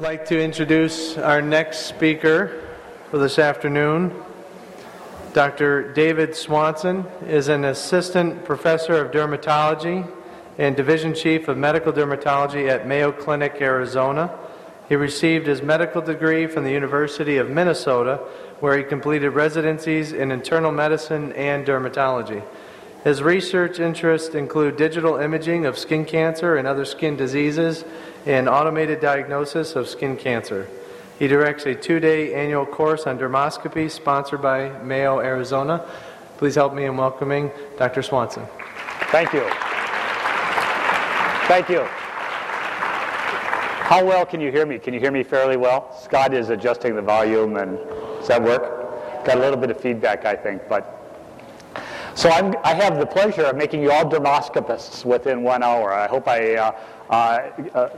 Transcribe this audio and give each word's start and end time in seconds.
I'd 0.00 0.04
like 0.04 0.24
to 0.28 0.42
introduce 0.42 1.18
our 1.18 1.42
next 1.42 1.80
speaker 1.80 2.66
for 3.10 3.18
this 3.18 3.38
afternoon. 3.38 4.14
Dr. 5.34 5.92
David 5.92 6.34
Swanson 6.34 7.04
is 7.26 7.48
an 7.48 7.66
assistant 7.66 8.46
professor 8.46 8.94
of 8.94 9.12
dermatology 9.12 10.10
and 10.56 10.74
division 10.74 11.14
chief 11.14 11.48
of 11.48 11.58
medical 11.58 11.92
dermatology 11.92 12.66
at 12.66 12.86
Mayo 12.86 13.12
Clinic, 13.12 13.56
Arizona. 13.60 14.34
He 14.88 14.96
received 14.96 15.46
his 15.46 15.60
medical 15.60 16.00
degree 16.00 16.46
from 16.46 16.64
the 16.64 16.72
University 16.72 17.36
of 17.36 17.50
Minnesota, 17.50 18.20
where 18.60 18.78
he 18.78 18.84
completed 18.84 19.28
residencies 19.32 20.14
in 20.14 20.32
internal 20.32 20.72
medicine 20.72 21.34
and 21.34 21.66
dermatology. 21.66 22.42
His 23.04 23.22
research 23.22 23.80
interests 23.80 24.34
include 24.34 24.76
digital 24.76 25.16
imaging 25.16 25.64
of 25.64 25.78
skin 25.78 26.04
cancer 26.04 26.56
and 26.56 26.68
other 26.68 26.84
skin 26.84 27.16
diseases 27.16 27.84
and 28.26 28.46
automated 28.46 29.00
diagnosis 29.00 29.74
of 29.74 29.88
skin 29.88 30.18
cancer. 30.18 30.68
He 31.18 31.26
directs 31.26 31.64
a 31.64 31.74
two 31.74 31.98
day 31.98 32.34
annual 32.34 32.66
course 32.66 33.06
on 33.06 33.18
dermoscopy 33.18 33.90
sponsored 33.90 34.42
by 34.42 34.68
Mayo, 34.82 35.20
Arizona. 35.20 35.86
Please 36.36 36.54
help 36.54 36.74
me 36.74 36.84
in 36.84 36.96
welcoming 36.96 37.50
Dr. 37.78 38.02
Swanson. 38.02 38.44
Thank 39.10 39.32
you. 39.32 39.48
Thank 41.48 41.68
you. 41.70 41.86
How 43.90 44.04
well 44.04 44.24
can 44.26 44.40
you 44.40 44.52
hear 44.52 44.66
me? 44.66 44.78
Can 44.78 44.94
you 44.94 45.00
hear 45.00 45.10
me 45.10 45.22
fairly 45.22 45.56
well? 45.56 45.98
Scott 46.00 46.32
is 46.32 46.50
adjusting 46.50 46.94
the 46.94 47.02
volume, 47.02 47.56
and 47.56 47.76
does 48.18 48.28
that 48.28 48.42
work? 48.42 49.24
Got 49.24 49.38
a 49.38 49.40
little 49.40 49.58
bit 49.58 49.70
of 49.70 49.80
feedback, 49.80 50.24
I 50.24 50.36
think, 50.36 50.62
but 50.68 50.99
so 52.20 52.28
I'm, 52.28 52.54
i 52.64 52.74
have 52.74 52.98
the 52.98 53.06
pleasure 53.06 53.44
of 53.44 53.56
making 53.56 53.82
you 53.82 53.90
all 53.90 54.04
dermoscopists 54.04 55.06
within 55.06 55.42
one 55.42 55.62
hour. 55.62 55.90
I 55.90 56.06
hope 56.06 56.28
I 56.28 56.54
uh, 56.54 56.78
uh, 57.08 57.14
uh, 57.74 57.88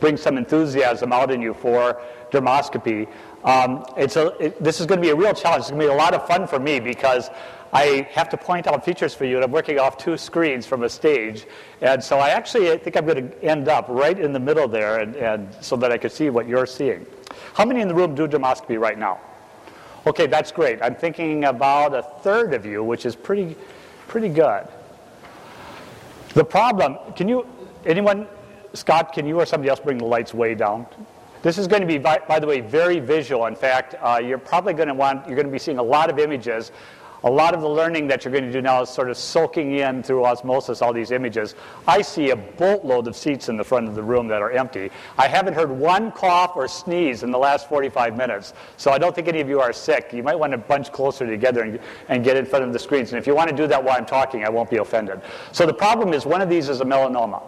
bring 0.00 0.16
some 0.16 0.38
enthusiasm 0.38 1.12
out 1.12 1.30
in 1.30 1.42
you 1.42 1.52
for 1.52 2.00
dermoscopy. 2.30 3.06
Um, 3.44 3.84
it's 3.98 4.16
a, 4.16 4.28
it, 4.42 4.64
this 4.64 4.80
is 4.80 4.86
going 4.86 5.00
to 5.00 5.02
be 5.02 5.10
a 5.10 5.14
real 5.14 5.34
challenge. 5.34 5.64
It's 5.64 5.70
going 5.70 5.82
to 5.82 5.88
be 5.88 5.92
a 5.92 5.94
lot 5.94 6.14
of 6.14 6.26
fun 6.26 6.46
for 6.46 6.58
me 6.58 6.80
because 6.80 7.28
I 7.74 8.08
have 8.12 8.30
to 8.30 8.38
point 8.38 8.66
out 8.68 8.86
features 8.86 9.12
for 9.12 9.26
you, 9.26 9.36
and 9.36 9.44
I'm 9.44 9.52
working 9.52 9.78
off 9.78 9.98
two 9.98 10.16
screens 10.16 10.64
from 10.64 10.82
a 10.84 10.88
stage. 10.88 11.46
And 11.82 12.02
so 12.02 12.20
I 12.20 12.30
actually 12.30 12.72
I 12.72 12.78
think 12.78 12.96
I'm 12.96 13.04
going 13.04 13.28
to 13.28 13.44
end 13.44 13.68
up 13.68 13.84
right 13.90 14.18
in 14.18 14.32
the 14.32 14.40
middle 14.40 14.66
there, 14.66 15.00
and, 15.00 15.14
and 15.16 15.54
so 15.60 15.76
that 15.76 15.92
I 15.92 15.98
can 15.98 16.08
see 16.08 16.30
what 16.30 16.48
you're 16.48 16.64
seeing. 16.64 17.04
How 17.52 17.66
many 17.66 17.82
in 17.82 17.88
the 17.88 17.94
room 17.94 18.14
do 18.14 18.26
dermoscopy 18.26 18.80
right 18.80 18.98
now? 18.98 19.20
Okay, 20.04 20.26
that's 20.26 20.50
great. 20.50 20.80
I'm 20.82 20.96
thinking 20.96 21.44
about 21.44 21.94
a 21.94 22.02
third 22.02 22.54
of 22.54 22.66
you, 22.66 22.82
which 22.82 23.06
is 23.06 23.14
pretty, 23.14 23.56
pretty 24.08 24.28
good. 24.28 24.66
The 26.34 26.44
problem, 26.44 26.98
can 27.14 27.28
you, 27.28 27.46
anyone, 27.86 28.26
Scott, 28.72 29.12
can 29.12 29.26
you 29.26 29.38
or 29.38 29.46
somebody 29.46 29.70
else 29.70 29.78
bring 29.78 29.98
the 29.98 30.04
lights 30.04 30.34
way 30.34 30.54
down? 30.56 30.86
This 31.42 31.58
is 31.58 31.68
going 31.68 31.82
to 31.82 31.86
be, 31.86 31.98
by, 31.98 32.20
by 32.26 32.40
the 32.40 32.46
way, 32.46 32.60
very 32.60 32.98
visual. 32.98 33.46
In 33.46 33.54
fact, 33.54 33.94
uh, 34.00 34.20
you're 34.24 34.38
probably 34.38 34.74
going 34.74 34.88
to 34.88 34.94
want, 34.94 35.26
you're 35.26 35.36
going 35.36 35.46
to 35.46 35.52
be 35.52 35.58
seeing 35.58 35.78
a 35.78 35.82
lot 35.82 36.10
of 36.10 36.18
images 36.18 36.72
a 37.24 37.30
lot 37.30 37.54
of 37.54 37.60
the 37.60 37.68
learning 37.68 38.08
that 38.08 38.24
you're 38.24 38.32
going 38.32 38.44
to 38.44 38.52
do 38.52 38.60
now 38.60 38.82
is 38.82 38.88
sort 38.88 39.10
of 39.10 39.16
soaking 39.16 39.76
in 39.76 40.02
through 40.02 40.24
osmosis 40.24 40.82
all 40.82 40.92
these 40.92 41.10
images. 41.10 41.54
I 41.86 42.02
see 42.02 42.30
a 42.30 42.36
boatload 42.36 43.06
of 43.06 43.16
seats 43.16 43.48
in 43.48 43.56
the 43.56 43.64
front 43.64 43.88
of 43.88 43.94
the 43.94 44.02
room 44.02 44.28
that 44.28 44.42
are 44.42 44.50
empty. 44.50 44.90
I 45.16 45.28
haven't 45.28 45.54
heard 45.54 45.70
one 45.70 46.10
cough 46.12 46.52
or 46.56 46.66
sneeze 46.66 47.22
in 47.22 47.30
the 47.30 47.38
last 47.38 47.68
45 47.68 48.16
minutes, 48.16 48.54
so 48.76 48.90
I 48.90 48.98
don't 48.98 49.14
think 49.14 49.28
any 49.28 49.40
of 49.40 49.48
you 49.48 49.60
are 49.60 49.72
sick. 49.72 50.10
You 50.12 50.22
might 50.22 50.38
want 50.38 50.52
to 50.52 50.58
bunch 50.58 50.90
closer 50.90 51.26
together 51.26 51.62
and, 51.62 51.78
and 52.08 52.24
get 52.24 52.36
in 52.36 52.44
front 52.44 52.64
of 52.64 52.72
the 52.72 52.78
screens. 52.78 53.12
And 53.12 53.18
if 53.18 53.26
you 53.26 53.34
want 53.34 53.50
to 53.50 53.56
do 53.56 53.66
that 53.68 53.82
while 53.82 53.96
I'm 53.96 54.06
talking, 54.06 54.44
I 54.44 54.48
won't 54.48 54.70
be 54.70 54.78
offended. 54.78 55.20
So 55.52 55.66
the 55.66 55.74
problem 55.74 56.12
is 56.12 56.26
one 56.26 56.42
of 56.42 56.48
these 56.48 56.68
is 56.68 56.80
a 56.80 56.84
melanoma. 56.84 57.42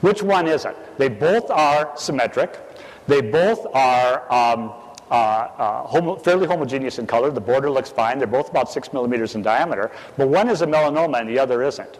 Which 0.00 0.22
one 0.22 0.46
is 0.46 0.64
it? 0.64 0.76
They 0.96 1.08
both 1.08 1.50
are 1.50 1.92
symmetric. 1.96 2.58
They 3.08 3.20
both 3.20 3.66
are. 3.74 4.32
Um, 4.32 4.72
uh, 5.10 5.14
uh, 5.14 5.86
homo- 5.86 6.16
fairly 6.16 6.46
homogeneous 6.46 6.98
in 6.98 7.06
color. 7.06 7.30
The 7.30 7.40
border 7.40 7.70
looks 7.70 7.90
fine. 7.90 8.18
They're 8.18 8.26
both 8.26 8.50
about 8.50 8.70
six 8.70 8.92
millimeters 8.92 9.34
in 9.34 9.42
diameter, 9.42 9.90
but 10.16 10.28
one 10.28 10.48
is 10.48 10.62
a 10.62 10.66
melanoma 10.66 11.20
and 11.20 11.28
the 11.28 11.38
other 11.38 11.62
isn't. 11.62 11.98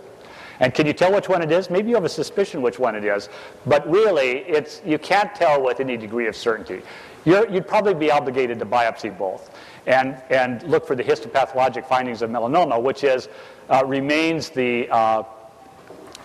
And 0.60 0.75
can 0.75 0.87
you 0.87 0.93
tell 0.93 1.12
which 1.12 1.28
one 1.28 1.43
it 1.43 1.53
is? 1.53 1.71
Maybe 1.71 1.88
you 1.91 1.94
have 1.94 2.05
a 2.05 2.09
suspicion 2.09 2.62
which 2.62 2.78
one 2.78 2.97
it 2.97 3.05
is, 3.05 3.28
but 3.66 3.88
really, 3.88 4.38
it's, 4.41 4.82
you 4.84 4.99
can't 4.99 5.32
tell 5.34 5.62
with 5.62 5.81
any 5.81 5.97
degree 5.97 6.27
of 6.27 6.34
certainty. 6.34 6.82
you 7.25 7.47
would 7.49 7.69
probably 7.69 7.94
be 7.94 8.10
obligated 8.10 8.59
to 8.59 8.66
biopsy 8.66 9.16
both 9.16 9.50
and, 9.87 10.21
and 10.31 10.62
look 10.65 10.87
for 10.87 10.97
the 10.97 11.05
histopathologic 11.05 11.87
findings 11.87 12.22
of 12.22 12.31
melanoma, 12.31 12.81
which 12.82 13.05
is, 13.05 13.28
uh, 13.71 13.84
remains 13.87 14.50
the 14.50 14.88
uh, 14.91 15.22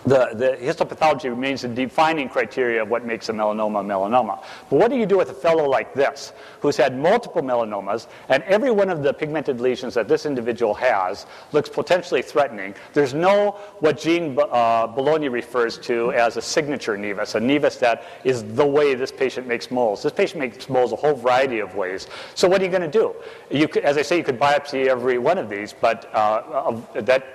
the, 0.06 0.32
the 0.34 0.58
histopathology 0.62 1.26
remains 1.30 1.62
the 1.62 1.68
defining 1.68 2.30
criteria 2.30 2.82
of 2.82 2.90
what 2.90 3.06
makes 3.06 3.30
a 3.30 3.34
melanoma 3.34 3.82
a 3.82 3.84
melanoma. 3.84 4.44
But 4.70 4.80
what 4.80 4.90
do 4.90 4.98
you 4.98 5.06
do 5.06 5.18
with 5.18 5.30
a 5.30 5.34
fellow 5.34 5.68
like 5.68 5.94
this, 5.94 6.34
who's 6.60 6.78
had 6.78 6.98
multiple 6.98 7.42
melanomas, 7.42 8.08
and 8.30 8.44
every 8.44 8.72
one 8.72 8.90
of 8.90 9.04
the 9.04 9.14
pigmented 9.14 9.60
lesions 9.60 9.94
that 9.94 10.08
this 10.08 10.26
individual 10.26 10.74
has 10.74 11.26
looks 11.52 11.70
potentially 11.70 12.22
threatening? 12.22 12.76
There's 12.94 13.14
no, 13.14 13.52
what 13.80 14.00
Jean 14.00 14.38
uh, 14.40 14.88
Bolognia 14.88 15.32
refers 15.32 15.78
to 15.80 16.12
as 16.14 16.38
a 16.38 16.42
signature 16.42 16.98
nevus, 16.98 17.36
a 17.36 17.40
nevus 17.40 17.80
that 17.80 18.04
is 18.24 18.44
the 18.44 18.66
way 18.66 18.96
this 18.96 19.12
patient 19.12 19.48
makes 19.48 19.72
moles. 19.72 20.04
This 20.04 20.14
patient 20.14 20.40
makes 20.40 20.70
moles 20.70 20.92
a 20.92 20.96
whole 20.96 21.16
variety 21.16 21.60
of 21.60 21.76
ways. 21.76 22.08
So 22.36 22.48
what 22.48 22.62
are 22.62 22.66
you 22.66 22.72
going 22.72 22.82
to 22.82 22.88
do? 22.88 23.16
You 23.50 23.68
could, 23.68 23.84
as 23.84 23.98
I 23.98 24.02
say, 24.02 24.18
you 24.18 24.24
could 24.24 24.40
biopsy 24.40 24.88
every 24.88 25.18
one 25.18 25.38
of 25.38 25.50
these, 25.50 25.74
but 25.74 26.14
uh, 26.14 26.80
that 26.94 27.26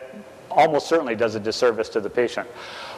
almost 0.59 0.89
certainly 0.89 1.15
does 1.15 1.37
a 1.37 1.41
disservice 1.41 1.89
to 1.91 2.01
the 2.01 2.11
patient. 2.11 2.49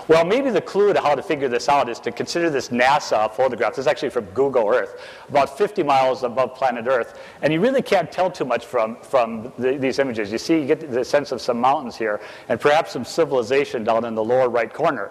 Well, 0.08 0.24
maybe 0.24 0.50
the 0.50 0.62
clue 0.62 0.92
to 0.94 1.00
how 1.00 1.14
to 1.14 1.22
figure 1.22 1.46
this 1.46 1.68
out 1.68 1.90
is 1.90 2.00
to 2.00 2.10
consider 2.10 2.48
this 2.48 2.70
NASA 2.70 3.30
photograph. 3.32 3.72
This 3.72 3.80
is 3.80 3.86
actually 3.86 4.10
from 4.10 4.24
Google 4.26 4.66
Earth, 4.68 4.98
about 5.28 5.56
50 5.56 5.82
miles 5.82 6.24
above 6.24 6.54
planet 6.54 6.86
Earth. 6.88 7.20
And 7.42 7.52
you 7.52 7.60
really 7.60 7.82
can't 7.82 8.10
tell 8.10 8.30
too 8.30 8.46
much 8.46 8.64
from, 8.64 8.96
from 9.02 9.52
the, 9.58 9.76
these 9.76 9.98
images. 9.98 10.32
You 10.32 10.38
see, 10.38 10.60
you 10.60 10.66
get 10.66 10.90
the 10.90 11.04
sense 11.04 11.32
of 11.32 11.40
some 11.40 11.60
mountains 11.60 11.96
here 11.96 12.20
and 12.48 12.58
perhaps 12.58 12.92
some 12.92 13.04
civilization 13.04 13.84
down 13.84 14.06
in 14.06 14.14
the 14.14 14.24
lower 14.24 14.48
right 14.48 14.72
corner. 14.72 15.10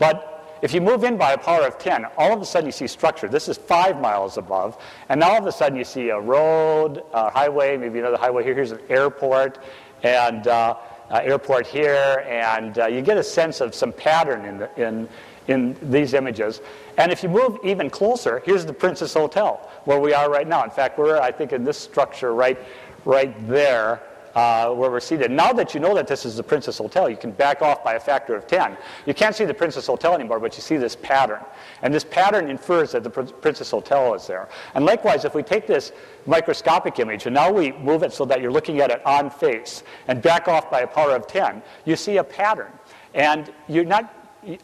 But 0.00 0.58
if 0.62 0.74
you 0.74 0.80
move 0.80 1.04
in 1.04 1.16
by 1.16 1.32
a 1.32 1.38
power 1.38 1.64
of 1.64 1.78
10, 1.78 2.06
all 2.18 2.32
of 2.32 2.42
a 2.42 2.44
sudden 2.44 2.66
you 2.66 2.72
see 2.72 2.88
structure. 2.88 3.28
This 3.28 3.48
is 3.48 3.56
five 3.56 4.00
miles 4.00 4.36
above. 4.36 4.82
And 5.08 5.20
now 5.20 5.30
all 5.32 5.38
of 5.38 5.46
a 5.46 5.52
sudden 5.52 5.78
you 5.78 5.84
see 5.84 6.08
a 6.08 6.18
road, 6.18 7.04
a 7.12 7.30
highway, 7.30 7.76
maybe 7.76 8.00
another 8.00 8.16
highway 8.16 8.42
here. 8.42 8.54
Here's 8.54 8.72
an 8.72 8.80
airport. 8.88 9.62
And 10.02 10.46
uh, 10.48 10.76
airport 11.10 11.66
here, 11.66 12.24
and 12.28 12.78
uh, 12.78 12.86
you 12.86 13.02
get 13.02 13.16
a 13.16 13.22
sense 13.22 13.60
of 13.60 13.74
some 13.74 13.92
pattern 13.92 14.44
in, 14.44 14.58
the, 14.58 14.88
in, 14.88 15.08
in 15.48 15.76
these 15.90 16.14
images. 16.14 16.60
And 16.96 17.12
if 17.12 17.22
you 17.22 17.28
move 17.28 17.58
even 17.64 17.90
closer, 17.90 18.42
here's 18.44 18.64
the 18.64 18.72
Princess 18.72 19.14
Hotel, 19.14 19.70
where 19.84 19.98
we 19.98 20.14
are 20.14 20.30
right 20.30 20.46
now. 20.46 20.64
In 20.64 20.70
fact, 20.70 20.98
we're, 20.98 21.18
I 21.20 21.32
think, 21.32 21.52
in 21.52 21.64
this 21.64 21.78
structure 21.78 22.34
right, 22.34 22.58
right 23.04 23.34
there 23.48 24.00
uh, 24.34 24.70
where 24.70 24.90
we're 24.90 25.00
seated. 25.00 25.30
Now 25.30 25.52
that 25.52 25.74
you 25.74 25.80
know 25.80 25.94
that 25.94 26.06
this 26.06 26.24
is 26.24 26.36
the 26.36 26.42
Princess 26.42 26.78
Hotel, 26.78 27.08
you 27.08 27.16
can 27.16 27.30
back 27.30 27.62
off 27.62 27.84
by 27.84 27.94
a 27.94 28.00
factor 28.00 28.34
of 28.34 28.46
10. 28.46 28.76
You 29.06 29.14
can't 29.14 29.34
see 29.34 29.44
the 29.44 29.54
Princess 29.54 29.86
Hotel 29.86 30.14
anymore, 30.14 30.40
but 30.40 30.56
you 30.56 30.62
see 30.62 30.76
this 30.76 30.96
pattern. 30.96 31.40
And 31.82 31.94
this 31.94 32.04
pattern 32.04 32.50
infers 32.50 32.92
that 32.92 33.04
the 33.04 33.10
Princess 33.10 33.70
Hotel 33.70 34.14
is 34.14 34.26
there. 34.26 34.48
And 34.74 34.84
likewise, 34.84 35.24
if 35.24 35.34
we 35.34 35.42
take 35.42 35.66
this 35.66 35.92
microscopic 36.26 36.98
image 36.98 37.26
and 37.26 37.34
now 37.34 37.52
we 37.52 37.72
move 37.72 38.02
it 38.02 38.12
so 38.12 38.24
that 38.24 38.40
you're 38.40 38.52
looking 38.52 38.80
at 38.80 38.90
it 38.90 39.04
on 39.06 39.30
face 39.30 39.82
and 40.08 40.20
back 40.20 40.48
off 40.48 40.70
by 40.70 40.80
a 40.80 40.86
power 40.86 41.14
of 41.14 41.26
10, 41.26 41.62
you 41.84 41.96
see 41.96 42.16
a 42.16 42.24
pattern. 42.24 42.72
And 43.14 43.52
you're 43.68 43.84
not, 43.84 44.12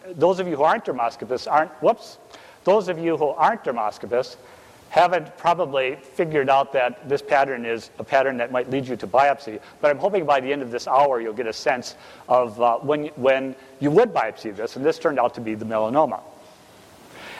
those 0.09 0.41
of 0.41 0.49
you 0.49 0.57
who 0.57 0.65
aren't 0.65 0.85
dermoscopists 0.85 1.51
aren't, 1.51 1.71
whoops, 1.83 2.19
those 2.65 2.89
of 2.89 2.99
you 2.99 3.17
who 3.17 3.29
aren't 3.29 3.65
dermoscopists 3.65 4.37
haven't 4.91 5.37
probably 5.39 5.97
figured 5.97 6.51
out 6.51 6.73
that 6.73 7.09
this 7.09 7.23
pattern 7.23 7.65
is 7.65 7.91
a 7.99 8.05
pattern 8.05 8.37
that 8.37 8.51
might 8.51 8.69
lead 8.71 8.87
you 8.87 8.97
to 8.97 9.07
biopsy. 9.07 9.61
But 9.81 9.91
I'm 9.91 9.99
hoping 9.99 10.27
by 10.27 10.41
the 10.41 10.53
end 10.53 10.63
of 10.63 10.73
this 10.73 10.89
hour 10.89 11.21
you'll 11.21 11.33
get 11.33 11.47
a 11.47 11.53
sense 11.53 11.95
of 12.29 12.61
uh, 12.61 12.79
when, 12.79 13.07
when 13.15 13.55
you 13.79 13.91
would 13.93 14.13
biopsy 14.13 14.55
this, 14.55 14.75
and 14.77 14.85
this 14.85 14.99
turned 14.99 15.21
out 15.21 15.35
to 15.35 15.41
be 15.41 15.55
the 15.55 15.65
melanoma. 15.65 16.21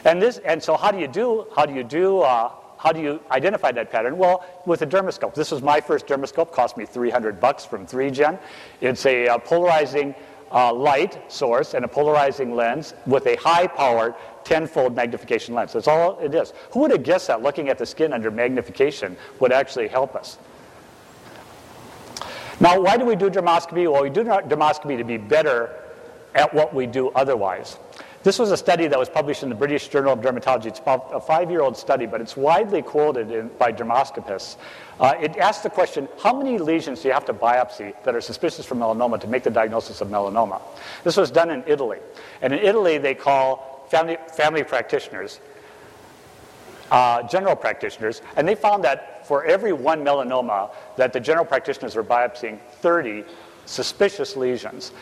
And, 0.05 0.23
this, 0.23 0.39
and 0.39 0.63
so 0.63 0.77
how 0.77 0.93
do 0.93 0.99
you 0.99 1.09
do, 1.09 1.47
how 1.55 1.67
do 1.67 1.75
you 1.75 1.83
do, 1.83 2.21
uh, 2.21 2.53
how 2.79 2.93
do 2.93 3.01
you 3.01 3.21
identify 3.33 3.73
that 3.73 3.91
pattern? 3.91 4.17
Well, 4.17 4.45
with 4.65 4.83
a 4.83 4.87
dermoscope. 4.87 5.35
This 5.35 5.51
was 5.51 5.61
my 5.61 5.81
first 5.81 6.07
dermoscope, 6.07 6.53
cost 6.53 6.77
me 6.77 6.87
300 6.87 7.41
bucks 7.41 7.65
from 7.65 7.85
3Gen. 7.85 8.39
It's 8.81 9.05
a 9.07 9.27
uh, 9.27 9.39
polarizing 9.39 10.15
uh, 10.53 10.73
light 10.73 11.31
source 11.31 11.75
and 11.75 11.85
a 11.85 11.89
polarizing 11.89 12.55
lens 12.55 12.95
with 13.07 13.27
a 13.27 13.37
high 13.37 13.67
powered 13.67 14.15
tenfold 14.45 14.95
magnification 14.97 15.55
lens. 15.55 15.73
That's 15.73 15.89
all 15.89 16.19
it 16.19 16.35
is. 16.35 16.53
Who 16.73 16.81
would 16.81 16.91
have 16.91 17.03
guessed 17.03 17.29
that 17.29 17.43
looking 17.43 17.69
at 17.69 17.79
the 17.79 17.87
skin 17.87 18.13
under 18.13 18.31
magnification 18.31 19.17
would 19.39 19.53
actually 19.53 19.89
help 19.89 20.15
us? 20.15 20.39
Now, 22.59 22.79
why 22.81 22.97
do 22.97 23.07
we 23.07 23.17
do 23.17 23.31
dermoscopy? 23.31 23.91
Well, 23.91 24.03
we 24.03 24.11
do 24.11 24.23
dermoscopy 24.23 24.99
to 24.99 25.05
be 25.05 25.17
better 25.17 25.71
at 26.35 26.53
what 26.53 26.75
we 26.75 26.87
do 26.87 27.09
otherwise. 27.11 27.79
This 28.23 28.39
was 28.39 28.51
a 28.51 28.57
study 28.57 28.87
that 28.87 28.99
was 28.99 29.09
published 29.09 29.43
in 29.43 29.49
the 29.49 29.55
British 29.55 29.89
Journal 29.89 30.13
of 30.13 30.21
Dermatology. 30.21 30.67
It's 30.67 30.81
a 30.87 31.21
five 31.21 31.51
year 31.51 31.63
old 31.63 31.77
study, 31.77 32.05
but 32.05 32.21
it's 32.21 32.37
widely 32.37 32.83
quoted 32.83 33.31
in, 33.31 33.49
by 33.59 33.73
dermoscopists. 33.73 34.57
Uh, 34.99 35.15
it 35.21 35.37
asked 35.39 35.63
the 35.63 35.71
question 35.71 36.07
how 36.23 36.37
many 36.37 36.59
lesions 36.59 37.01
do 37.01 37.09
you 37.09 37.15
have 37.15 37.25
to 37.25 37.35
biopsy 37.35 37.95
that 38.05 38.15
are 38.15 38.21
suspicious 38.21 38.67
for 38.67 38.75
melanoma 38.75 39.19
to 39.21 39.27
make 39.27 39.43
the 39.43 39.51
diagnosis 39.51 40.03
of 40.03 40.09
melanoma? 40.09 40.61
This 41.03 41.17
was 41.17 41.31
done 41.31 41.51
in 41.51 41.65
Italy. 41.67 41.99
And 42.43 42.53
in 42.53 42.59
Italy, 42.59 42.99
they 42.99 43.15
call 43.15 43.87
family, 43.91 44.19
family 44.37 44.65
practitioners 44.65 45.41
uh, 46.91 47.23
general 47.29 47.57
practitioners, 47.57 48.23
and 48.37 48.47
they 48.47 48.55
found 48.55 48.85
that 48.85 49.27
for 49.27 49.45
every 49.45 49.73
one 49.73 50.05
melanoma, 50.05 50.71
that 50.97 51.13
the 51.13 51.21
general 51.21 51.45
practitioners 51.45 51.95
were 51.95 52.05
biopsying 52.05 52.59
30 52.81 53.25
suspicious 53.67 54.37
lesions. 54.37 54.93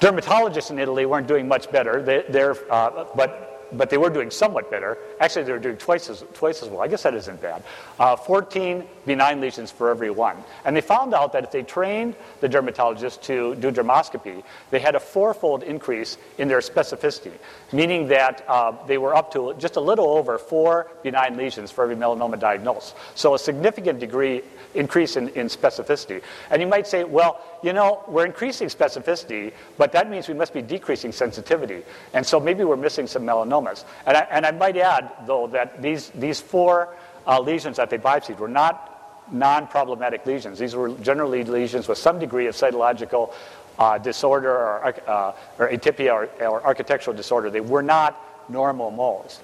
Dermatologists 0.00 0.70
in 0.70 0.78
Italy 0.78 1.06
weren't 1.06 1.26
doing 1.26 1.46
much 1.46 1.70
better, 1.70 2.02
they, 2.02 2.24
uh, 2.70 3.04
but 3.14 3.50
but 3.72 3.90
they 3.90 3.98
were 3.98 4.10
doing 4.10 4.30
somewhat 4.30 4.70
better. 4.70 4.98
Actually, 5.20 5.44
they 5.44 5.52
were 5.52 5.58
doing 5.58 5.76
twice 5.76 6.08
as, 6.10 6.24
twice 6.34 6.62
as 6.62 6.68
well. 6.68 6.82
I 6.82 6.88
guess 6.88 7.02
that 7.02 7.14
isn't 7.14 7.40
bad. 7.40 7.62
Uh, 7.98 8.16
14 8.16 8.86
benign 9.10 9.40
lesions 9.40 9.72
for 9.72 9.90
every 9.90 10.08
one. 10.08 10.36
And 10.64 10.76
they 10.76 10.80
found 10.80 11.14
out 11.14 11.32
that 11.32 11.42
if 11.42 11.50
they 11.50 11.64
trained 11.64 12.14
the 12.40 12.48
dermatologist 12.48 13.22
to 13.22 13.56
do 13.56 13.72
dermoscopy, 13.72 14.44
they 14.70 14.78
had 14.78 14.94
a 14.94 15.00
fourfold 15.00 15.64
increase 15.64 16.16
in 16.38 16.46
their 16.46 16.60
specificity, 16.60 17.32
meaning 17.72 18.06
that 18.06 18.44
uh, 18.46 18.70
they 18.86 18.98
were 18.98 19.12
up 19.12 19.32
to 19.32 19.52
just 19.58 19.74
a 19.74 19.80
little 19.80 20.06
over 20.06 20.38
four 20.38 20.92
benign 21.02 21.36
lesions 21.36 21.72
for 21.72 21.82
every 21.82 21.96
melanoma 21.96 22.38
diagnosed. 22.38 22.94
So 23.16 23.34
a 23.34 23.38
significant 23.38 23.98
degree 23.98 24.42
increase 24.74 25.16
in, 25.16 25.28
in 25.30 25.48
specificity. 25.48 26.22
And 26.48 26.62
you 26.62 26.68
might 26.68 26.86
say, 26.86 27.02
well, 27.02 27.40
you 27.64 27.72
know, 27.72 28.04
we're 28.06 28.26
increasing 28.26 28.68
specificity, 28.68 29.52
but 29.76 29.90
that 29.90 30.08
means 30.08 30.28
we 30.28 30.34
must 30.34 30.54
be 30.54 30.62
decreasing 30.62 31.10
sensitivity. 31.10 31.82
And 32.14 32.24
so 32.24 32.38
maybe 32.38 32.62
we're 32.62 32.76
missing 32.76 33.08
some 33.08 33.24
melanomas. 33.24 33.84
And 34.06 34.16
I, 34.16 34.20
and 34.30 34.46
I 34.46 34.52
might 34.52 34.76
add, 34.76 35.10
though, 35.26 35.48
that 35.48 35.82
these, 35.82 36.10
these 36.10 36.40
four 36.40 36.94
uh, 37.26 37.40
lesions 37.40 37.76
that 37.76 37.90
they 37.90 37.98
biopsied 37.98 38.38
were 38.38 38.48
not 38.48 38.89
non-problematic 39.32 40.26
lesions. 40.26 40.58
These 40.58 40.74
were 40.74 40.90
generally 40.96 41.44
lesions 41.44 41.88
with 41.88 41.98
some 41.98 42.18
degree 42.18 42.46
of 42.46 42.54
cytological 42.54 43.32
uh, 43.78 43.98
disorder 43.98 44.50
or, 44.50 44.94
uh, 45.08 45.32
or 45.58 45.68
atypia 45.70 46.12
or, 46.12 46.46
or 46.46 46.62
architectural 46.64 47.16
disorder. 47.16 47.50
They 47.50 47.60
were 47.60 47.82
not 47.82 48.20
normal 48.48 48.90
moles. 48.90 49.40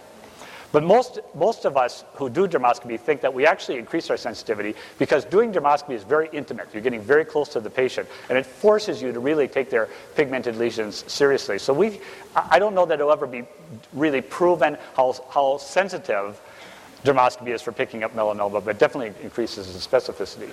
But 0.72 0.82
most, 0.82 1.20
most 1.34 1.64
of 1.64 1.76
us 1.76 2.04
who 2.14 2.28
do 2.28 2.46
dermoscopy 2.46 2.98
think 3.00 3.20
that 3.22 3.32
we 3.32 3.46
actually 3.46 3.78
increase 3.78 4.10
our 4.10 4.16
sensitivity 4.16 4.74
because 4.98 5.24
doing 5.24 5.52
dermoscopy 5.52 5.94
is 5.94 6.02
very 6.02 6.28
intimate. 6.32 6.68
You're 6.72 6.82
getting 6.82 7.00
very 7.00 7.24
close 7.24 7.48
to 7.50 7.60
the 7.60 7.70
patient, 7.70 8.08
and 8.28 8.36
it 8.36 8.44
forces 8.44 9.00
you 9.00 9.12
to 9.12 9.20
really 9.20 9.48
take 9.48 9.70
their 9.70 9.88
pigmented 10.16 10.56
lesions 10.56 11.10
seriously. 11.10 11.58
So 11.58 11.72
we, 11.72 12.00
I 12.34 12.58
don't 12.58 12.74
know 12.74 12.84
that 12.84 12.94
it'll 12.94 13.12
ever 13.12 13.26
be 13.26 13.44
really 13.94 14.20
proven 14.20 14.76
how, 14.94 15.14
how 15.30 15.56
sensitive 15.58 16.40
dermoscopy 17.06 17.48
is 17.48 17.62
for 17.62 17.72
picking 17.72 18.02
up 18.02 18.14
melanoma, 18.14 18.64
but 18.64 18.78
definitely 18.78 19.14
increases 19.22 19.72
the 19.72 19.96
specificity. 19.96 20.50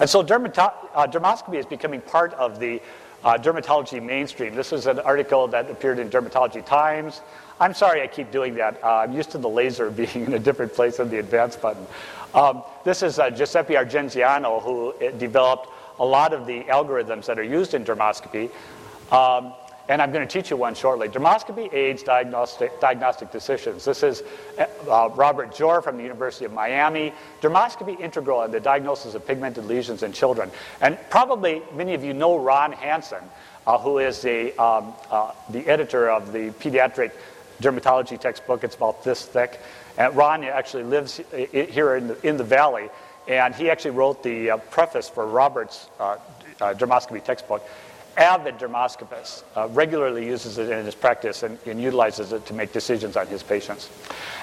And 0.00 0.08
so 0.08 0.22
dermato- 0.22 0.72
uh, 0.94 1.06
dermoscopy 1.06 1.56
is 1.58 1.66
becoming 1.66 2.00
part 2.00 2.32
of 2.34 2.58
the 2.58 2.80
uh, 3.24 3.36
dermatology 3.36 4.02
mainstream. 4.02 4.54
This 4.54 4.72
is 4.72 4.86
an 4.86 4.98
article 5.00 5.48
that 5.48 5.70
appeared 5.70 5.98
in 5.98 6.08
Dermatology 6.08 6.64
Times. 6.64 7.22
I'm 7.58 7.74
sorry 7.74 8.02
I 8.02 8.06
keep 8.06 8.30
doing 8.30 8.54
that. 8.54 8.82
Uh, 8.82 8.98
I'm 8.98 9.12
used 9.12 9.30
to 9.32 9.38
the 9.38 9.48
laser 9.48 9.90
being 10.02 10.26
in 10.26 10.34
a 10.34 10.38
different 10.38 10.72
place 10.72 10.98
than 10.98 11.10
the 11.10 11.18
advance 11.18 11.56
button. 11.56 11.86
Um, 12.34 12.62
this 12.84 13.02
is 13.02 13.18
uh, 13.18 13.30
Giuseppe 13.30 13.74
Argenziano, 13.74 14.60
who 14.62 14.92
uh, 14.92 15.10
developed 15.12 15.70
a 15.98 16.04
lot 16.04 16.34
of 16.34 16.46
the 16.46 16.64
algorithms 16.64 17.26
that 17.26 17.38
are 17.38 17.42
used 17.44 17.74
in 17.74 17.84
dermoscopy. 17.84 18.50
Um, 19.10 19.54
and 19.88 20.02
I'm 20.02 20.12
going 20.12 20.26
to 20.26 20.32
teach 20.32 20.50
you 20.50 20.56
one 20.56 20.74
shortly. 20.74 21.08
Dermoscopy 21.08 21.72
aids 21.72 22.02
diagnostic, 22.02 22.80
diagnostic 22.80 23.30
decisions. 23.30 23.84
This 23.84 24.02
is 24.02 24.22
uh, 24.58 25.10
Robert 25.14 25.54
Johr 25.54 25.82
from 25.82 25.96
the 25.96 26.02
University 26.02 26.44
of 26.44 26.52
Miami. 26.52 27.12
Dermoscopy 27.40 27.98
integral 28.00 28.42
in 28.42 28.50
the 28.50 28.60
diagnosis 28.60 29.14
of 29.14 29.26
pigmented 29.26 29.64
lesions 29.64 30.02
in 30.02 30.12
children. 30.12 30.50
And 30.80 30.98
probably 31.10 31.62
many 31.74 31.94
of 31.94 32.02
you 32.02 32.14
know 32.14 32.38
Ron 32.38 32.72
Hansen, 32.72 33.22
uh, 33.66 33.78
who 33.78 33.98
is 33.98 34.22
the, 34.22 34.52
um, 34.60 34.92
uh, 35.10 35.32
the 35.50 35.66
editor 35.68 36.10
of 36.10 36.32
the 36.32 36.50
pediatric 36.50 37.12
dermatology 37.62 38.18
textbook. 38.18 38.64
It's 38.64 38.76
about 38.76 39.04
this 39.04 39.24
thick. 39.24 39.60
And 39.98 40.14
Ron 40.16 40.44
actually 40.44 40.84
lives 40.84 41.20
here 41.32 41.96
in 41.96 42.08
the, 42.08 42.26
in 42.26 42.36
the 42.36 42.44
valley, 42.44 42.90
and 43.28 43.54
he 43.54 43.70
actually 43.70 43.92
wrote 43.92 44.22
the 44.22 44.50
uh, 44.50 44.56
preface 44.58 45.08
for 45.08 45.26
Robert's 45.26 45.88
uh, 45.98 46.18
uh, 46.60 46.74
dermoscopy 46.74 47.22
textbook. 47.22 47.66
Avid 48.16 48.58
dermoscopist, 48.58 49.42
uh, 49.54 49.68
regularly 49.68 50.26
uses 50.26 50.56
it 50.56 50.70
in 50.70 50.84
his 50.86 50.94
practice 50.94 51.42
and, 51.42 51.58
and, 51.66 51.80
utilizes 51.80 52.32
it 52.32 52.46
to 52.46 52.54
make 52.54 52.72
decisions 52.72 53.16
on 53.16 53.26
his 53.26 53.42
patients. 53.42 53.90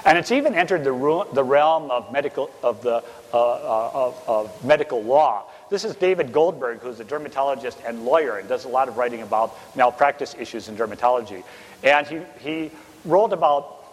And 0.06 0.18
it's 0.18 0.32
even 0.32 0.54
entered 0.54 0.84
the, 0.84 0.92
ru- 0.92 1.26
the 1.34 1.44
realm 1.44 1.90
of 1.90 2.12
medical, 2.12 2.52
of, 2.62 2.84
the, 2.84 3.04
uh, 3.34 3.38
uh, 3.38 3.92
of, 3.94 4.24
of 4.28 4.66
medical 4.66 5.02
law. 5.02 5.46
This 5.72 5.86
is 5.86 5.96
David 5.96 6.32
Goldberg, 6.32 6.80
who's 6.80 7.00
a 7.00 7.04
dermatologist 7.04 7.80
and 7.84 8.06
lawyer 8.06 8.38
and 8.38 8.48
does 8.48 8.66
a 8.66 8.70
lot 8.70 8.88
of 8.90 8.98
writing 8.98 9.24
about 9.24 9.58
malpractice 9.76 10.36
issues 10.38 10.70
in 10.70 10.78
dermatology. 10.78 11.44
And 11.84 12.06
he, 12.06 12.20
he 12.40 12.72
wrote 13.06 13.34
about 13.34 13.84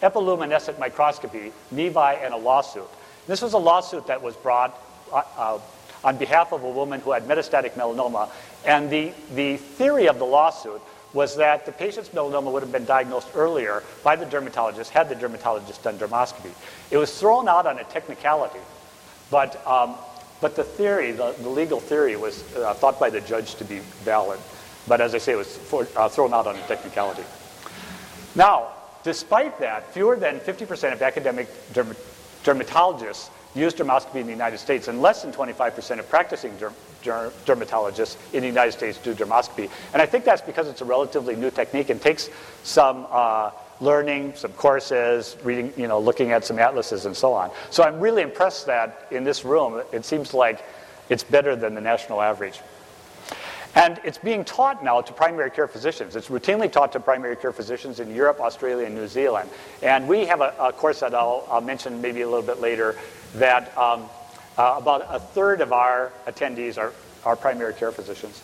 epiluminescent 0.00 0.78
microscopy, 0.78 1.52
Nevi, 1.74 2.24
and 2.24 2.34
a 2.34 2.36
lawsuit. 2.36 2.88
This 3.26 3.42
was 3.42 3.52
a 3.54 3.58
lawsuit 3.58 4.06
that 4.06 4.22
was 4.22 4.36
brought 4.36 4.78
uh, 5.12 5.22
uh, 5.36 5.58
on 6.04 6.16
behalf 6.16 6.52
of 6.52 6.64
a 6.64 6.70
woman 6.70 7.00
who 7.00 7.12
had 7.12 7.24
metastatic 7.24 7.72
melanoma. 7.72 8.28
And 8.64 8.90
the, 8.90 9.12
the 9.34 9.56
theory 9.56 10.08
of 10.08 10.18
the 10.18 10.24
lawsuit 10.24 10.80
was 11.12 11.36
that 11.36 11.66
the 11.66 11.72
patient's 11.72 12.10
melanoma 12.10 12.50
would 12.52 12.62
have 12.62 12.72
been 12.72 12.84
diagnosed 12.84 13.28
earlier 13.34 13.82
by 14.02 14.16
the 14.16 14.24
dermatologist 14.24 14.90
had 14.90 15.08
the 15.08 15.14
dermatologist 15.14 15.82
done 15.82 15.98
dermoscopy. 15.98 16.50
It 16.90 16.96
was 16.96 17.18
thrown 17.18 17.48
out 17.48 17.66
on 17.66 17.78
a 17.78 17.84
technicality, 17.84 18.60
but, 19.30 19.64
um, 19.66 19.94
but 20.40 20.56
the 20.56 20.64
theory, 20.64 21.12
the, 21.12 21.34
the 21.40 21.48
legal 21.48 21.80
theory, 21.80 22.16
was 22.16 22.42
uh, 22.56 22.72
thought 22.74 22.98
by 22.98 23.10
the 23.10 23.20
judge 23.20 23.56
to 23.56 23.64
be 23.64 23.80
valid. 24.04 24.40
But 24.88 25.00
as 25.00 25.14
I 25.14 25.18
say, 25.18 25.32
it 25.32 25.36
was 25.36 25.56
for, 25.56 25.86
uh, 25.96 26.08
thrown 26.08 26.32
out 26.32 26.46
on 26.46 26.56
a 26.56 26.62
technicality. 26.62 27.24
Now, 28.34 28.68
despite 29.02 29.58
that, 29.60 29.92
fewer 29.92 30.16
than 30.16 30.40
50% 30.40 30.92
of 30.92 31.02
academic 31.02 31.48
derm- 31.72 31.96
dermatologists 32.42 33.28
use 33.54 33.74
dermoscopy 33.74 34.16
in 34.16 34.26
the 34.26 34.32
United 34.32 34.58
States, 34.58 34.88
and 34.88 35.02
less 35.02 35.22
than 35.22 35.32
25% 35.32 35.98
of 35.98 36.08
practicing 36.08 36.52
derm- 36.56 36.72
derm- 37.02 37.32
dermatologists 37.44 38.16
in 38.32 38.40
the 38.40 38.48
United 38.48 38.72
States 38.72 38.98
do 38.98 39.14
dermoscopy. 39.14 39.70
And 39.92 40.02
I 40.02 40.06
think 40.06 40.24
that's 40.24 40.42
because 40.42 40.68
it's 40.68 40.80
a 40.80 40.84
relatively 40.84 41.36
new 41.36 41.50
technique 41.50 41.90
and 41.90 42.00
takes 42.00 42.30
some 42.62 43.06
uh, 43.10 43.50
learning, 43.80 44.34
some 44.36 44.52
courses, 44.52 45.36
reading, 45.42 45.72
you 45.76 45.88
know, 45.88 45.98
looking 45.98 46.30
at 46.32 46.44
some 46.44 46.58
atlases 46.58 47.06
and 47.06 47.16
so 47.16 47.32
on. 47.32 47.50
So 47.70 47.82
I'm 47.82 48.00
really 48.00 48.22
impressed 48.22 48.66
that 48.66 49.06
in 49.10 49.24
this 49.24 49.44
room, 49.44 49.82
it 49.92 50.04
seems 50.04 50.32
like 50.32 50.64
it's 51.08 51.24
better 51.24 51.56
than 51.56 51.74
the 51.74 51.80
national 51.80 52.22
average. 52.22 52.60
And 53.74 53.98
it's 54.04 54.18
being 54.18 54.44
taught 54.44 54.84
now 54.84 55.00
to 55.00 55.12
primary 55.12 55.50
care 55.50 55.66
physicians. 55.66 56.14
It's 56.14 56.28
routinely 56.28 56.70
taught 56.70 56.92
to 56.92 57.00
primary 57.00 57.36
care 57.36 57.52
physicians 57.52 58.00
in 58.00 58.14
Europe, 58.14 58.38
Australia, 58.38 58.86
and 58.86 58.94
New 58.94 59.08
Zealand. 59.08 59.48
And 59.82 60.06
we 60.06 60.26
have 60.26 60.42
a, 60.42 60.54
a 60.60 60.72
course 60.72 61.00
that 61.00 61.14
I'll, 61.14 61.46
I'll, 61.50 61.62
mention 61.62 62.02
maybe 62.02 62.20
a 62.20 62.28
little 62.28 62.42
bit 62.42 62.60
later 62.60 62.96
that 63.36 63.76
um, 63.78 64.10
uh, 64.58 64.76
about 64.78 65.06
a 65.08 65.18
third 65.18 65.60
of 65.60 65.72
our 65.72 66.12
attendees 66.26 66.78
are, 66.78 66.92
are 67.24 67.36
primary 67.36 67.74
care 67.74 67.92
physicians. 67.92 68.42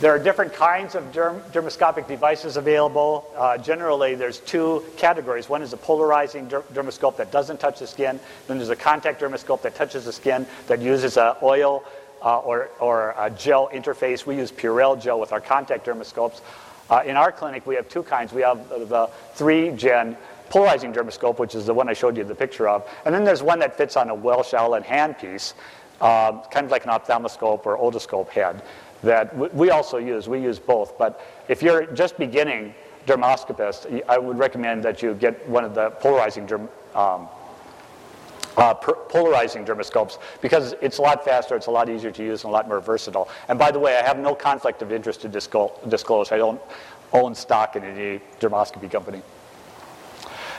There 0.00 0.12
are 0.12 0.18
different 0.18 0.54
kinds 0.54 0.96
of 0.96 1.04
derm- 1.12 1.40
dermoscopic 1.52 2.08
devices 2.08 2.56
available. 2.56 3.24
Uh, 3.36 3.58
generally, 3.58 4.16
there's 4.16 4.38
two 4.38 4.84
categories. 4.96 5.48
One 5.48 5.62
is 5.62 5.72
a 5.72 5.76
polarizing 5.76 6.48
der- 6.48 6.62
dermoscope 6.72 7.16
that 7.18 7.30
doesn't 7.30 7.60
touch 7.60 7.78
the 7.78 7.86
skin. 7.86 8.18
Then 8.48 8.58
there's 8.58 8.70
a 8.70 8.76
contact 8.76 9.20
dermoscope 9.20 9.62
that 9.62 9.76
touches 9.76 10.04
the 10.04 10.12
skin 10.12 10.46
that 10.66 10.80
uses 10.80 11.16
an 11.16 11.34
oil 11.42 11.84
uh, 12.22 12.38
or, 12.38 12.70
or 12.80 13.14
a 13.18 13.30
gel 13.30 13.68
interface. 13.72 14.26
We 14.26 14.36
use 14.36 14.50
Purell 14.50 15.00
gel 15.00 15.20
with 15.20 15.32
our 15.32 15.40
contact 15.40 15.86
dermoscopes. 15.86 16.40
Uh, 16.90 17.02
in 17.06 17.16
our 17.16 17.32
clinic, 17.32 17.66
we 17.66 17.76
have 17.76 17.88
two 17.88 18.02
kinds. 18.02 18.32
We 18.32 18.42
have 18.42 18.68
the 18.68 19.08
3Gen 19.36 20.16
polarizing 20.48 20.92
dermoscope, 20.92 21.38
which 21.38 21.54
is 21.54 21.66
the 21.66 21.74
one 21.74 21.88
I 21.88 21.92
showed 21.92 22.16
you 22.16 22.24
the 22.24 22.34
picture 22.34 22.68
of. 22.68 22.88
And 23.04 23.14
then 23.14 23.24
there's 23.24 23.42
one 23.42 23.58
that 23.60 23.76
fits 23.76 23.96
on 23.96 24.10
a 24.10 24.14
Welch 24.14 24.54
Allyn 24.54 24.82
handpiece, 24.82 25.54
uh, 26.00 26.40
kind 26.48 26.64
of 26.64 26.70
like 26.70 26.84
an 26.84 26.90
ophthalmoscope 26.90 27.66
or 27.66 27.78
otoscope 27.78 28.28
head 28.28 28.62
that 29.02 29.54
we 29.54 29.70
also 29.70 29.98
use. 29.98 30.28
We 30.28 30.40
use 30.40 30.58
both. 30.58 30.96
But 30.96 31.20
if 31.48 31.62
you're 31.62 31.86
just 31.86 32.18
beginning 32.18 32.74
dermoscopist, 33.06 34.02
I 34.08 34.18
would 34.18 34.38
recommend 34.38 34.82
that 34.84 35.02
you 35.02 35.14
get 35.14 35.48
one 35.48 35.64
of 35.64 35.74
the 35.74 35.90
polarizing 35.90 36.46
derm, 36.46 36.68
um, 36.94 37.28
uh, 38.56 38.74
polarizing 38.74 39.64
dermoscopes 39.64 40.18
because 40.40 40.74
it's 40.80 40.98
a 40.98 41.02
lot 41.02 41.24
faster, 41.24 41.56
it's 41.56 41.66
a 41.66 41.70
lot 41.70 41.88
easier 41.88 42.10
to 42.10 42.22
use, 42.22 42.44
and 42.44 42.50
a 42.50 42.52
lot 42.52 42.68
more 42.68 42.80
versatile. 42.80 43.28
And 43.48 43.58
by 43.58 43.70
the 43.70 43.78
way, 43.78 43.96
I 43.96 44.02
have 44.06 44.18
no 44.18 44.34
conflict 44.34 44.82
of 44.82 44.92
interest 44.92 45.22
to 45.22 45.28
disclose. 45.28 46.32
I 46.32 46.36
don't 46.36 46.60
own 47.12 47.34
stock 47.34 47.76
in 47.76 47.84
any 47.84 48.20
dermoscopy 48.40 48.90
company. 48.90 49.22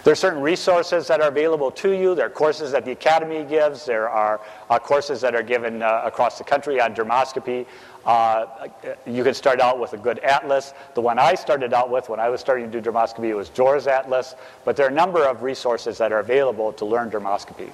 There 0.04 0.12
are 0.12 0.16
certain 0.16 0.42
resources 0.42 1.08
that 1.08 1.22
are 1.22 1.30
available 1.30 1.72
to 1.72 1.92
you. 1.92 2.14
There 2.14 2.26
are 2.26 2.30
courses 2.30 2.74
that 2.74 2.84
the 2.84 2.92
Academy 2.92 3.46
gives. 3.46 3.86
There 3.86 4.10
are 4.10 4.42
uh, 4.70 4.78
courses 4.78 5.22
that 5.22 5.34
are 5.34 5.44
given 5.44 5.82
uh, 5.82 6.02
across 6.04 6.38
the 6.38 6.44
country 6.44 6.82
on 6.82 6.94
dermoscopy. 6.94 7.66
Uh, 8.06 8.68
you 9.06 9.24
can 9.24 9.34
start 9.34 9.62
out 9.62 9.80
with 9.80 9.94
a 9.94 9.98
good 9.98 10.20
atlas. 10.20 10.74
The 10.94 11.00
one 11.00 11.20
I 11.20 11.36
started 11.36 11.74
out 11.74 11.90
with 11.90 12.10
when 12.10 12.20
I 12.20 12.28
was 12.28 12.42
starting 12.42 12.70
to 12.70 12.82
do 12.82 12.92
dermoscopy 12.92 13.34
was 13.34 13.48
Johr's 13.48 13.88
Atlas, 13.88 14.36
but 14.66 14.76
there 14.76 14.86
are 14.86 14.90
a 14.90 14.94
number 14.94 15.24
of 15.26 15.42
resources 15.42 15.98
that 16.00 16.12
are 16.12 16.20
available 16.20 16.74
to 16.74 16.84
learn 16.84 17.10
dermoscopy. 17.10 17.70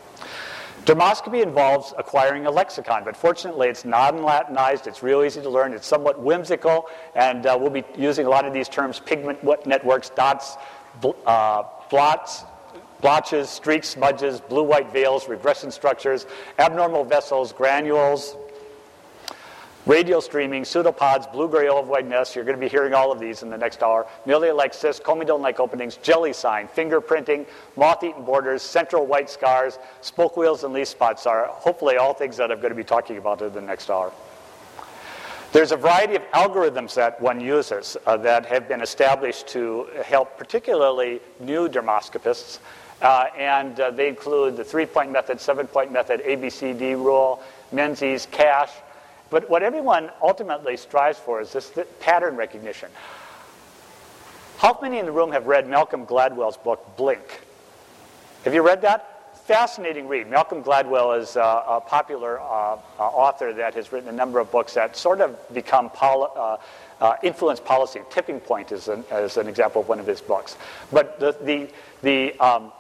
Dermoscopy 0.86 1.42
involves 1.42 1.96
acquiring 1.98 2.46
a 2.46 2.52
lexicon, 2.52 3.04
but 3.04 3.18
fortunately 3.18 3.70
it's 3.70 3.86
non-Latinized, 3.86 4.86
it's 4.86 5.02
real 5.02 5.24
easy 5.24 5.42
to 5.42 5.50
learn, 5.50 5.74
it's 5.74 5.88
somewhat 5.88 6.22
whimsical, 6.22 6.86
and 7.16 7.48
uh, 7.48 7.58
we'll 7.60 7.72
be 7.72 7.84
using 7.98 8.28
a 8.28 8.30
lot 8.30 8.46
of 8.46 8.54
these 8.54 8.70
terms, 8.70 9.00
pigment 9.00 9.44
networks, 9.66 10.12
dots, 10.12 10.58
uh, 11.26 11.64
blots, 11.90 12.44
blotches, 13.02 13.50
streaks, 13.50 13.90
smudges, 13.90 14.42
blue-white 14.42 14.92
veils, 14.92 15.28
regression 15.28 15.72
structures, 15.72 16.26
abnormal 16.58 17.04
vessels, 17.04 17.54
granules, 17.54 18.36
radial 19.86 20.22
streaming, 20.22 20.64
pseudopods, 20.66 21.26
blue-gray 21.28 21.68
ovoid 21.68 22.06
nests. 22.06 22.36
You're 22.36 22.46
going 22.46 22.58
to 22.58 22.62
be 22.62 22.70
hearing 22.70 22.94
all 22.94 23.12
of 23.12 23.20
these 23.20 23.42
in 23.42 23.50
the 23.50 23.58
next 23.58 23.82
hour. 23.82 24.06
Milia-like 24.28 24.74
cysts, 24.74 25.02
comedone-like 25.02 25.60
openings, 25.60 25.98
jelly 25.98 26.34
sign, 26.34 26.68
fingerprinting, 26.68 27.48
moth-eaten 27.76 28.24
borders, 28.24 28.62
central 28.62 29.06
white 29.08 29.30
scars, 29.30 29.80
spoke 30.02 30.38
wheels, 30.38 30.64
and 30.64 30.74
leaf 30.74 30.90
spots 30.90 31.26
are 31.26 31.46
hopefully 31.48 31.98
all 31.98 32.14
things 32.14 32.38
that 32.38 32.52
I'm 32.52 32.58
going 32.60 32.70
to 32.70 32.76
be 32.76 32.84
talking 32.84 33.18
about 33.18 33.42
in 33.42 33.54
the 33.54 33.62
next 33.62 33.90
hour. 33.90 34.12
There's 35.52 35.72
a 35.72 35.78
variety 35.78 36.16
of 36.16 36.22
algorithms 36.32 36.94
that 36.94 37.20
one 37.20 37.42
uses 37.42 37.98
uh, 38.06 38.18
that 38.18 38.46
have 38.46 38.68
been 38.68 38.82
established 38.82 39.48
to 39.48 39.88
help 40.06 40.38
particularly 40.38 41.22
new 41.40 41.68
dermoscopists. 41.68 42.60
Uh, 43.02 43.26
and 43.36 43.80
uh, 43.80 43.90
they 43.90 44.08
include 44.08 44.58
the 44.58 44.64
three-point 44.64 45.12
method, 45.12 45.42
seven-point 45.42 45.92
method, 45.92 46.22
ABCD 46.24 46.96
rule, 46.96 47.42
Menzies, 47.72 48.28
CASH, 48.30 48.72
but 49.32 49.50
what 49.50 49.64
everyone 49.64 50.12
ultimately 50.22 50.78
strives 50.78 51.18
for 51.18 51.42
is 51.42 51.52
this 51.52 51.72
pattern 52.00 52.36
recognition. 52.36 52.90
How 54.58 54.78
many 54.82 55.00
in 55.00 55.06
the 55.06 55.12
room 55.12 55.32
have 55.32 55.48
read 55.48 55.68
Malcolm 55.68 56.06
Gladwell's 56.06 56.58
book, 56.58 56.96
Blink? 56.98 57.42
Have 58.44 58.54
you 58.54 58.62
read 58.62 58.82
that? 58.82 59.19
Fascinating 59.50 60.08
read. 60.08 60.30
Malcolm 60.30 60.62
Gladwell 60.62 61.20
is 61.20 61.36
uh, 61.36 61.64
a 61.68 61.82
popular 61.82 62.40
uh, 62.40 62.44
uh, 62.44 62.78
author 63.00 63.52
that 63.52 63.74
has 63.74 63.92
written 63.92 64.08
a 64.08 64.12
number 64.12 64.38
of 64.38 64.52
books 64.52 64.76
that 64.76 64.96
sort 64.96 65.22
of 65.22 65.36
become 65.56 65.90
poli- 65.90 66.30
uh, 66.36 67.16
influence 67.24 67.60
policy. 67.60 68.00
Tipping 68.12 68.40
Point 68.40 68.72
is 68.72 68.90
an, 68.90 69.04
is 69.12 69.38
an 69.38 69.48
example 69.48 69.82
of 69.82 69.90
one 69.90 70.00
of 70.00 70.06
his 70.06 70.22
books. 70.22 70.56
But 70.92 71.20
the, 71.20 71.36
the, 71.42 71.68
the 72.04 72.40
um, 72.40 72.72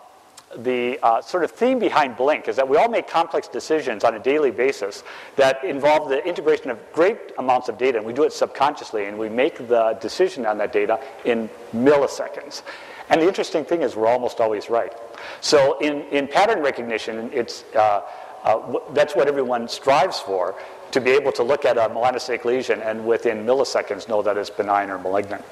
the 0.57 0.99
uh, 1.01 1.23
sort 1.23 1.43
of 1.43 1.49
theme 1.49 1.79
behind 1.79 2.15
Blink 2.15 2.47
is 2.47 2.55
that 2.57 2.69
we 2.69 2.77
all 2.77 2.87
make 2.87 3.07
complex 3.07 3.47
decisions 3.47 4.03
on 4.03 4.13
a 4.13 4.19
daily 4.19 4.51
basis 4.51 5.03
that 5.37 5.63
involve 5.63 6.07
the 6.07 6.23
integration 6.23 6.69
of 6.69 6.77
great 6.93 7.17
amounts 7.39 7.67
of 7.69 7.79
data, 7.79 7.97
and 7.97 8.05
we 8.05 8.13
do 8.13 8.23
it 8.25 8.31
subconsciously, 8.31 9.05
and 9.05 9.17
we 9.17 9.27
make 9.27 9.57
the 9.67 9.97
decision 10.01 10.45
on 10.45 10.59
that 10.59 10.71
data 10.71 10.99
in 11.25 11.49
milliseconds. 11.73 12.61
And 13.09 13.19
the 13.19 13.27
interesting 13.27 13.65
thing 13.65 13.81
is, 13.81 13.95
we're 13.95 14.07
almost 14.07 14.39
always 14.39 14.69
right. 14.69 14.93
So, 15.41 15.77
in, 15.79 16.01
in 16.11 16.27
pattern 16.27 16.61
recognition, 16.61 17.29
it's, 17.33 17.63
uh, 17.75 18.01
uh, 18.43 18.79
that's 18.93 19.15
what 19.15 19.27
everyone 19.27 19.67
strives 19.67 20.19
for 20.19 20.55
to 20.91 21.01
be 21.01 21.11
able 21.11 21.31
to 21.33 21.43
look 21.43 21.65
at 21.65 21.77
a 21.77 21.81
melanocytic 21.81 22.45
lesion 22.45 22.81
and 22.81 23.05
within 23.05 23.45
milliseconds 23.45 24.07
know 24.07 24.21
that 24.21 24.37
it's 24.37 24.49
benign 24.49 24.89
or 24.89 24.97
malignant. 24.97 25.43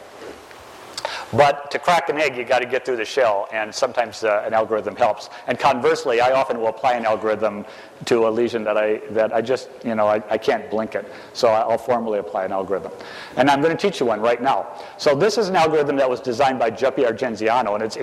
But 1.34 1.70
to 1.72 1.80
crack 1.80 2.08
an 2.10 2.20
egg, 2.20 2.38
you 2.38 2.46
got 2.46 2.60
to 2.60 2.66
get 2.66 2.86
through 2.86 2.98
the 2.98 3.06
shell, 3.06 3.50
and 3.52 3.74
sometimes 3.74 4.24
uh, 4.24 4.44
an 4.46 4.54
algorithm 4.54 4.96
helps. 4.96 5.30
And 5.48 5.60
conversely, 5.60 6.22
I 6.22 6.32
often 6.32 6.60
will 6.60 6.68
apply 6.68 6.94
an 6.94 7.06
algorithm 7.06 7.66
to 8.06 8.28
a 8.28 8.30
lesion 8.30 8.64
that 8.64 8.78
I, 8.78 8.98
that 9.12 9.34
I 9.34 9.42
just, 9.42 9.70
you 9.84 9.96
know, 9.96 10.08
I, 10.08 10.24
I 10.30 10.38
can't 10.38 10.70
blink 10.70 10.96
it. 10.96 11.12
So 11.34 11.50
I'll 11.50 11.78
formally 11.78 12.20
apply 12.20 12.46
an 12.46 12.54
algorithm. 12.54 12.94
And 13.36 13.50
I'm 13.50 13.62
going 13.62 13.76
to 13.76 13.82
teach 13.82 14.00
you 14.00 14.06
one 14.06 14.22
right 14.22 14.42
now. 14.42 14.68
So 14.98 15.16
this 15.16 15.38
is 15.38 15.50
an 15.50 15.56
algorithm 15.58 15.98
that 15.98 16.10
was 16.10 16.22
designed 16.22 16.60
by 16.60 16.70
Giuseppe 16.70 17.04
Argenziano, 17.04 17.76
and 17.76 17.84
it's, 17.84 17.98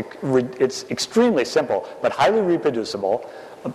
it's 0.60 0.84
extremely 0.90 1.46
simple, 1.46 1.88
but 2.02 2.12
highly 2.12 2.42
reproducible 2.42 3.28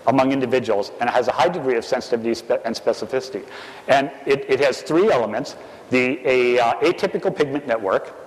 among 0.08 0.32
individuals, 0.32 0.92
and 1.00 1.10
it 1.10 1.14
has 1.14 1.28
a 1.28 1.32
high 1.32 1.50
degree 1.50 1.76
of 1.76 1.84
sensitivity 1.84 2.30
and 2.66 2.76
specificity. 2.76 3.44
And 3.88 4.12
it, 4.28 4.46
it 4.48 4.60
has 4.60 4.84
three 4.84 5.12
elements. 5.12 5.56
The 5.90 6.20
a, 6.24 6.60
uh, 6.60 6.74
atypical 6.82 7.36
pigment 7.36 7.66
network, 7.66 8.19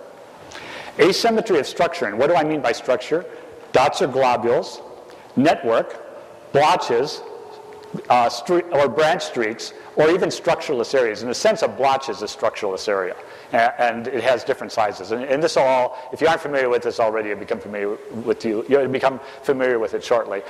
Asymmetry 0.99 1.59
of 1.59 1.67
structure, 1.67 2.07
and 2.07 2.19
what 2.19 2.29
do 2.29 2.35
I 2.35 2.45
mean 2.45 2.61
by 2.61 2.73
structure? 2.73 3.25
Dots 3.73 4.03
or 4.03 4.09
globules, 4.09 4.83
network, 5.37 6.53
blotches, 6.53 7.23
uh, 8.09 8.31
or 8.73 8.89
branch 8.89 9.23
streaks, 9.23 9.73
or 9.97 10.11
even 10.11 10.31
structureless 10.31 10.95
areas. 10.95 11.23
In 11.23 11.29
the 11.29 11.35
sense, 11.35 11.63
of 11.63 11.77
blotches 11.77 12.19
is 12.19 12.23
a 12.23 12.29
structureless 12.29 12.89
area, 12.89 13.17
and 13.53 14.09
it 14.09 14.23
has 14.23 14.45
different 14.45 14.73
sizes. 14.73 15.13
And, 15.13 15.25
and, 15.25 15.43
this 15.43 15.57
all, 15.57 15.99
if 16.13 16.21
you 16.21 16.29
aren't 16.29 16.41
familiar 16.41 16.69
with 16.69 16.83
this 16.83 17.01
already, 17.01 17.31
you 17.31 17.37
become 17.37 17.61
familiar 17.61 17.97
with 18.25 18.45
you. 18.45 18.65
You'll 18.69 18.89
become 18.89 19.21
familiar 19.43 19.79
with 19.79 19.95
it 19.95 20.03
shortly. 20.05 20.43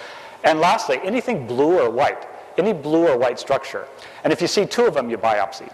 And 0.45 0.61
lastly, 0.61 1.01
anything 1.03 1.47
blue 1.47 1.81
or 1.81 1.91
white, 1.91 2.27
any 2.59 2.73
blue 2.73 3.09
or 3.09 3.17
white 3.17 3.39
structure. 3.39 3.87
And 4.25 4.33
if 4.33 4.41
you 4.41 4.49
see 4.49 4.67
two 4.67 4.87
of 4.87 4.95
them, 4.95 5.11
you 5.11 5.19
biopsy. 5.19 5.73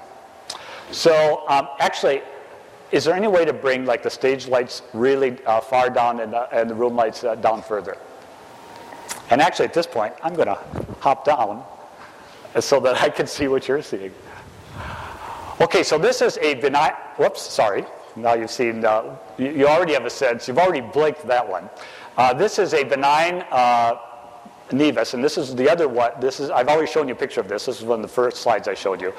So 0.91 1.45
um, 1.49 1.69
actually, 1.81 2.23
is 2.91 3.05
there 3.05 3.15
any 3.15 3.29
way 3.29 3.45
to 3.45 3.53
bring 3.53 3.85
like 3.85 4.03
the 4.03 4.11
stage 4.11 4.49
lights 4.49 4.83
really 4.93 5.37
uh, 5.45 5.61
far 5.61 5.91
down 5.91 6.21
and, 6.21 6.35
uh, 6.35 6.49
and, 6.53 6.71
the 6.71 6.75
room 6.75 6.97
lights 6.97 7.23
uh, 7.25 7.35
down 7.35 7.63
further? 7.63 7.97
And 9.31 9.41
actually, 9.43 9.67
at 9.67 9.75
this 9.75 9.87
point, 9.87 10.15
I'm 10.23 10.35
going 10.35 10.49
to 10.49 10.59
hop 11.01 11.25
down 11.25 11.65
so 12.61 12.81
that 12.81 13.03
I 13.03 13.11
can 13.11 13.27
see 13.37 13.49
what 13.49 13.69
you're 13.69 13.83
seeing. 13.83 14.13
Okay, 15.61 15.83
so 15.83 15.99
this 15.99 16.23
is 16.23 16.39
a 16.39 16.55
benign. 16.55 16.93
Whoops, 17.17 17.43
sorry. 17.43 17.85
Now 18.17 18.35
you've 18.35 18.51
seen. 18.51 18.85
Uh, 18.85 19.17
you, 19.37 19.51
you, 19.51 19.69
already 19.69 19.93
have 19.93 20.07
a 20.07 20.11
sense. 20.11 20.49
You've 20.49 20.59
already 20.59 20.81
blinked 20.81 21.27
that 21.27 21.47
one. 21.47 21.69
Uh, 22.17 22.33
this 22.33 22.59
is 22.59 22.75
a 22.75 22.85
benign 22.85 23.45
nevus, 24.71 25.15
and 25.15 25.23
this 25.23 25.39
is 25.39 25.55
the 25.55 25.71
other 25.71 25.89
one. 25.89 26.13
This 26.21 26.41
is 26.41 26.51
I've 26.51 26.69
already 26.69 26.91
shown 26.91 27.09
you 27.09 27.15
a 27.15 27.17
picture 27.17 27.41
of 27.41 27.49
this. 27.49 27.67
This 27.67 27.81
is 27.81 27.85
one 27.85 28.01
of 28.01 28.03
the 28.03 28.13
first 28.13 28.39
slides 28.39 28.69
I 28.69 28.75
showed 28.75 29.01
you, 29.01 29.13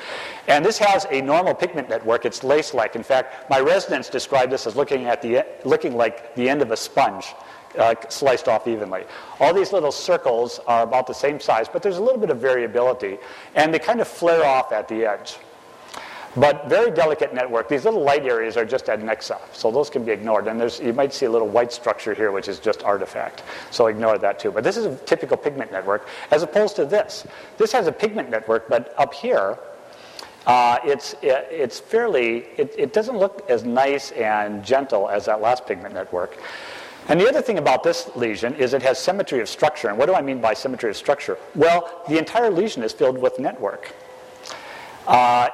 and 0.48 0.66
this 0.66 0.78
has 0.78 1.06
a 1.10 1.22
normal 1.22 1.54
pigment 1.54 1.90
network. 1.90 2.26
It's 2.26 2.44
lace-like. 2.44 2.96
In 2.96 3.04
fact, 3.04 3.50
my 3.50 3.60
residents 3.60 4.10
describe 4.10 4.50
this 4.50 4.68
as 4.68 4.76
looking 4.76 5.06
at 5.06 5.22
the 5.22 5.46
looking 5.66 5.96
like 5.96 6.36
the 6.36 6.50
end 6.50 6.62
of 6.62 6.72
a 6.72 6.78
sponge. 6.78 7.28
Uh, 7.78 7.94
sliced 8.10 8.48
off 8.48 8.68
evenly. 8.68 9.04
All 9.40 9.54
these 9.54 9.72
little 9.72 9.92
circles 9.92 10.60
are 10.66 10.82
about 10.82 11.06
the 11.06 11.14
same 11.14 11.40
size, 11.40 11.68
but 11.72 11.84
there's 11.84 11.98
a 11.98 12.02
little 12.02 12.18
bit 12.20 12.32
of 12.32 12.40
variability, 12.40 13.20
and 13.54 13.72
they 13.72 13.78
kind 13.78 14.02
of 14.02 14.08
flare 14.08 14.44
off 14.44 14.72
at 14.72 14.88
the 14.88 15.06
edge. 15.06 15.38
But 16.36 16.70
very 16.70 16.92
delicate 16.92 17.34
network. 17.34 17.70
These 17.70 17.86
little 17.86 18.04
light 18.04 18.26
areas 18.26 18.56
are 18.56 18.66
just 18.66 18.86
adnexa, 18.86 19.40
so 19.52 19.72
those 19.72 19.90
can 19.90 20.06
be 20.06 20.12
ignored. 20.12 20.48
And 20.48 20.60
there's, 20.60 20.80
you 20.80 20.94
might 20.94 21.12
see 21.12 21.26
a 21.26 21.32
little 21.32 21.48
white 21.48 21.74
structure 21.74 22.14
here, 22.14 22.32
which 22.32 22.48
is 22.48 22.60
just 22.60 22.84
artifact. 22.84 23.44
So 23.72 23.88
ignore 23.88 24.18
that 24.20 24.38
too. 24.40 24.52
But 24.52 24.64
this 24.64 24.78
is 24.78 24.86
a 24.86 24.96
typical 25.06 25.38
pigment 25.38 25.72
network, 25.72 26.08
as 26.30 26.44
opposed 26.44 26.76
to 26.76 26.86
this. 26.86 27.26
This 27.58 27.72
has 27.72 27.88
a 27.88 27.92
pigment 27.92 28.30
network, 28.30 28.70
but 28.70 28.94
up 28.98 29.14
here, 29.14 29.58
uh, 30.46 30.78
it's, 30.84 31.14
it, 31.22 31.48
it's 31.50 31.80
fairly, 31.80 32.46
it, 32.58 32.76
it 32.78 32.94
doesn't 32.94 33.18
look 33.18 33.50
as 33.50 33.64
nice 33.64 34.12
and 34.12 34.64
gentle 34.64 35.10
as 35.10 35.26
that 35.26 35.42
last 35.42 35.66
pigment 35.66 35.94
network. 35.94 36.40
And 37.08 37.20
the 37.20 37.28
other 37.28 37.42
thing 37.42 37.58
about 37.58 37.82
this 37.82 38.16
lesion 38.16 38.54
is 38.56 38.76
it 38.76 38.84
has 38.84 39.00
symmetry 39.00 39.40
of 39.42 39.50
structure. 39.50 39.90
And 39.90 39.98
what 39.98 40.06
do 40.06 40.14
I 40.14 40.22
mean 40.22 40.42
by 40.42 40.54
symmetry 40.54 40.92
of 40.92 40.98
structure? 40.98 41.40
Well, 41.56 42.04
the 42.08 42.20
entire 42.20 42.52
lesion 42.52 42.84
is 42.84 42.94
filled 42.94 43.18
with 43.18 43.40
network. 43.40 43.96
Uh, 45.08 45.50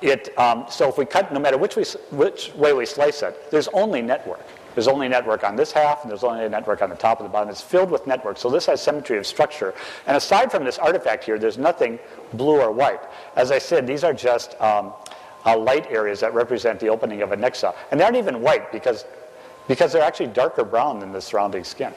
it, 0.00 0.36
um, 0.38 0.66
so 0.70 0.88
if 0.88 0.98
we 0.98 1.04
cut, 1.04 1.32
no 1.32 1.40
matter 1.40 1.58
which, 1.58 1.76
we, 1.76 1.84
which 2.10 2.54
way 2.54 2.72
we 2.72 2.86
slice 2.86 3.22
it, 3.22 3.50
there's 3.50 3.68
only 3.68 4.02
network. 4.02 4.44
There's 4.74 4.86
only 4.86 5.08
network 5.08 5.42
on 5.42 5.56
this 5.56 5.72
half, 5.72 6.02
and 6.02 6.10
there's 6.10 6.22
only 6.22 6.44
a 6.44 6.48
network 6.48 6.82
on 6.82 6.90
the 6.90 6.94
top 6.94 7.18
and 7.18 7.28
the 7.28 7.32
bottom. 7.32 7.48
It's 7.48 7.60
filled 7.60 7.90
with 7.90 8.06
network. 8.06 8.38
So 8.38 8.48
this 8.48 8.66
has 8.66 8.80
symmetry 8.80 9.18
of 9.18 9.26
structure. 9.26 9.74
And 10.06 10.16
aside 10.16 10.52
from 10.52 10.64
this 10.64 10.78
artifact 10.78 11.24
here, 11.24 11.36
there's 11.36 11.58
nothing 11.58 11.98
blue 12.34 12.60
or 12.60 12.70
white. 12.70 13.00
As 13.34 13.50
I 13.50 13.58
said, 13.58 13.88
these 13.88 14.04
are 14.04 14.14
just 14.14 14.54
um, 14.60 14.92
uh, 15.44 15.58
light 15.58 15.90
areas 15.90 16.20
that 16.20 16.32
represent 16.32 16.78
the 16.78 16.90
opening 16.90 17.22
of 17.22 17.30
adnexa. 17.30 17.74
And 17.90 17.98
they 17.98 18.04
aren't 18.04 18.18
even 18.18 18.40
white 18.40 18.70
because, 18.70 19.04
because 19.66 19.92
they're 19.92 20.02
actually 20.02 20.28
darker 20.28 20.64
brown 20.64 21.00
than 21.00 21.10
the 21.10 21.20
surrounding 21.20 21.64
skin. 21.64 21.92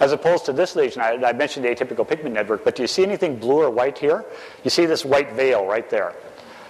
As 0.00 0.10
opposed 0.10 0.44
to 0.46 0.52
this 0.52 0.74
lesion, 0.74 1.02
I, 1.02 1.12
I 1.24 1.32
mentioned 1.32 1.64
the 1.64 1.68
atypical 1.68 2.08
pigment 2.08 2.34
network, 2.34 2.64
but 2.64 2.74
do 2.74 2.82
you 2.82 2.88
see 2.88 3.04
anything 3.04 3.36
blue 3.36 3.62
or 3.62 3.70
white 3.70 3.96
here? 3.96 4.24
You 4.64 4.70
see 4.70 4.86
this 4.86 5.04
white 5.04 5.32
veil 5.34 5.66
right 5.66 5.88
there. 5.88 6.14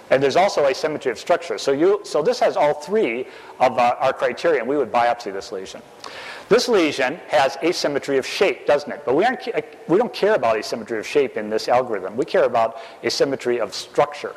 And 0.09 0.21
there's 0.21 0.35
also 0.35 0.65
asymmetry 0.67 1.11
of 1.11 1.17
structure. 1.17 1.57
So, 1.57 1.71
you, 1.71 2.01
so 2.03 2.21
this 2.21 2.39
has 2.39 2.57
all 2.57 2.73
three 2.73 3.27
of 3.59 3.77
uh, 3.77 3.95
our 3.99 4.13
criteria, 4.13 4.59
and 4.59 4.69
we 4.69 4.77
would 4.77 4.91
biopsy 4.91 5.33
this 5.33 5.51
lesion. 5.51 5.81
This 6.47 6.67
lesion 6.67 7.19
has 7.27 7.57
asymmetry 7.63 8.17
of 8.17 8.25
shape, 8.25 8.67
doesn't 8.67 8.91
it? 8.91 9.01
But 9.03 9.15
we, 9.15 9.25
aren't, 9.25 9.47
we 9.87 9.97
don't 9.97 10.13
care 10.13 10.35
about 10.35 10.57
asymmetry 10.57 10.99
of 10.99 11.07
shape 11.07 11.37
in 11.37 11.49
this 11.49 11.67
algorithm. 11.67 12.15
We 12.15 12.25
care 12.25 12.43
about 12.43 12.77
asymmetry 13.03 13.59
of 13.59 13.73
structure. 13.73 14.35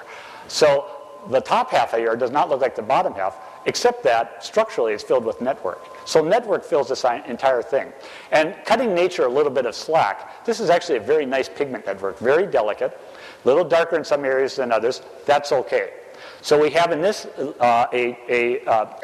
So 0.49 0.91
the 1.29 1.41
top 1.41 1.71
half 1.71 1.93
here 1.93 2.17
does 2.17 2.31
not 2.31 2.49
look 2.49 2.63
like 2.63 2.75
the 2.75 2.83
bottom 2.83 3.13
half, 3.13 3.37
except 3.67 4.03
that 4.05 4.43
structurally 4.43 4.95
it's 4.95 5.03
filled 5.03 5.27
with 5.27 5.43
network. 5.43 5.85
So 6.07 6.25
network 6.25 6.65
fills 6.65 6.89
this 6.89 7.05
entire 7.05 7.61
thing. 7.61 7.93
And 8.33 8.57
cutting 8.65 8.95
nature 8.95 9.25
a 9.25 9.29
little 9.29 9.53
bit 9.53 9.67
of 9.67 9.75
slack, 9.75 10.47
this 10.47 10.61
is 10.61 10.71
actually 10.71 10.97
a 10.97 11.03
very 11.03 11.27
nice 11.27 11.49
pigment 11.51 11.85
network, 11.85 12.19
very 12.19 12.47
delicate 12.47 12.99
a 13.45 13.49
little 13.49 13.65
darker 13.65 13.97
in 13.97 14.05
some 14.05 14.25
areas 14.25 14.57
than 14.57 14.73
others. 14.73 15.03
That's 15.27 15.53
okay. 15.53 15.93
So 16.41 16.61
we 16.61 16.71
have 16.71 16.93
in 16.93 17.01
this 17.01 17.27
uh, 17.27 17.87
a, 17.93 18.19
a, 18.29 18.65
uh, 18.67 19.01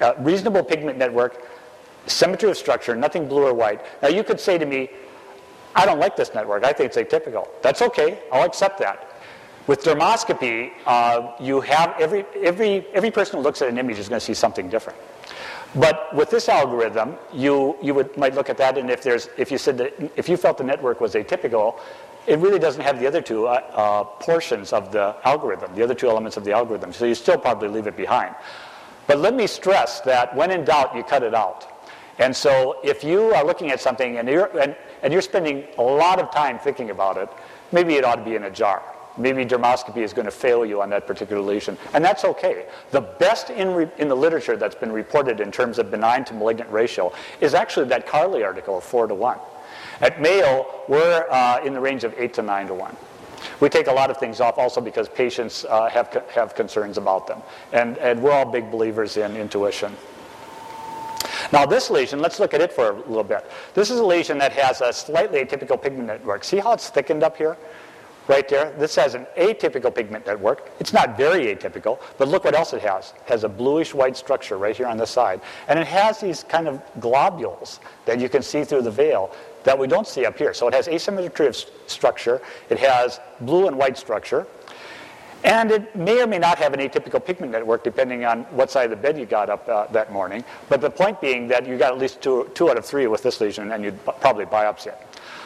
a, 0.00 0.22
reasonable 0.22 0.64
pigment 0.64 0.98
network, 0.98 1.48
symmetry 2.06 2.50
of 2.50 2.56
structure, 2.56 2.94
nothing 2.94 3.28
blue 3.28 3.44
or 3.44 3.54
white. 3.54 3.80
Now 4.02 4.08
you 4.08 4.22
could 4.22 4.40
say 4.40 4.58
to 4.58 4.66
me, 4.66 4.90
I 5.74 5.84
don't 5.84 5.98
like 5.98 6.16
this 6.16 6.32
network. 6.34 6.64
I 6.64 6.72
think 6.72 6.94
it's 6.94 6.96
atypical. 6.96 7.48
That's 7.62 7.82
okay. 7.82 8.20
I'll 8.32 8.46
accept 8.46 8.78
that. 8.78 9.12
With 9.66 9.82
dermoscopy, 9.82 10.70
uh, 10.86 11.32
you 11.40 11.60
have 11.60 11.94
every, 11.98 12.24
every, 12.40 12.86
every 12.94 13.10
person 13.10 13.38
who 13.38 13.42
looks 13.42 13.60
at 13.62 13.68
an 13.68 13.78
image 13.78 13.98
is 13.98 14.08
going 14.08 14.20
to 14.20 14.24
see 14.24 14.34
something 14.34 14.68
different. 14.68 14.98
But 15.74 16.14
with 16.14 16.30
this 16.30 16.48
algorithm, 16.48 17.16
you, 17.32 17.76
you 17.82 17.92
would, 17.92 18.16
might 18.16 18.34
look 18.34 18.48
at 18.48 18.56
that, 18.58 18.78
and 18.78 18.88
if, 18.90 19.02
there's, 19.02 19.28
if 19.36 19.50
you 19.50 19.58
said 19.58 19.76
that 19.78 19.92
if 20.16 20.28
you 20.28 20.36
felt 20.36 20.56
the 20.56 20.64
network 20.64 21.00
was 21.00 21.14
atypical, 21.14 21.80
it 22.26 22.38
really 22.38 22.58
doesn't 22.58 22.82
have 22.82 22.98
the 22.98 23.06
other 23.06 23.22
two 23.22 23.46
uh, 23.46 23.52
uh, 23.72 24.04
portions 24.04 24.72
of 24.72 24.92
the 24.92 25.16
algorithm, 25.24 25.74
the 25.74 25.82
other 25.82 25.94
two 25.94 26.08
elements 26.08 26.36
of 26.36 26.44
the 26.44 26.52
algorithm. 26.52 26.92
So 26.92 27.04
you 27.04 27.14
still 27.14 27.38
probably 27.38 27.68
leave 27.68 27.86
it 27.86 27.96
behind. 27.96 28.34
But 29.06 29.18
let 29.18 29.34
me 29.34 29.46
stress 29.46 30.00
that 30.02 30.34
when 30.34 30.50
in 30.50 30.64
doubt, 30.64 30.96
you 30.96 31.04
cut 31.04 31.22
it 31.22 31.34
out. 31.34 31.72
And 32.18 32.34
so 32.34 32.80
if 32.82 33.04
you 33.04 33.34
are 33.34 33.44
looking 33.44 33.70
at 33.70 33.80
something 33.80 34.18
and 34.18 34.28
you're, 34.28 34.46
and, 34.58 34.74
and 35.02 35.12
you're 35.12 35.22
spending 35.22 35.64
a 35.78 35.82
lot 35.82 36.18
of 36.18 36.30
time 36.32 36.58
thinking 36.58 36.90
about 36.90 37.16
it, 37.16 37.28
maybe 37.72 37.94
it 37.94 38.04
ought 38.04 38.16
to 38.16 38.24
be 38.24 38.34
in 38.34 38.44
a 38.44 38.50
jar. 38.50 38.82
Maybe 39.18 39.46
dermoscopy 39.46 39.98
is 39.98 40.12
going 40.12 40.26
to 40.26 40.30
fail 40.30 40.66
you 40.66 40.82
on 40.82 40.90
that 40.90 41.06
particular 41.06 41.40
lesion. 41.40 41.78
And 41.94 42.04
that's 42.04 42.24
okay. 42.24 42.66
The 42.90 43.00
best 43.00 43.50
in, 43.50 43.74
re, 43.74 43.88
in 43.98 44.08
the 44.08 44.14
literature 44.14 44.56
that's 44.56 44.74
been 44.74 44.92
reported 44.92 45.40
in 45.40 45.50
terms 45.50 45.78
of 45.78 45.90
benign 45.90 46.24
to 46.26 46.34
malignant 46.34 46.70
ratio 46.70 47.12
is 47.40 47.54
actually 47.54 47.86
that 47.88 48.06
Carli 48.06 48.44
article 48.44 48.78
of 48.78 48.84
4 48.84 49.06
to 49.06 49.14
1. 49.14 49.38
At 50.00 50.20
Mayo, 50.20 50.66
we're 50.88 51.26
uh, 51.30 51.64
in 51.64 51.72
the 51.72 51.80
range 51.80 52.04
of 52.04 52.14
8 52.16 52.34
to 52.34 52.42
9 52.42 52.66
to 52.68 52.74
1. 52.74 52.96
We 53.60 53.68
take 53.68 53.86
a 53.86 53.92
lot 53.92 54.10
of 54.10 54.18
things 54.18 54.40
off 54.40 54.58
also 54.58 54.80
because 54.80 55.08
patients 55.08 55.64
uh, 55.64 55.88
have, 55.88 56.12
have 56.30 56.54
concerns 56.54 56.98
about 56.98 57.26
them. 57.26 57.42
And, 57.72 57.96
and 57.98 58.22
we're 58.22 58.32
all 58.32 58.44
big 58.44 58.70
believers 58.70 59.16
in 59.16 59.36
intuition. 59.36 59.94
Now 61.52 61.64
this 61.64 61.90
lesion, 61.90 62.18
let's 62.18 62.40
look 62.40 62.54
at 62.54 62.60
it 62.60 62.72
for 62.72 62.90
a 62.90 62.94
little 62.94 63.24
bit. 63.24 63.50
This 63.74 63.90
is 63.90 64.00
a 64.00 64.04
lesion 64.04 64.38
that 64.38 64.52
has 64.52 64.80
a 64.80 64.92
slightly 64.92 65.44
atypical 65.44 65.80
pigment 65.80 66.08
network. 66.08 66.44
See 66.44 66.58
how 66.58 66.72
it's 66.72 66.90
thickened 66.90 67.22
up 67.22 67.36
here? 67.36 67.56
Right 68.28 68.48
there. 68.48 68.72
This 68.72 68.96
has 68.96 69.14
an 69.14 69.26
atypical 69.38 69.94
pigment 69.94 70.26
network. 70.26 70.72
It's 70.80 70.92
not 70.92 71.16
very 71.16 71.54
atypical, 71.54 72.00
but 72.18 72.26
look 72.26 72.44
what 72.44 72.56
else 72.56 72.72
it 72.72 72.82
has. 72.82 73.14
It 73.16 73.28
has 73.30 73.44
a 73.44 73.48
bluish 73.48 73.94
white 73.94 74.16
structure 74.16 74.58
right 74.58 74.76
here 74.76 74.88
on 74.88 74.96
the 74.96 75.06
side. 75.06 75.40
And 75.68 75.78
it 75.78 75.86
has 75.86 76.20
these 76.20 76.42
kind 76.42 76.66
of 76.66 76.82
globules 76.98 77.78
that 78.04 78.18
you 78.18 78.28
can 78.28 78.42
see 78.42 78.64
through 78.64 78.82
the 78.82 78.90
veil 78.90 79.30
that 79.66 79.76
we 79.76 79.88
don't 79.88 80.06
see 80.06 80.24
up 80.24 80.38
here. 80.38 80.54
So 80.54 80.68
it 80.68 80.74
has 80.74 80.86
asymmetry 80.86 81.48
of 81.48 81.56
structure, 81.86 82.40
it 82.70 82.78
has 82.78 83.20
blue 83.40 83.66
and 83.66 83.76
white 83.76 83.98
structure, 83.98 84.46
and 85.42 85.72
it 85.72 85.94
may 85.94 86.22
or 86.22 86.26
may 86.26 86.38
not 86.38 86.58
have 86.58 86.72
an 86.72 86.80
atypical 86.80 87.22
pigment 87.22 87.52
network 87.52 87.82
depending 87.82 88.24
on 88.24 88.44
what 88.44 88.70
side 88.70 88.84
of 88.84 88.90
the 88.90 88.96
bed 88.96 89.18
you 89.18 89.26
got 89.26 89.50
up 89.50 89.68
uh, 89.68 89.86
that 89.88 90.12
morning. 90.12 90.44
But 90.68 90.80
the 90.80 90.90
point 90.90 91.20
being 91.20 91.48
that 91.48 91.66
you 91.66 91.76
got 91.76 91.92
at 91.92 91.98
least 91.98 92.22
two, 92.22 92.50
two 92.54 92.70
out 92.70 92.78
of 92.78 92.86
three 92.86 93.08
with 93.08 93.22
this 93.22 93.40
lesion 93.40 93.72
and 93.72 93.84
you'd 93.84 94.02
probably 94.04 94.46
biopsy 94.46 94.88
it. 94.88 94.98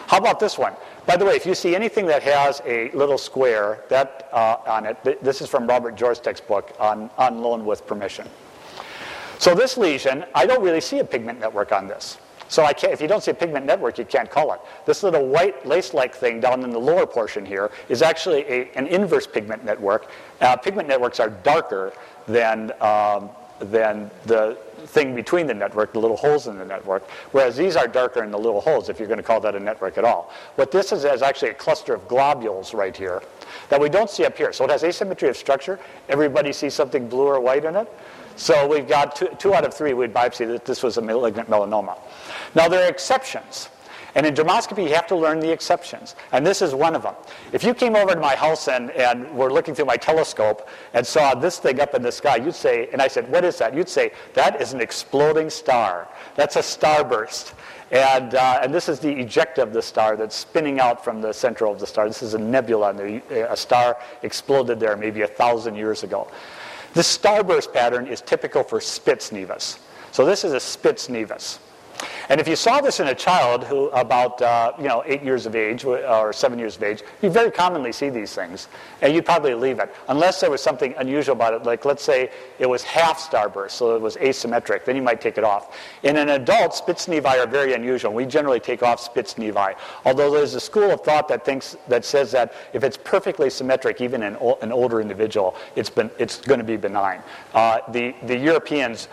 How 0.06 0.18
about 0.18 0.38
this 0.38 0.58
one? 0.58 0.74
By 1.06 1.16
the 1.16 1.24
way, 1.24 1.34
if 1.34 1.46
you 1.46 1.54
see 1.54 1.74
anything 1.74 2.06
that 2.06 2.22
has 2.22 2.60
a 2.66 2.90
little 2.90 3.18
square 3.18 3.84
that 3.88 4.28
uh, 4.32 4.56
on 4.66 4.84
it, 4.84 5.02
th- 5.02 5.18
this 5.22 5.40
is 5.40 5.48
from 5.48 5.66
Robert 5.66 5.96
Jorstek's 5.96 6.40
book 6.40 6.74
on, 6.78 7.10
on 7.16 7.40
loan 7.40 7.64
with 7.64 7.86
permission. 7.86 8.28
So 9.38 9.54
this 9.54 9.78
lesion, 9.78 10.24
I 10.34 10.44
don't 10.46 10.62
really 10.62 10.80
see 10.80 10.98
a 10.98 11.04
pigment 11.04 11.40
network 11.40 11.72
on 11.72 11.88
this. 11.88 12.18
So 12.50 12.68
if 12.68 13.00
you 13.00 13.06
don't 13.06 13.22
see 13.22 13.30
a 13.30 13.34
pigment 13.34 13.64
network, 13.64 13.96
you 13.96 14.04
can't 14.04 14.28
call 14.28 14.52
it. 14.52 14.60
This 14.84 15.04
little 15.04 15.24
white 15.26 15.64
lace-like 15.64 16.14
thing 16.14 16.40
down 16.40 16.64
in 16.64 16.70
the 16.70 16.80
lower 16.80 17.06
portion 17.06 17.46
here 17.46 17.70
is 17.88 18.02
actually 18.02 18.40
a, 18.42 18.70
an 18.74 18.88
inverse 18.88 19.26
pigment 19.26 19.64
network. 19.64 20.10
Uh, 20.40 20.56
pigment 20.56 20.88
networks 20.88 21.20
are 21.20 21.30
darker 21.30 21.92
than, 22.26 22.72
um, 22.82 23.30
than 23.60 24.10
the 24.26 24.58
thing 24.86 25.14
between 25.14 25.46
the 25.46 25.54
network, 25.54 25.92
the 25.92 26.00
little 26.00 26.16
holes 26.16 26.48
in 26.48 26.58
the 26.58 26.64
network, 26.64 27.08
whereas 27.30 27.56
these 27.56 27.76
are 27.76 27.86
darker 27.86 28.24
in 28.24 28.32
the 28.32 28.38
little 28.38 28.60
holes, 28.60 28.88
if 28.88 28.98
you're 28.98 29.08
going 29.08 29.18
to 29.18 29.22
call 29.22 29.40
that 29.40 29.54
a 29.54 29.60
network 29.60 29.96
at 29.96 30.04
all. 30.04 30.32
What 30.56 30.72
this 30.72 30.90
is 30.90 31.04
is 31.04 31.22
actually 31.22 31.50
a 31.50 31.54
cluster 31.54 31.94
of 31.94 32.08
globules 32.08 32.74
right 32.74 32.96
here 32.96 33.22
that 33.68 33.80
we 33.80 33.88
don't 33.88 34.10
see 34.10 34.24
up 34.24 34.36
here. 34.36 34.52
So 34.52 34.64
it 34.64 34.70
has 34.70 34.82
asymmetry 34.82 35.28
of 35.28 35.36
structure. 35.36 35.78
Everybody 36.08 36.52
sees 36.52 36.74
something 36.74 37.08
blue 37.08 37.26
or 37.26 37.38
white 37.38 37.64
in 37.64 37.76
it. 37.76 37.88
So 38.36 38.66
we've 38.66 38.88
got 38.88 39.16
two, 39.16 39.28
two 39.38 39.54
out 39.54 39.64
of 39.64 39.74
three 39.74 39.92
we'd 39.92 40.14
biopsy 40.14 40.46
that 40.48 40.64
this 40.64 40.82
was 40.82 40.96
a 40.96 41.02
malignant 41.02 41.48
melanoma. 41.48 41.98
Now, 42.54 42.68
there 42.68 42.84
are 42.84 42.88
exceptions. 42.88 43.68
And 44.14 44.26
in 44.26 44.34
dermoscopy, 44.34 44.88
you 44.88 44.94
have 44.94 45.06
to 45.08 45.16
learn 45.16 45.40
the 45.40 45.52
exceptions. 45.52 46.16
And 46.32 46.44
this 46.44 46.62
is 46.62 46.74
one 46.74 46.96
of 46.96 47.02
them. 47.02 47.14
If 47.52 47.62
you 47.62 47.74
came 47.74 47.94
over 47.94 48.14
to 48.14 48.20
my 48.20 48.34
house 48.34 48.68
and, 48.68 48.90
and 48.90 49.30
were 49.36 49.52
looking 49.52 49.74
through 49.74 49.84
my 49.84 49.96
telescope 49.96 50.68
and 50.94 51.06
saw 51.06 51.34
this 51.34 51.58
thing 51.58 51.80
up 51.80 51.94
in 51.94 52.02
the 52.02 52.10
sky, 52.10 52.36
you'd 52.36 52.54
say, 52.54 52.88
and 52.92 53.00
I 53.00 53.08
said, 53.08 53.30
What 53.30 53.44
is 53.44 53.58
that? 53.58 53.74
You'd 53.74 53.88
say, 53.88 54.12
That 54.34 54.60
is 54.60 54.72
an 54.72 54.80
exploding 54.80 55.48
star. 55.48 56.08
That's 56.34 56.56
a 56.56 56.60
starburst. 56.60 57.52
And, 57.92 58.36
uh, 58.36 58.60
and 58.62 58.72
this 58.72 58.88
is 58.88 59.00
the 59.00 59.08
ejecta 59.08 59.58
of 59.58 59.72
the 59.72 59.82
star 59.82 60.16
that's 60.16 60.36
spinning 60.36 60.78
out 60.78 61.04
from 61.04 61.20
the 61.20 61.32
center 61.32 61.66
of 61.66 61.80
the 61.80 61.86
star. 61.86 62.06
This 62.06 62.22
is 62.22 62.34
a 62.34 62.38
nebula, 62.38 62.90
and 62.90 63.22
a 63.30 63.56
star 63.56 63.98
exploded 64.22 64.78
there 64.78 64.96
maybe 64.96 65.22
a 65.22 65.26
thousand 65.26 65.74
years 65.74 66.04
ago. 66.04 66.28
This 66.92 67.16
starburst 67.16 67.72
pattern 67.72 68.06
is 68.06 68.20
typical 68.20 68.62
for 68.62 68.80
Spitz 68.80 69.30
nevus. 69.30 69.78
So 70.12 70.24
this 70.24 70.44
is 70.44 70.52
a 70.52 70.60
Spitz 70.60 71.08
nevus. 71.08 71.58
And 72.28 72.40
if 72.40 72.46
you 72.46 72.56
saw 72.56 72.80
this 72.80 73.00
in 73.00 73.08
a 73.08 73.14
child 73.14 73.64
who 73.64 73.88
about 73.88 74.40
uh, 74.40 74.72
you 74.78 74.88
know 74.88 75.02
eight 75.06 75.22
years 75.22 75.46
of 75.46 75.56
age 75.56 75.84
or 75.84 76.32
seven 76.32 76.58
years 76.58 76.76
of 76.76 76.82
age, 76.82 77.02
you 77.22 77.30
very 77.30 77.50
commonly 77.50 77.92
see 77.92 78.08
these 78.08 78.34
things, 78.34 78.68
and 79.02 79.14
you'd 79.14 79.24
probably 79.24 79.54
leave 79.54 79.78
it 79.78 79.94
unless 80.08 80.40
there 80.40 80.50
was 80.50 80.62
something 80.62 80.94
unusual 80.98 81.34
about 81.34 81.54
it. 81.54 81.64
Like 81.64 81.84
let's 81.84 82.02
say 82.02 82.30
it 82.58 82.66
was 82.66 82.82
half 82.82 83.18
starburst, 83.18 83.72
so 83.72 83.96
it 83.96 84.00
was 84.00 84.16
asymmetric, 84.16 84.84
then 84.84 84.96
you 84.96 85.02
might 85.02 85.20
take 85.20 85.38
it 85.38 85.44
off. 85.44 85.76
In 86.02 86.16
an 86.16 86.30
adult, 86.30 86.74
Spitz 86.74 87.06
nevi 87.06 87.38
are 87.38 87.46
very 87.46 87.74
unusual. 87.74 88.12
We 88.12 88.26
generally 88.26 88.60
take 88.60 88.82
off 88.82 89.00
Spitz 89.00 89.34
nevi, 89.34 89.74
although 90.04 90.30
there's 90.30 90.54
a 90.54 90.60
school 90.60 90.90
of 90.90 91.00
thought 91.02 91.28
that 91.28 91.44
thinks 91.44 91.76
that 91.88 92.04
says 92.04 92.30
that 92.32 92.52
if 92.72 92.84
it's 92.84 92.96
perfectly 92.96 93.50
symmetric, 93.50 94.00
even 94.00 94.22
in 94.22 94.36
an 94.62 94.72
older 94.72 95.00
individual, 95.00 95.56
it's 95.76 95.90
been 95.90 96.10
it's 96.18 96.40
going 96.40 96.60
to 96.60 96.64
be 96.64 96.76
benign. 96.76 97.22
Uh, 97.54 97.80
the 97.88 98.14
the 98.26 98.36
Europeans 98.36 99.08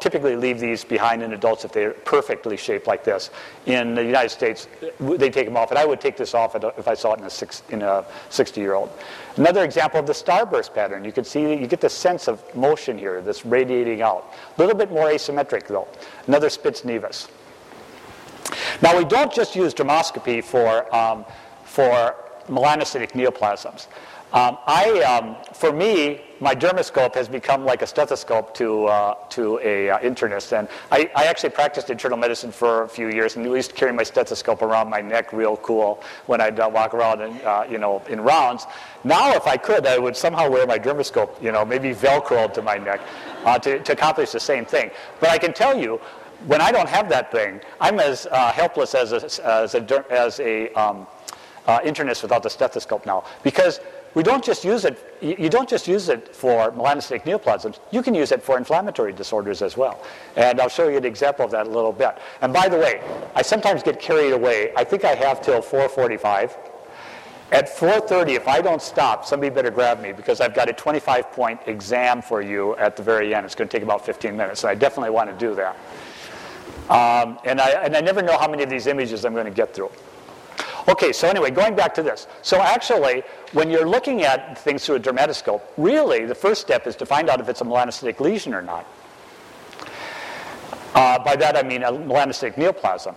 typically 0.00 0.36
leave 0.36 0.60
these 0.60 0.84
behind 0.84 1.22
in 1.22 1.32
adults 1.32 1.64
if 1.64 1.72
they're 1.72 1.92
perfectly 1.92 2.56
shaped 2.56 2.86
like 2.86 3.02
this. 3.02 3.30
In 3.66 3.94
the 3.94 4.04
United 4.04 4.28
States, 4.28 4.68
they 5.00 5.30
take 5.30 5.46
them 5.46 5.56
off, 5.56 5.70
and 5.70 5.78
I 5.78 5.84
would 5.84 6.00
take 6.00 6.16
this 6.16 6.34
off 6.34 6.54
if 6.54 6.86
I 6.86 6.94
saw 6.94 7.14
it 7.14 7.18
in 7.18 7.26
a, 7.26 7.30
six, 7.30 7.62
in 7.70 7.82
a 7.82 8.04
60-year-old. 8.30 8.90
Another 9.36 9.64
example 9.64 9.98
of 9.98 10.06
the 10.06 10.12
starburst 10.12 10.74
pattern. 10.74 11.04
You 11.04 11.12
can 11.12 11.24
see 11.24 11.54
you 11.54 11.66
get 11.66 11.80
the 11.80 11.90
sense 11.90 12.28
of 12.28 12.42
motion 12.54 12.96
here, 12.96 13.20
this 13.20 13.44
radiating 13.44 14.00
out. 14.00 14.32
A 14.56 14.60
little 14.60 14.76
bit 14.76 14.90
more 14.90 15.06
asymmetric, 15.06 15.66
though. 15.66 15.88
Another 16.26 16.48
Spitz 16.48 16.82
nevus. 16.82 17.28
Now, 18.80 18.96
we 18.96 19.04
don't 19.04 19.32
just 19.32 19.56
use 19.56 19.74
dermoscopy 19.74 20.44
for, 20.44 20.94
um, 20.94 21.24
for 21.64 22.14
melanocytic 22.48 23.12
neoplasms. 23.12 23.88
Um, 24.32 24.58
I, 24.66 25.00
um, 25.02 25.36
for 25.54 25.72
me, 25.72 26.20
my 26.40 26.54
dermoscope 26.54 27.14
has 27.14 27.28
become 27.28 27.64
like 27.64 27.82
a 27.82 27.86
stethoscope 27.86 28.54
to, 28.54 28.86
uh, 28.86 29.14
to 29.30 29.58
a 29.62 29.90
uh, 29.90 29.98
internist. 30.00 30.56
And 30.56 30.68
I, 30.90 31.10
I, 31.14 31.24
actually 31.24 31.50
practiced 31.50 31.90
internal 31.90 32.18
medicine 32.18 32.52
for 32.52 32.82
a 32.82 32.88
few 32.88 33.08
years, 33.08 33.36
and 33.36 33.44
used 33.44 33.70
to 33.70 33.76
carry 33.76 33.92
my 33.92 34.02
stethoscope 34.02 34.62
around 34.62 34.90
my 34.90 35.00
neck 35.00 35.32
real 35.32 35.56
cool 35.58 36.02
when 36.26 36.40
I'd 36.40 36.60
uh, 36.60 36.70
walk 36.72 36.94
around 36.94 37.22
in, 37.22 37.32
uh, 37.42 37.66
you 37.70 37.78
know, 37.78 38.02
in 38.08 38.20
rounds. 38.20 38.66
Now, 39.04 39.32
if 39.34 39.46
I 39.46 39.56
could, 39.56 39.86
I 39.86 39.98
would 39.98 40.16
somehow 40.16 40.50
wear 40.50 40.66
my 40.66 40.78
dermoscope, 40.78 41.42
you 41.42 41.52
know, 41.52 41.64
maybe 41.64 41.94
velcroed 41.94 42.52
to 42.54 42.62
my 42.62 42.76
neck 42.76 43.00
uh, 43.44 43.58
to, 43.60 43.78
to 43.80 43.92
accomplish 43.92 44.32
the 44.32 44.40
same 44.40 44.64
thing. 44.64 44.90
But 45.20 45.30
I 45.30 45.38
can 45.38 45.52
tell 45.52 45.78
you, 45.78 46.00
when 46.46 46.60
I 46.60 46.70
don't 46.70 46.88
have 46.88 47.08
that 47.08 47.32
thing, 47.32 47.60
I'm 47.80 47.98
as 47.98 48.26
uh, 48.30 48.52
helpless 48.52 48.94
as 48.94 49.12
a, 49.12 49.46
as 49.46 49.74
a, 49.74 50.04
as 50.10 50.38
a 50.40 50.70
um, 50.74 51.06
internist 51.66 52.22
without 52.22 52.42
the 52.42 52.50
stethoscope 52.50 53.06
now. 53.06 53.24
Because 53.42 53.80
we 54.16 54.22
don't 54.22 54.42
just 54.42 54.64
use 54.64 54.86
it, 54.86 54.98
you 55.20 55.50
don't 55.50 55.68
just 55.68 55.86
use 55.86 56.08
it 56.08 56.34
for 56.34 56.72
melanocytic 56.72 57.24
neoplasms, 57.24 57.78
you 57.90 58.02
can 58.02 58.14
use 58.14 58.32
it 58.32 58.42
for 58.42 58.56
inflammatory 58.56 59.12
disorders 59.12 59.60
as 59.60 59.76
well. 59.76 60.02
And 60.36 60.58
I'll 60.58 60.70
show 60.70 60.88
you 60.88 60.96
an 60.96 61.04
example 61.04 61.44
of 61.44 61.50
that 61.50 61.66
a 61.66 61.70
little 61.70 61.92
bit. 61.92 62.16
And 62.40 62.50
by 62.50 62.70
the 62.70 62.78
way, 62.78 63.02
I 63.34 63.42
sometimes 63.42 63.82
get 63.82 64.00
carried 64.00 64.32
away. 64.32 64.72
I 64.74 64.84
think 64.84 65.04
I 65.04 65.14
have 65.14 65.42
till 65.42 65.60
445. 65.60 66.56
At 67.52 67.68
4.30, 67.68 68.36
if 68.36 68.48
I 68.48 68.62
don't 68.62 68.80
stop, 68.80 69.26
somebody 69.26 69.54
better 69.54 69.70
grab 69.70 70.00
me 70.00 70.12
because 70.12 70.40
I've 70.40 70.54
got 70.54 70.70
a 70.70 70.72
25-point 70.72 71.60
exam 71.66 72.22
for 72.22 72.40
you 72.40 72.74
at 72.76 72.96
the 72.96 73.02
very 73.02 73.34
end. 73.34 73.44
It's 73.44 73.54
going 73.54 73.68
to 73.68 73.76
take 73.76 73.84
about 73.84 74.06
15 74.06 74.34
minutes, 74.34 74.64
and 74.64 74.70
I 74.70 74.74
definitely 74.76 75.10
want 75.10 75.28
to 75.28 75.36
do 75.36 75.54
that. 75.56 75.76
Um, 76.88 77.38
and, 77.44 77.60
I, 77.60 77.70
and 77.84 77.94
I 77.94 78.00
never 78.00 78.22
know 78.22 78.38
how 78.38 78.48
many 78.48 78.62
of 78.62 78.70
these 78.70 78.86
images 78.86 79.26
I'm 79.26 79.34
going 79.34 79.44
to 79.44 79.50
get 79.50 79.74
through. 79.74 79.90
Okay, 80.88 81.12
so 81.12 81.28
anyway, 81.28 81.50
going 81.50 81.74
back 81.74 81.94
to 81.94 82.02
this. 82.02 82.28
So 82.42 82.60
actually, 82.60 83.24
when 83.52 83.70
you're 83.70 83.88
looking 83.88 84.22
at 84.22 84.56
things 84.58 84.86
through 84.86 84.96
a 84.96 85.00
dermatoscope, 85.00 85.60
really 85.76 86.26
the 86.26 86.34
first 86.34 86.60
step 86.60 86.86
is 86.86 86.94
to 86.96 87.06
find 87.06 87.28
out 87.28 87.40
if 87.40 87.48
it's 87.48 87.60
a 87.60 87.64
melanocytic 87.64 88.20
lesion 88.20 88.54
or 88.54 88.62
not. 88.62 88.86
Uh, 90.94 91.18
by 91.18 91.36
that 91.36 91.56
I 91.56 91.62
mean 91.62 91.82
a 91.82 91.92
melanocytic 91.92 92.54
neoplasm. 92.54 93.16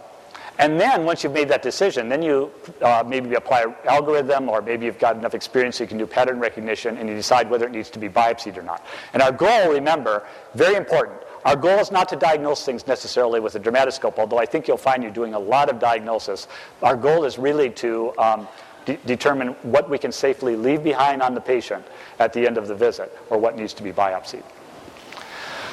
And 0.57 0.79
then 0.79 1.05
once 1.05 1.23
you've 1.23 1.31
made 1.31 1.47
that 1.49 1.61
decision, 1.61 2.09
then 2.09 2.21
you 2.21 2.51
uh, 2.81 3.01
maybe 3.07 3.33
apply 3.35 3.61
an 3.61 3.75
algorithm 3.85 4.49
or 4.49 4.61
maybe 4.61 4.85
you've 4.85 4.99
got 4.99 5.15
enough 5.15 5.33
experience 5.33 5.77
so 5.77 5.85
you 5.85 5.87
can 5.87 5.97
do 5.97 6.05
pattern 6.05 6.37
recognition 6.39 6.97
and 6.97 7.07
you 7.07 7.15
decide 7.15 7.49
whether 7.49 7.65
it 7.65 7.71
needs 7.71 7.89
to 7.91 7.99
be 7.99 8.09
biopsied 8.09 8.57
or 8.57 8.63
not. 8.63 8.85
And 9.13 9.21
our 9.23 9.31
goal, 9.31 9.71
remember, 9.71 10.25
very 10.55 10.75
important, 10.75 11.17
our 11.45 11.55
goal 11.55 11.79
is 11.79 11.91
not 11.91 12.09
to 12.09 12.15
diagnose 12.15 12.65
things 12.65 12.85
necessarily 12.87 13.39
with 13.39 13.55
a 13.55 13.59
dermatoscope, 13.59 14.17
although 14.17 14.39
I 14.39 14.45
think 14.45 14.67
you'll 14.67 14.77
find 14.77 15.03
you're 15.03 15.11
doing 15.11 15.33
a 15.33 15.39
lot 15.39 15.69
of 15.69 15.79
diagnosis. 15.79 16.47
Our 16.81 16.95
goal 16.95 17.25
is 17.25 17.37
really 17.37 17.69
to 17.71 18.17
um, 18.17 18.47
de- 18.85 18.97
determine 19.05 19.49
what 19.63 19.89
we 19.89 19.97
can 19.97 20.11
safely 20.11 20.55
leave 20.55 20.83
behind 20.83 21.21
on 21.21 21.33
the 21.33 21.41
patient 21.41 21.85
at 22.19 22.33
the 22.33 22.45
end 22.45 22.57
of 22.57 22.67
the 22.67 22.75
visit 22.75 23.17
or 23.29 23.37
what 23.37 23.55
needs 23.55 23.73
to 23.75 23.83
be 23.83 23.91
biopsied. 23.91 24.43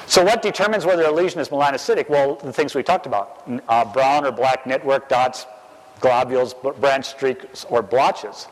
So 0.07 0.23
what 0.23 0.41
determines 0.41 0.85
whether 0.85 1.03
a 1.03 1.11
lesion 1.11 1.41
is 1.41 1.49
melanocytic? 1.49 2.09
Well, 2.09 2.37
the 2.37 2.53
things 2.53 2.75
we 2.77 2.85
talked 2.85 3.07
about, 3.07 3.43
uh, 3.69 3.85
brown 3.93 4.25
or 4.25 4.31
black 4.31 4.65
network 4.65 5.09
dots, 5.09 5.47
globules, 6.01 6.55
branch 6.55 7.07
streaks, 7.07 7.65
or 7.69 7.83
blotches. 7.83 8.47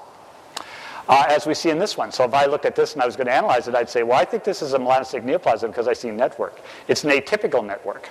Uh, 1.06 1.26
as 1.28 1.46
we 1.46 1.52
see 1.52 1.68
in 1.68 1.78
this 1.78 1.98
one. 1.98 2.10
So 2.10 2.24
if 2.24 2.32
I 2.32 2.46
looked 2.46 2.64
at 2.64 2.74
this 2.74 2.94
and 2.94 3.02
I 3.02 3.06
was 3.06 3.14
going 3.14 3.26
to 3.26 3.32
analyze 3.32 3.68
it, 3.68 3.74
I'd 3.74 3.90
say, 3.90 4.02
well, 4.02 4.18
I 4.18 4.24
think 4.24 4.42
this 4.42 4.62
is 4.62 4.72
a 4.72 4.78
melanocytic 4.78 5.22
neoplasm 5.24 5.70
because 5.70 5.86
I 5.86 5.92
see 5.92 6.10
network. 6.10 6.60
It's 6.88 7.04
an 7.04 7.10
atypical 7.10 7.64
network. 7.64 8.08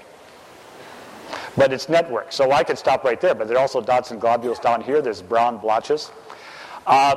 But 1.57 1.73
it's 1.73 1.89
network. 1.89 2.31
So 2.31 2.51
I 2.51 2.63
could 2.63 2.77
stop 2.77 3.03
right 3.03 3.19
there. 3.19 3.33
But 3.33 3.47
there 3.47 3.57
are 3.57 3.61
also 3.61 3.81
dots 3.81 4.11
and 4.11 4.21
globules 4.21 4.59
down 4.59 4.81
here. 4.81 5.01
There's 5.01 5.21
brown 5.21 5.57
blotches. 5.57 6.11
Uh, 6.85 7.15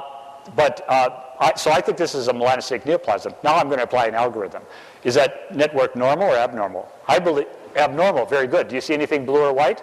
but 0.54 0.84
uh, 0.88 1.10
I, 1.40 1.54
so 1.56 1.70
I 1.70 1.80
think 1.80 1.98
this 1.98 2.14
is 2.14 2.28
a 2.28 2.32
melanocytic 2.32 2.84
neoplasm. 2.84 3.34
Now 3.44 3.56
I'm 3.56 3.66
going 3.66 3.78
to 3.78 3.84
apply 3.84 4.06
an 4.06 4.14
algorithm. 4.14 4.62
Is 5.04 5.14
that 5.14 5.54
network 5.54 5.94
normal 5.94 6.28
or 6.28 6.36
abnormal? 6.36 6.88
I 7.06 7.18
believe 7.18 7.48
abnormal. 7.76 8.24
Very 8.24 8.46
good. 8.46 8.68
Do 8.68 8.74
you 8.74 8.80
see 8.80 8.94
anything 8.94 9.26
blue 9.26 9.42
or 9.42 9.52
white? 9.52 9.82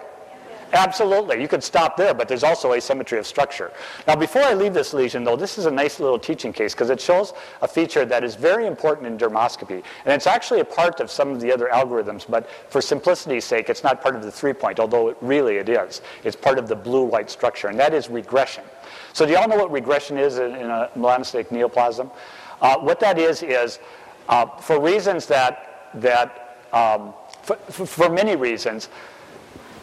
Absolutely. 0.74 1.40
You 1.40 1.46
could 1.46 1.62
stop 1.62 1.96
there, 1.96 2.12
but 2.12 2.26
there's 2.26 2.42
also 2.42 2.72
asymmetry 2.72 3.16
of 3.18 3.26
structure. 3.26 3.72
Now, 4.08 4.16
before 4.16 4.42
I 4.42 4.54
leave 4.54 4.74
this 4.74 4.92
lesion, 4.92 5.22
though, 5.22 5.36
this 5.36 5.56
is 5.56 5.66
a 5.66 5.70
nice 5.70 6.00
little 6.00 6.18
teaching 6.18 6.52
case 6.52 6.74
because 6.74 6.90
it 6.90 7.00
shows 7.00 7.32
a 7.62 7.68
feature 7.68 8.04
that 8.04 8.24
is 8.24 8.34
very 8.34 8.66
important 8.66 9.06
in 9.06 9.16
dermoscopy. 9.16 9.84
And 10.04 10.12
it's 10.12 10.26
actually 10.26 10.60
a 10.60 10.64
part 10.64 10.98
of 10.98 11.12
some 11.12 11.30
of 11.30 11.40
the 11.40 11.52
other 11.52 11.68
algorithms, 11.72 12.28
but 12.28 12.50
for 12.70 12.80
simplicity's 12.80 13.44
sake, 13.44 13.70
it's 13.70 13.84
not 13.84 14.02
part 14.02 14.16
of 14.16 14.24
the 14.24 14.32
three 14.32 14.52
point, 14.52 14.80
although 14.80 15.10
it, 15.10 15.16
really 15.20 15.56
it 15.58 15.68
is. 15.68 16.02
It's 16.24 16.36
part 16.36 16.58
of 16.58 16.66
the 16.66 16.76
blue 16.76 17.04
white 17.04 17.30
structure, 17.30 17.68
and 17.68 17.78
that 17.78 17.94
is 17.94 18.10
regression. 18.10 18.64
So, 19.12 19.24
do 19.24 19.30
you 19.30 19.38
all 19.38 19.46
know 19.46 19.56
what 19.56 19.70
regression 19.70 20.18
is 20.18 20.38
in, 20.38 20.56
in 20.56 20.70
a 20.70 20.90
melanocytic 20.96 21.52
neoplasm? 21.52 22.10
Uh, 22.60 22.78
what 22.78 22.98
that 22.98 23.16
is, 23.16 23.44
is 23.44 23.78
uh, 24.28 24.46
for 24.46 24.80
reasons 24.80 25.26
that, 25.26 25.90
that 25.94 26.58
um, 26.72 27.14
for, 27.42 27.56
for 27.86 28.08
many 28.08 28.34
reasons, 28.34 28.88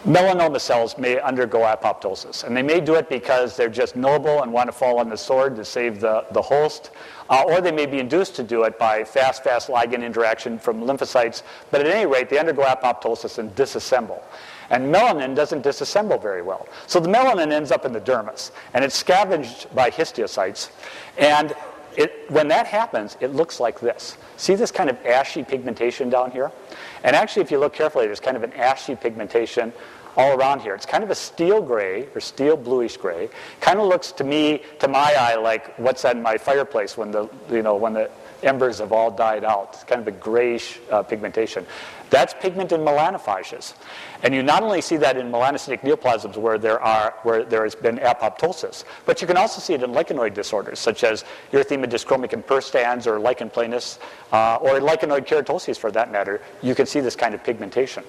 melanoma 0.05 0.59
cells 0.59 0.97
may 0.97 1.19
undergo 1.19 1.59
apoptosis. 1.59 2.43
And 2.43 2.55
they 2.55 2.61
may 2.61 2.79
do 2.79 2.95
it 2.95 3.09
because 3.09 3.55
they're 3.55 3.69
just 3.69 3.95
noble 3.95 4.41
and 4.41 4.51
want 4.51 4.67
to 4.67 4.71
fall 4.71 4.99
on 4.99 5.09
the 5.09 5.17
sword 5.17 5.55
to 5.57 5.65
save 5.65 5.99
the, 5.99 6.25
the 6.31 6.41
host. 6.41 6.91
Uh, 7.29 7.43
or 7.47 7.61
they 7.61 7.71
may 7.71 7.85
be 7.85 7.99
induced 7.99 8.35
to 8.35 8.43
do 8.43 8.63
it 8.63 8.77
by 8.77 9.03
Fas, 9.03 9.39
Fas 9.39 9.67
ligand 9.67 10.03
interaction 10.03 10.59
from 10.59 10.81
lymphocytes. 10.81 11.43
But 11.69 11.81
at 11.81 11.87
any 11.87 12.05
rate, 12.05 12.29
they 12.29 12.39
undergo 12.39 12.63
apoptosis 12.63 13.37
and 13.37 13.55
disassemble. 13.55 14.21
And 14.69 14.93
melanin 14.93 15.35
doesn't 15.35 15.63
disassemble 15.63 16.21
very 16.21 16.41
well. 16.41 16.67
So 16.87 16.99
the 16.99 17.09
melanin 17.09 17.51
ends 17.51 17.71
up 17.71 17.85
in 17.85 17.91
the 17.91 18.01
dermis, 18.01 18.51
and 18.73 18.85
it's 18.85 18.95
scavenged 18.95 19.73
by 19.75 19.91
histiocytes. 19.91 20.71
And 21.17 21.53
it, 21.97 22.29
when 22.29 22.47
that 22.47 22.67
happens, 22.67 23.17
it 23.19 23.33
looks 23.33 23.59
like 23.59 23.79
this. 23.79 24.17
See 24.37 24.55
this 24.55 24.71
kind 24.71 24.89
of 24.89 24.97
ashy 25.05 25.43
pigmentation 25.43 26.09
down 26.09 26.31
here? 26.31 26.51
And 27.03 27.15
actually, 27.15 27.43
if 27.43 27.51
you 27.51 27.59
look 27.59 27.73
carefully, 27.73 28.05
there's 28.05 28.19
kind 28.19 28.37
of 28.37 28.43
an 28.43 28.53
ashy 28.53 28.95
pigmentation 28.95 29.73
all 30.17 30.37
around 30.37 30.61
here. 30.61 30.75
It's 30.75 30.85
kind 30.85 31.03
of 31.03 31.09
a 31.09 31.15
steel 31.15 31.61
gray 31.61 32.07
or 32.13 32.19
steel 32.19 32.57
bluish 32.57 32.97
gray. 32.97 33.29
Kind 33.59 33.79
of 33.79 33.87
looks 33.87 34.11
to 34.13 34.23
me, 34.23 34.63
to 34.79 34.87
my 34.87 35.15
eye, 35.17 35.35
like 35.35 35.77
what's 35.77 36.03
in 36.05 36.21
my 36.21 36.37
fireplace 36.37 36.97
when 36.97 37.11
the, 37.11 37.29
you 37.49 37.61
know, 37.61 37.75
when 37.75 37.93
the 37.93 38.09
embers 38.43 38.79
have 38.79 38.91
all 38.91 39.11
died 39.11 39.43
out. 39.43 39.71
It's 39.73 39.83
kind 39.83 40.01
of 40.01 40.07
a 40.07 40.11
grayish 40.11 40.79
uh, 40.91 41.03
pigmentation. 41.03 41.65
That's 42.11 42.33
pigment 42.33 42.73
in 42.73 42.81
melanophages. 42.81 43.73
And 44.21 44.35
you 44.35 44.43
not 44.43 44.63
only 44.63 44.81
see 44.81 44.97
that 44.97 45.15
in 45.15 45.31
melanocytic 45.31 45.79
neoplasms 45.79 46.35
where 46.35 46.59
there, 46.59 46.79
are, 46.79 47.15
where 47.23 47.43
there 47.45 47.63
has 47.63 47.73
been 47.73 47.97
apoptosis, 47.97 48.83
but 49.05 49.21
you 49.21 49.27
can 49.27 49.37
also 49.37 49.61
see 49.61 49.73
it 49.73 49.81
in 49.81 49.91
lichenoid 49.91 50.33
disorders 50.33 50.77
such 50.77 51.05
as 51.05 51.23
erythema 51.53 51.85
dyschromicum 51.85 52.45
perstans 52.45 53.07
or 53.07 53.17
lichen 53.17 53.49
planus 53.49 53.97
uh, 54.33 54.57
or 54.57 54.79
lichenoid 54.79 55.25
keratoses 55.25 55.77
for 55.77 55.89
that 55.89 56.11
matter. 56.11 56.41
You 56.61 56.75
can 56.75 56.85
see 56.85 56.99
this 56.99 57.15
kind 57.15 57.33
of 57.33 57.43
pigmentation. 57.45 58.03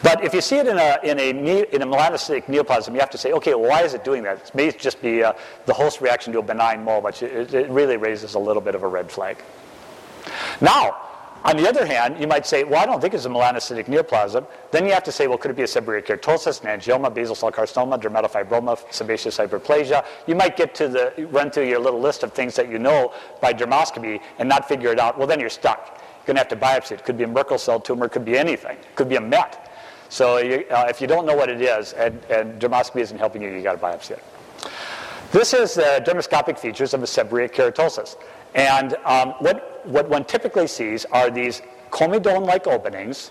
But 0.00 0.22
if 0.22 0.32
you 0.32 0.40
see 0.40 0.58
it 0.58 0.68
in 0.68 0.78
a, 0.78 0.98
in 1.02 1.18
a, 1.18 1.74
in 1.74 1.82
a 1.82 1.86
melanocytic 1.86 2.44
neoplasm, 2.44 2.94
you 2.94 3.00
have 3.00 3.10
to 3.10 3.18
say, 3.18 3.32
okay, 3.32 3.54
well, 3.54 3.68
why 3.68 3.82
is 3.82 3.94
it 3.94 4.04
doing 4.04 4.22
that? 4.22 4.46
It 4.46 4.54
may 4.54 4.70
just 4.70 5.02
be 5.02 5.24
uh, 5.24 5.32
the 5.66 5.74
host 5.74 6.00
reaction 6.00 6.32
to 6.34 6.38
a 6.38 6.42
benign 6.42 6.84
mole, 6.84 7.00
but 7.00 7.20
it, 7.20 7.52
it 7.52 7.68
really 7.68 7.96
raises 7.96 8.34
a 8.34 8.38
little 8.38 8.62
bit 8.62 8.76
of 8.76 8.84
a 8.84 8.86
red 8.86 9.10
flag. 9.10 9.42
Now, 10.60 11.08
on 11.44 11.56
the 11.56 11.68
other 11.68 11.86
hand, 11.86 12.20
you 12.20 12.26
might 12.26 12.46
say, 12.46 12.64
well, 12.64 12.82
I 12.82 12.86
don't 12.86 13.00
think 13.00 13.14
it's 13.14 13.24
a 13.24 13.28
melanocytic 13.28 13.86
neoplasm. 13.86 14.46
Then 14.72 14.84
you 14.84 14.92
have 14.92 15.04
to 15.04 15.12
say, 15.12 15.28
well, 15.28 15.38
could 15.38 15.52
it 15.52 15.56
be 15.56 15.62
a 15.62 15.66
seborrheic 15.66 16.06
keratosis, 16.06 16.62
an 16.64 16.80
angioma, 16.80 17.14
basal 17.14 17.34
cell 17.34 17.52
carcinoma, 17.52 18.00
dermatofibroma, 18.00 18.92
sebaceous 18.92 19.38
hyperplasia? 19.38 20.04
You 20.26 20.34
might 20.34 20.56
get 20.56 20.74
to 20.76 20.88
the, 20.88 21.28
run 21.30 21.50
through 21.50 21.68
your 21.68 21.78
little 21.78 22.00
list 22.00 22.24
of 22.24 22.32
things 22.32 22.56
that 22.56 22.68
you 22.68 22.78
know 22.78 23.12
by 23.40 23.52
dermoscopy 23.52 24.20
and 24.38 24.48
not 24.48 24.66
figure 24.66 24.90
it 24.90 24.98
out. 24.98 25.16
Well, 25.16 25.28
then 25.28 25.38
you're 25.38 25.48
stuck. 25.48 26.02
You're 26.26 26.34
going 26.34 26.36
to 26.36 26.40
have 26.40 26.48
to 26.48 26.56
biopsy 26.56 26.92
it. 26.92 27.04
Could 27.04 27.16
be 27.16 27.24
a 27.24 27.28
Merkel 27.28 27.58
cell 27.58 27.78
tumor, 27.78 28.06
it 28.06 28.12
could 28.12 28.24
be 28.24 28.36
anything. 28.36 28.76
It 28.76 28.96
could 28.96 29.08
be 29.08 29.16
a 29.16 29.20
MET. 29.20 29.70
So 30.08 30.38
you, 30.38 30.64
uh, 30.70 30.86
if 30.88 31.00
you 31.00 31.06
don't 31.06 31.26
know 31.26 31.36
what 31.36 31.48
it 31.48 31.60
is 31.60 31.92
and, 31.92 32.20
and 32.30 32.60
dermoscopy 32.60 33.00
isn't 33.00 33.18
helping 33.18 33.42
you, 33.42 33.50
you 33.50 33.62
got 33.62 33.72
to 33.72 33.78
biopsy 33.78 34.12
it. 34.12 34.24
This 35.30 35.52
is 35.52 35.74
the 35.74 36.02
dermoscopic 36.06 36.58
features 36.58 36.94
of 36.94 37.02
a 37.02 37.06
seborrheic 37.06 37.52
keratosis. 37.52 38.16
And 38.54 38.94
um, 39.04 39.30
what, 39.40 39.86
what 39.86 40.08
one 40.08 40.24
typically 40.24 40.66
sees 40.66 41.04
are 41.06 41.30
these 41.30 41.62
comedone-like 41.90 42.66
openings 42.66 43.30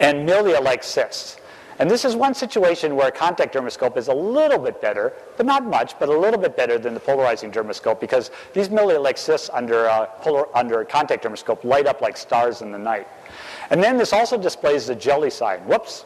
and 0.00 0.28
milia-like 0.28 0.82
cysts. 0.82 1.38
And 1.80 1.88
this 1.88 2.04
is 2.04 2.16
one 2.16 2.34
situation 2.34 2.96
where 2.96 3.06
a 3.06 3.12
contact 3.12 3.54
dermoscope 3.54 3.96
is 3.96 4.08
a 4.08 4.12
little 4.12 4.58
bit 4.58 4.80
better, 4.80 5.12
but 5.36 5.46
not 5.46 5.64
much, 5.64 5.96
but 6.00 6.08
a 6.08 6.18
little 6.18 6.40
bit 6.40 6.56
better 6.56 6.76
than 6.76 6.92
the 6.92 7.00
polarizing 7.00 7.52
dermoscope 7.52 8.00
because 8.00 8.32
these 8.52 8.68
milia-like 8.68 9.16
cysts 9.16 9.48
under, 9.52 9.84
a 9.84 10.08
polar, 10.20 10.54
under 10.56 10.80
a 10.80 10.84
contact 10.84 11.24
dermoscope 11.24 11.62
light 11.62 11.86
up 11.86 12.00
like 12.00 12.16
stars 12.16 12.62
in 12.62 12.72
the 12.72 12.78
night. 12.78 13.06
And 13.70 13.82
then 13.82 13.96
this 13.96 14.12
also 14.12 14.36
displays 14.36 14.86
the 14.86 14.94
jelly 14.94 15.30
sign. 15.30 15.60
Whoops. 15.60 16.04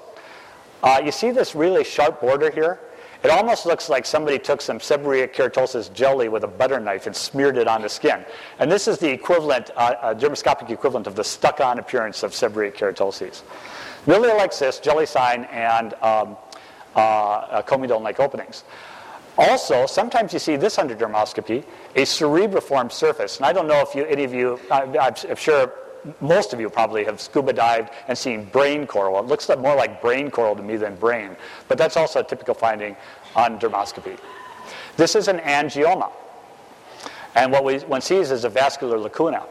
Uh, 0.82 1.00
you 1.02 1.12
see 1.12 1.30
this 1.30 1.54
really 1.54 1.84
sharp 1.84 2.20
border 2.20 2.50
here? 2.50 2.80
It 3.22 3.30
almost 3.30 3.66
looks 3.66 3.88
like 3.88 4.04
somebody 4.04 4.38
took 4.38 4.60
some 4.60 4.80
seborrheic 4.80 5.32
keratosis 5.32 5.92
jelly 5.92 6.28
with 6.28 6.42
a 6.42 6.48
butter 6.48 6.80
knife 6.80 7.06
and 7.06 7.14
smeared 7.14 7.56
it 7.56 7.68
on 7.68 7.82
the 7.82 7.88
skin. 7.88 8.24
And 8.58 8.70
this 8.70 8.88
is 8.88 8.98
the 8.98 9.08
equivalent, 9.08 9.70
uh, 9.76 9.94
uh, 10.00 10.14
dermoscopic 10.14 10.70
equivalent 10.70 11.06
of 11.06 11.14
the 11.14 11.22
stuck-on 11.22 11.78
appearance 11.78 12.24
of 12.24 12.32
seborrheic 12.32 12.74
keratoses. 12.74 13.42
Milia 14.06 14.36
like 14.36 14.52
cyst, 14.52 14.82
jelly 14.82 15.06
sign, 15.06 15.44
and 15.44 15.94
um, 16.02 16.36
uh, 16.96 16.98
uh, 16.98 17.62
comedone-like 17.62 18.18
openings. 18.18 18.64
Also, 19.38 19.86
sometimes 19.86 20.32
you 20.32 20.38
see 20.38 20.56
this 20.56 20.78
under 20.78 20.94
dermoscopy, 20.94 21.64
a 21.94 22.02
cerebriform 22.02 22.90
surface. 22.90 23.36
And 23.36 23.46
I 23.46 23.52
don't 23.52 23.68
know 23.68 23.80
if 23.80 23.94
you, 23.94 24.04
any 24.04 24.24
of 24.24 24.34
you, 24.34 24.60
I'm 24.70 25.36
sure 25.36 25.72
most 26.20 26.52
of 26.52 26.60
you 26.60 26.68
probably 26.68 27.04
have 27.04 27.20
scuba 27.20 27.52
dived 27.52 27.90
and 28.08 28.16
seen 28.16 28.44
brain 28.46 28.86
coral. 28.86 29.18
It 29.18 29.26
looks 29.26 29.48
more 29.48 29.76
like 29.76 30.00
brain 30.00 30.30
coral 30.30 30.56
to 30.56 30.62
me 30.62 30.76
than 30.76 30.96
brain, 30.96 31.36
but 31.68 31.78
that's 31.78 31.96
also 31.96 32.20
a 32.20 32.24
typical 32.24 32.54
finding 32.54 32.96
on 33.36 33.58
dermoscopy. 33.58 34.18
This 34.96 35.14
is 35.14 35.28
an 35.28 35.38
angioma. 35.38 36.10
And 37.34 37.50
what 37.50 37.64
we, 37.64 37.78
one 37.80 38.00
sees 38.00 38.30
is 38.30 38.44
a 38.44 38.48
vascular 38.48 38.98
lacuna. 38.98 39.44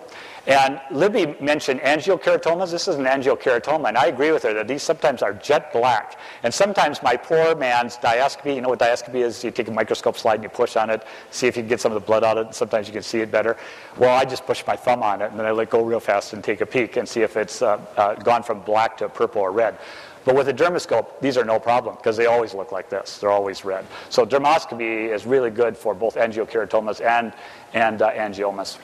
And 0.47 0.81
Libby 0.89 1.35
mentioned 1.39 1.81
angiokeratomas. 1.81 2.71
This 2.71 2.87
is 2.87 2.95
an 2.95 3.05
angiokeratoma, 3.05 3.89
and 3.89 3.97
I 3.97 4.07
agree 4.07 4.31
with 4.31 4.41
her 4.43 4.53
that 4.55 4.67
these 4.67 4.81
sometimes 4.81 5.21
are 5.21 5.33
jet 5.33 5.71
black. 5.71 6.17
And 6.41 6.51
sometimes 6.51 7.03
my 7.03 7.15
poor 7.15 7.53
man's 7.53 7.97
diascopy, 7.97 8.55
you 8.55 8.61
know 8.61 8.69
what 8.69 8.79
diascopy 8.79 9.23
is? 9.23 9.43
You 9.43 9.51
take 9.51 9.67
a 9.67 9.71
microscope 9.71 10.17
slide 10.17 10.35
and 10.35 10.43
you 10.43 10.49
push 10.49 10.75
on 10.75 10.89
it, 10.89 11.03
see 11.29 11.45
if 11.45 11.55
you 11.55 11.61
can 11.61 11.69
get 11.69 11.79
some 11.79 11.91
of 11.91 12.01
the 12.01 12.05
blood 12.05 12.23
out 12.23 12.37
of 12.37 12.45
it, 12.45 12.47
and 12.47 12.55
sometimes 12.55 12.87
you 12.87 12.93
can 12.93 13.03
see 13.03 13.19
it 13.19 13.31
better. 13.31 13.55
Well, 13.97 14.15
I 14.15 14.25
just 14.25 14.47
push 14.47 14.65
my 14.65 14.75
thumb 14.75 15.03
on 15.03 15.21
it, 15.21 15.29
and 15.29 15.39
then 15.39 15.45
I 15.45 15.51
let 15.51 15.69
go 15.69 15.83
real 15.83 15.99
fast 15.99 16.33
and 16.33 16.43
take 16.43 16.61
a 16.61 16.65
peek 16.65 16.97
and 16.97 17.07
see 17.07 17.21
if 17.21 17.37
it's 17.37 17.61
uh, 17.61 17.79
uh, 17.95 18.15
gone 18.15 18.41
from 18.41 18.61
black 18.61 18.97
to 18.97 19.09
purple 19.09 19.43
or 19.43 19.51
red. 19.51 19.77
But 20.25 20.35
with 20.35 20.47
a 20.49 20.53
dermoscope, 20.53 21.19
these 21.19 21.37
are 21.37 21.45
no 21.45 21.59
problem 21.59 21.95
because 21.95 22.17
they 22.17 22.27
always 22.27 22.53
look 22.53 22.71
like 22.71 22.89
this. 22.89 23.19
They're 23.19 23.31
always 23.31 23.63
red. 23.65 23.85
So 24.09 24.25
dermoscopy 24.25 25.09
is 25.13 25.25
really 25.25 25.49
good 25.49 25.77
for 25.77 25.95
both 25.95 26.15
angiokeratomas 26.15 27.03
and, 27.03 27.33
and 27.73 28.01
uh, 28.01 28.11
angiomas. 28.11 28.77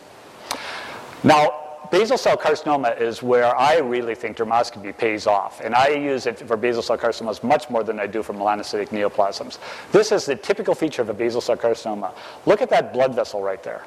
Now, 1.23 1.79
basal 1.91 2.17
cell 2.17 2.37
carcinoma 2.37 2.99
is 2.99 3.23
where 3.23 3.55
I 3.55 3.77
really 3.77 4.13
think 4.13 4.37
dermoscopy 4.37 4.95
pays 4.97 5.25
off. 5.25 5.61
And 5.61 5.73
I 5.73 5.89
use 5.89 6.27
it 6.27 6.39
for 6.39 6.57
basal 6.57 6.81
cell 6.81 6.97
carcinomas 6.97 7.43
much 7.43 7.69
more 7.69 7.83
than 7.83 7.99
I 7.99 8.07
do 8.07 8.21
for 8.21 8.33
melanocytic 8.33 8.89
neoplasms. 8.89 9.57
This 9.91 10.11
is 10.11 10.25
the 10.25 10.35
typical 10.35 10.75
feature 10.75 11.01
of 11.01 11.09
a 11.09 11.13
basal 11.13 11.41
cell 11.41 11.57
carcinoma. 11.57 12.13
Look 12.45 12.61
at 12.61 12.69
that 12.69 12.93
blood 12.93 13.15
vessel 13.15 13.41
right 13.41 13.61
there. 13.63 13.83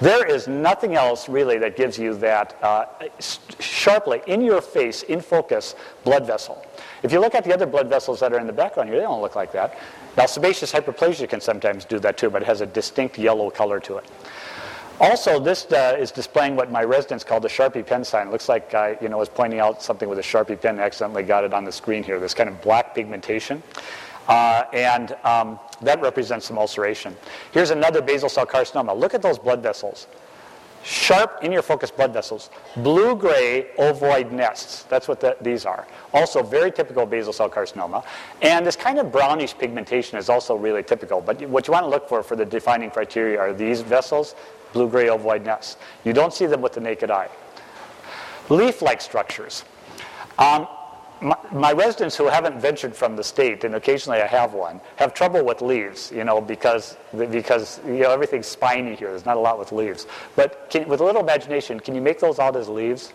There 0.00 0.26
is 0.26 0.46
nothing 0.46 0.94
else 0.94 1.26
really 1.26 1.56
that 1.58 1.74
gives 1.74 1.98
you 1.98 2.14
that 2.16 2.54
uh, 2.62 2.84
sharply, 3.60 4.20
in 4.26 4.42
your 4.42 4.60
face, 4.60 5.04
in 5.04 5.22
focus 5.22 5.74
blood 6.04 6.26
vessel. 6.26 6.66
If 7.02 7.12
you 7.12 7.20
look 7.20 7.34
at 7.34 7.44
the 7.44 7.54
other 7.54 7.64
blood 7.64 7.88
vessels 7.88 8.20
that 8.20 8.32
are 8.32 8.38
in 8.38 8.46
the 8.46 8.52
background 8.52 8.90
here, 8.90 8.98
they 8.98 9.04
don't 9.04 9.22
look 9.22 9.36
like 9.36 9.52
that. 9.52 9.78
Now, 10.18 10.26
sebaceous 10.26 10.70
hyperplasia 10.70 11.28
can 11.30 11.40
sometimes 11.40 11.86
do 11.86 11.98
that 12.00 12.18
too, 12.18 12.28
but 12.28 12.42
it 12.42 12.44
has 12.46 12.60
a 12.60 12.66
distinct 12.66 13.16
yellow 13.18 13.48
color 13.48 13.80
to 13.80 13.96
it. 13.96 14.04
Also, 14.98 15.38
this 15.38 15.70
uh, 15.72 15.96
is 15.98 16.10
displaying 16.10 16.56
what 16.56 16.70
my 16.70 16.82
residents 16.82 17.22
call 17.22 17.38
the 17.38 17.48
Sharpie 17.48 17.86
pen 17.86 18.02
sign. 18.02 18.28
It 18.28 18.30
looks 18.30 18.48
like 18.48 18.72
I 18.74 18.96
you 19.02 19.10
know, 19.10 19.18
was 19.18 19.28
pointing 19.28 19.60
out 19.60 19.82
something 19.82 20.08
with 20.08 20.18
a 20.18 20.22
Sharpie 20.22 20.58
pen 20.60 20.76
and 20.76 20.80
accidentally 20.80 21.22
got 21.22 21.44
it 21.44 21.52
on 21.52 21.64
the 21.64 21.72
screen 21.72 22.02
here, 22.02 22.18
this 22.18 22.32
kind 22.32 22.48
of 22.48 22.62
black 22.62 22.94
pigmentation. 22.94 23.62
Uh, 24.26 24.64
and 24.72 25.14
um, 25.22 25.60
that 25.82 26.00
represents 26.00 26.46
some 26.46 26.58
ulceration. 26.58 27.14
Here's 27.52 27.70
another 27.70 28.00
basal 28.00 28.28
cell 28.28 28.46
carcinoma. 28.46 28.98
Look 28.98 29.12
at 29.12 29.22
those 29.22 29.38
blood 29.38 29.62
vessels. 29.62 30.06
sharp 30.86 31.42
in 31.42 31.50
your 31.50 31.62
focus 31.62 31.90
blood 31.90 32.12
vessels, 32.12 32.48
blue 32.76 33.16
gray 33.16 33.66
ovoid 33.78 34.30
nests. 34.30 34.84
That's 34.84 35.08
what 35.08 35.20
the, 35.20 35.36
these 35.40 35.66
are. 35.66 35.86
Also, 36.14 36.42
very 36.42 36.70
typical 36.70 37.04
basal 37.06 37.32
cell 37.32 37.50
carcinoma. 37.50 38.04
And 38.40 38.64
this 38.64 38.76
kind 38.76 38.98
of 38.98 39.10
brownish 39.10 39.58
pigmentation 39.58 40.16
is 40.16 40.28
also 40.28 40.54
really 40.54 40.82
typical. 40.82 41.20
But 41.20 41.42
what 41.48 41.66
you 41.66 41.72
want 41.72 41.84
to 41.84 41.90
look 41.90 42.08
for 42.08 42.22
for 42.22 42.36
the 42.36 42.44
defining 42.44 42.90
criteria 42.90 43.38
are 43.38 43.52
these 43.52 43.80
vessels, 43.80 44.36
blue 44.76 44.88
gray 44.90 45.08
ovoid 45.08 45.42
nests. 45.42 45.78
You 46.04 46.12
don't 46.12 46.34
see 46.34 46.44
them 46.44 46.60
with 46.60 46.74
the 46.74 46.80
naked 46.80 47.10
eye. 47.10 47.30
Leaf 48.50 48.82
like 48.82 49.00
structures. 49.00 49.64
Um, 50.38 50.68
my, 51.22 51.36
my, 51.50 51.72
residents 51.72 52.14
who 52.14 52.26
haven't 52.26 52.60
ventured 52.60 52.94
from 52.94 53.16
the 53.16 53.24
state, 53.24 53.64
and 53.64 53.74
occasionally 53.74 54.20
I 54.20 54.26
have 54.26 54.52
one, 54.52 54.82
have 54.96 55.14
trouble 55.14 55.42
with 55.42 55.62
leaves, 55.62 56.12
you 56.14 56.24
know, 56.24 56.42
because, 56.42 56.98
because 57.16 57.80
you 57.86 58.00
know, 58.00 58.10
everything's 58.10 58.46
spiny 58.46 58.94
here. 58.94 59.08
There's 59.08 59.24
not 59.24 59.38
a 59.38 59.40
lot 59.40 59.58
with 59.58 59.72
leaves. 59.72 60.06
But 60.36 60.68
can, 60.68 60.86
with 60.86 61.00
a 61.00 61.04
little 61.04 61.22
imagination, 61.22 61.80
can 61.80 61.94
you 61.94 62.02
make 62.02 62.20
those 62.20 62.38
out 62.38 62.54
as 62.54 62.68
leaves? 62.68 63.14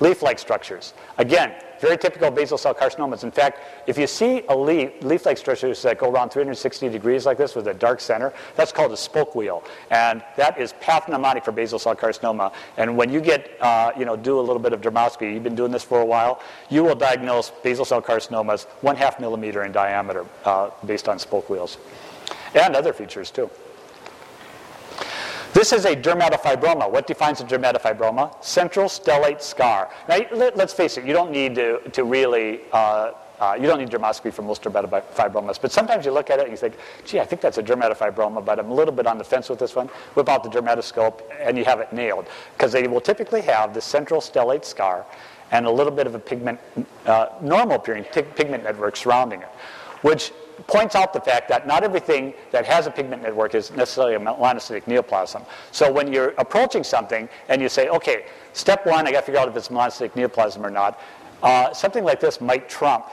Leaf-like 0.00 0.38
structures. 0.38 0.92
Again, 1.18 1.54
very 1.80 1.98
typical 1.98 2.30
basal 2.30 2.58
cell 2.58 2.74
carcinomas. 2.74 3.24
In 3.24 3.30
fact, 3.30 3.60
if 3.86 3.98
you 3.98 4.06
see 4.06 4.42
a 4.48 4.56
leaf, 4.56 4.90
leaf-like 5.02 5.36
structures 5.36 5.82
that 5.82 5.98
go 5.98 6.10
around 6.10 6.30
360 6.30 6.88
degrees 6.88 7.26
like 7.26 7.36
this 7.36 7.54
with 7.54 7.68
a 7.68 7.74
dark 7.74 8.00
center, 8.00 8.32
that's 8.56 8.72
called 8.72 8.92
a 8.92 8.96
spoke 8.96 9.34
wheel. 9.34 9.62
And 9.90 10.22
that 10.36 10.58
is 10.58 10.72
pathognomonic 10.80 11.44
for 11.44 11.52
basal 11.52 11.78
cell 11.78 11.94
carcinoma. 11.94 12.52
And 12.76 12.96
when 12.96 13.10
you 13.10 13.20
get, 13.20 13.50
uh, 13.60 13.92
you 13.98 14.04
know, 14.04 14.16
do 14.16 14.38
a 14.38 14.42
little 14.42 14.60
bit 14.60 14.72
of 14.72 14.80
dermoscopy, 14.80 15.34
you've 15.34 15.42
been 15.42 15.54
doing 15.54 15.72
this 15.72 15.84
for 15.84 16.00
a 16.00 16.06
while, 16.06 16.40
you 16.70 16.82
will 16.82 16.96
diagnose 16.96 17.50
basal 17.50 17.84
cell 17.84 18.02
carcinomas 18.02 18.64
one 18.80 18.96
half 18.96 19.20
millimeter 19.20 19.64
in 19.64 19.72
diameter 19.72 20.24
uh, 20.44 20.70
based 20.86 21.08
on 21.08 21.18
spoke 21.18 21.50
wheels. 21.50 21.78
And 22.54 22.74
other 22.74 22.92
features 22.92 23.30
too. 23.30 23.50
This 25.54 25.72
is 25.72 25.84
a 25.84 25.94
dermatofibroma. 25.94 26.90
What 26.90 27.06
defines 27.06 27.40
a 27.40 27.44
dermatofibroma? 27.44 28.42
Central 28.44 28.86
stellate 28.86 29.40
scar. 29.40 29.88
Now, 30.08 30.18
let, 30.32 30.58
us 30.58 30.72
face 30.72 30.98
it, 30.98 31.04
you 31.04 31.12
don't 31.12 31.30
need 31.30 31.54
to, 31.54 31.78
to 31.90 32.02
really, 32.02 32.62
uh, 32.72 33.12
uh, 33.38 33.56
you 33.56 33.68
don't 33.68 33.78
need 33.78 33.88
dermoscopy 33.88 34.32
for 34.32 34.42
most 34.42 34.62
dermatofibromas, 34.62 35.60
but 35.62 35.70
sometimes 35.70 36.04
you 36.04 36.10
look 36.10 36.28
at 36.28 36.40
it 36.40 36.42
and 36.42 36.50
you 36.50 36.56
think, 36.56 36.74
gee, 37.04 37.20
I 37.20 37.24
think 37.24 37.40
that's 37.40 37.58
a 37.58 37.62
dermatofibroma, 37.62 38.44
but 38.44 38.58
I'm 38.58 38.68
a 38.68 38.74
little 38.74 38.92
bit 38.92 39.06
on 39.06 39.16
the 39.16 39.22
fence 39.22 39.48
with 39.48 39.60
this 39.60 39.76
one. 39.76 39.86
Whip 40.14 40.28
out 40.28 40.42
the 40.42 40.50
dermatoscope 40.50 41.22
and 41.38 41.56
you 41.56 41.64
have 41.64 41.78
it 41.78 41.92
nailed. 41.92 42.26
Because 42.56 42.72
they 42.72 42.88
will 42.88 43.00
typically 43.00 43.42
have 43.42 43.74
the 43.74 43.80
central 43.80 44.20
stellate 44.20 44.64
scar 44.64 45.06
and 45.52 45.66
a 45.66 45.70
little 45.70 45.92
bit 45.92 46.08
of 46.08 46.16
a 46.16 46.18
pigment, 46.18 46.58
uh, 47.06 47.28
normal 47.40 47.76
appearing 47.76 48.02
pigment 48.02 48.64
network 48.64 48.96
surrounding 48.96 49.42
it, 49.42 49.48
which 50.02 50.32
points 50.66 50.94
out 50.94 51.12
the 51.12 51.20
fact 51.20 51.48
that 51.48 51.66
not 51.66 51.84
everything 51.84 52.34
that 52.50 52.64
has 52.64 52.86
a 52.86 52.90
pigment 52.90 53.22
network 53.22 53.54
is 53.54 53.70
necessarily 53.72 54.14
a 54.14 54.18
melanocytic 54.18 54.84
neoplasm. 54.84 55.44
So 55.72 55.90
when 55.90 56.12
you're 56.12 56.34
approaching 56.38 56.84
something 56.84 57.28
and 57.48 57.60
you 57.60 57.68
say, 57.68 57.88
okay, 57.88 58.26
step 58.52 58.86
one, 58.86 59.06
I 59.06 59.12
got 59.12 59.20
to 59.20 59.26
figure 59.26 59.40
out 59.40 59.48
if 59.48 59.56
it's 59.56 59.68
melanocytic 59.68 60.12
neoplasm 60.12 60.64
or 60.64 60.70
not, 60.70 61.00
uh, 61.42 61.72
something 61.72 62.04
like 62.04 62.20
this 62.20 62.40
might 62.40 62.68
trump. 62.68 63.06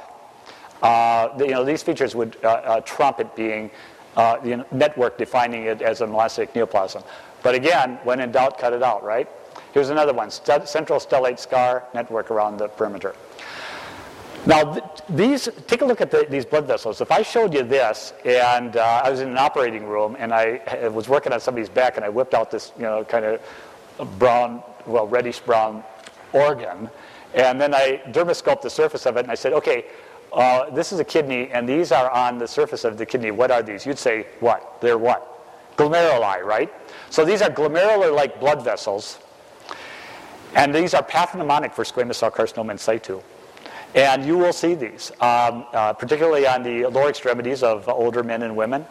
Uh, 0.81 1.29
you 1.37 1.49
know, 1.49 1.63
these 1.63 1.83
features 1.83 2.15
would 2.15 2.37
uh, 2.43 2.47
uh 2.47 2.81
trump 2.81 3.19
it 3.19 3.35
being 3.35 3.69
uh, 4.17 4.37
the 4.39 4.65
network 4.71 5.17
defining 5.17 5.63
it 5.65 5.81
as 5.81 6.01
a 6.01 6.07
melanocytic 6.07 6.53
neoplasm. 6.53 7.03
But 7.43 7.55
again, 7.55 7.99
when 8.03 8.19
in 8.19 8.31
doubt, 8.31 8.57
cut 8.57 8.73
it 8.73 8.83
out, 8.83 9.03
right? 9.03 9.27
Here's 9.73 9.89
another 9.89 10.13
one, 10.13 10.31
St 10.31 10.67
central 10.67 10.99
stellate 10.99 11.39
scar 11.39 11.85
network 11.93 12.29
around 12.31 12.57
the 12.57 12.67
perimeter. 12.67 13.15
Now, 14.45 14.73
th 14.73 14.83
these, 15.07 15.49
take 15.67 15.81
a 15.81 15.85
look 15.85 16.01
at 16.01 16.09
the, 16.09 16.25
these 16.27 16.45
blood 16.45 16.65
vessels. 16.65 16.99
If 16.99 17.11
I 17.11 17.21
showed 17.21 17.53
you 17.53 17.61
this, 17.61 18.13
and 18.25 18.75
uh, 18.75 19.01
I 19.05 19.09
was 19.11 19.19
in 19.19 19.29
an 19.29 19.37
operating 19.37 19.85
room, 19.85 20.15
and 20.17 20.33
I 20.33 20.89
was 20.89 21.07
working 21.07 21.31
on 21.31 21.39
somebody's 21.39 21.69
back, 21.69 21.97
and 21.97 22.03
I 22.03 22.09
whipped 22.09 22.33
out 22.33 22.49
this, 22.49 22.71
you 22.75 22.83
know, 22.83 23.03
kind 23.03 23.23
of 23.25 23.39
brown, 24.17 24.63
well, 24.87 25.05
reddish 25.05 25.39
brown 25.41 25.83
organ, 26.33 26.89
and 27.35 27.61
then 27.61 27.75
I 27.75 28.01
dermoscoped 28.07 28.63
the 28.63 28.69
surface 28.69 29.05
of 29.05 29.15
it, 29.17 29.21
and 29.21 29.31
I 29.31 29.35
said, 29.35 29.53
okay, 29.53 29.85
uh, 30.33 30.71
this 30.71 30.91
is 30.91 30.99
a 30.99 31.03
kidney, 31.05 31.51
and 31.51 31.69
these 31.69 31.91
are 31.91 32.09
on 32.09 32.39
the 32.39 32.47
surface 32.47 32.83
of 32.83 32.97
the 32.97 33.05
kidney. 33.05 33.29
What 33.29 33.51
are 33.51 33.61
these? 33.61 33.85
You'd 33.85 33.99
say, 33.99 34.25
what? 34.39 34.81
They're 34.81 34.97
what? 34.97 35.21
Glomeruli, 35.77 36.41
right? 36.43 36.73
So 37.11 37.25
these 37.25 37.43
are 37.43 37.49
glomerular-like 37.49 38.39
blood 38.39 38.63
vessels, 38.63 39.19
and 40.55 40.73
these 40.73 40.95
are 40.95 41.03
pathognomonic 41.03 41.73
for 41.73 41.83
squamous 41.83 42.15
cell 42.15 42.31
carcinoma 42.31 42.71
in 42.71 42.77
situ. 42.79 43.21
And 43.93 44.25
you 44.25 44.37
will 44.37 44.53
see 44.53 44.73
these, 44.73 45.11
um, 45.19 45.65
uh, 45.73 45.93
particularly 45.93 46.47
on 46.47 46.63
the 46.63 46.85
lower 46.85 47.09
extremities 47.09 47.61
of 47.61 47.89
older 47.89 48.23
men 48.23 48.43
and 48.43 48.55
women, 48.55 48.85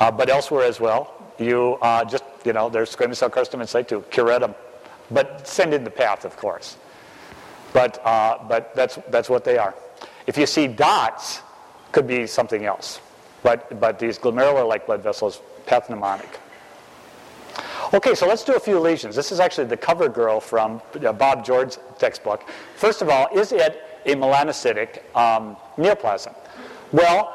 uh, 0.00 0.10
but 0.10 0.30
elsewhere 0.30 0.64
as 0.64 0.80
well. 0.80 1.14
You 1.38 1.78
uh, 1.82 2.04
just, 2.04 2.24
you 2.44 2.52
know, 2.52 2.68
there's 2.68 2.94
squamous 2.94 3.16
cell 3.16 3.30
carcinoma 3.30 3.62
in 3.62 3.66
situ, 3.66 4.02
curette 4.10 4.40
them, 4.40 4.54
but 5.10 5.46
send 5.46 5.74
in 5.74 5.84
the 5.84 5.90
path, 5.90 6.24
of 6.24 6.36
course. 6.36 6.78
But, 7.72 8.04
uh, 8.04 8.38
but 8.48 8.74
that's, 8.74 8.98
that's 9.10 9.28
what 9.28 9.44
they 9.44 9.58
are. 9.58 9.74
If 10.26 10.38
you 10.38 10.46
see 10.46 10.66
dots, 10.66 11.42
could 11.92 12.06
be 12.06 12.26
something 12.26 12.64
else. 12.64 13.00
But, 13.42 13.80
but 13.80 13.98
these 13.98 14.18
glomerular-like 14.18 14.86
blood 14.86 15.02
vessels, 15.02 15.40
pathognomonic. 15.66 16.28
Okay, 17.94 18.14
so 18.14 18.26
let's 18.26 18.44
do 18.44 18.54
a 18.54 18.60
few 18.60 18.78
lesions. 18.78 19.16
This 19.16 19.32
is 19.32 19.40
actually 19.40 19.66
the 19.66 19.76
cover 19.76 20.08
girl 20.08 20.40
from 20.40 20.82
uh, 21.02 21.12
Bob 21.12 21.44
George's 21.44 21.78
textbook. 21.98 22.48
First 22.76 23.00
of 23.00 23.08
all, 23.08 23.28
is 23.34 23.52
it 23.52 23.87
a 24.08 24.16
melanocytic 24.16 25.14
um, 25.14 25.56
neoplasm. 25.76 26.34
Well, 26.92 27.34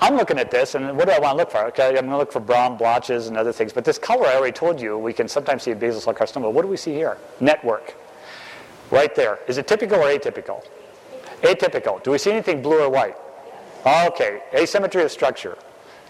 I'm 0.00 0.16
looking 0.16 0.38
at 0.38 0.50
this, 0.50 0.74
and 0.74 0.96
what 0.96 1.06
do 1.06 1.12
I 1.12 1.18
want 1.18 1.32
to 1.32 1.36
look 1.38 1.50
for? 1.50 1.64
Okay, 1.66 1.88
I'm 1.88 1.94
going 1.94 2.10
to 2.10 2.16
look 2.18 2.32
for 2.32 2.40
brown 2.40 2.76
blotches 2.76 3.28
and 3.28 3.36
other 3.36 3.52
things. 3.52 3.72
But 3.72 3.84
this 3.84 3.98
color, 3.98 4.26
I 4.26 4.36
already 4.36 4.52
told 4.52 4.80
you, 4.80 4.98
we 4.98 5.12
can 5.12 5.26
sometimes 5.26 5.62
see 5.62 5.72
basal 5.74 6.00
cell 6.00 6.14
carcinoma. 6.14 6.52
What 6.52 6.62
do 6.62 6.68
we 6.68 6.76
see 6.76 6.92
here? 6.92 7.16
Network. 7.40 7.94
Right 8.90 9.14
there. 9.14 9.40
Is 9.48 9.58
it 9.58 9.66
typical 9.66 9.98
or 9.98 10.06
atypical? 10.06 10.64
Atypical. 11.42 12.02
Do 12.02 12.10
we 12.10 12.18
see 12.18 12.30
anything 12.30 12.62
blue 12.62 12.80
or 12.82 12.90
white? 12.90 13.16
Okay. 13.84 14.42
Asymmetry 14.54 15.02
of 15.02 15.10
structure. 15.10 15.56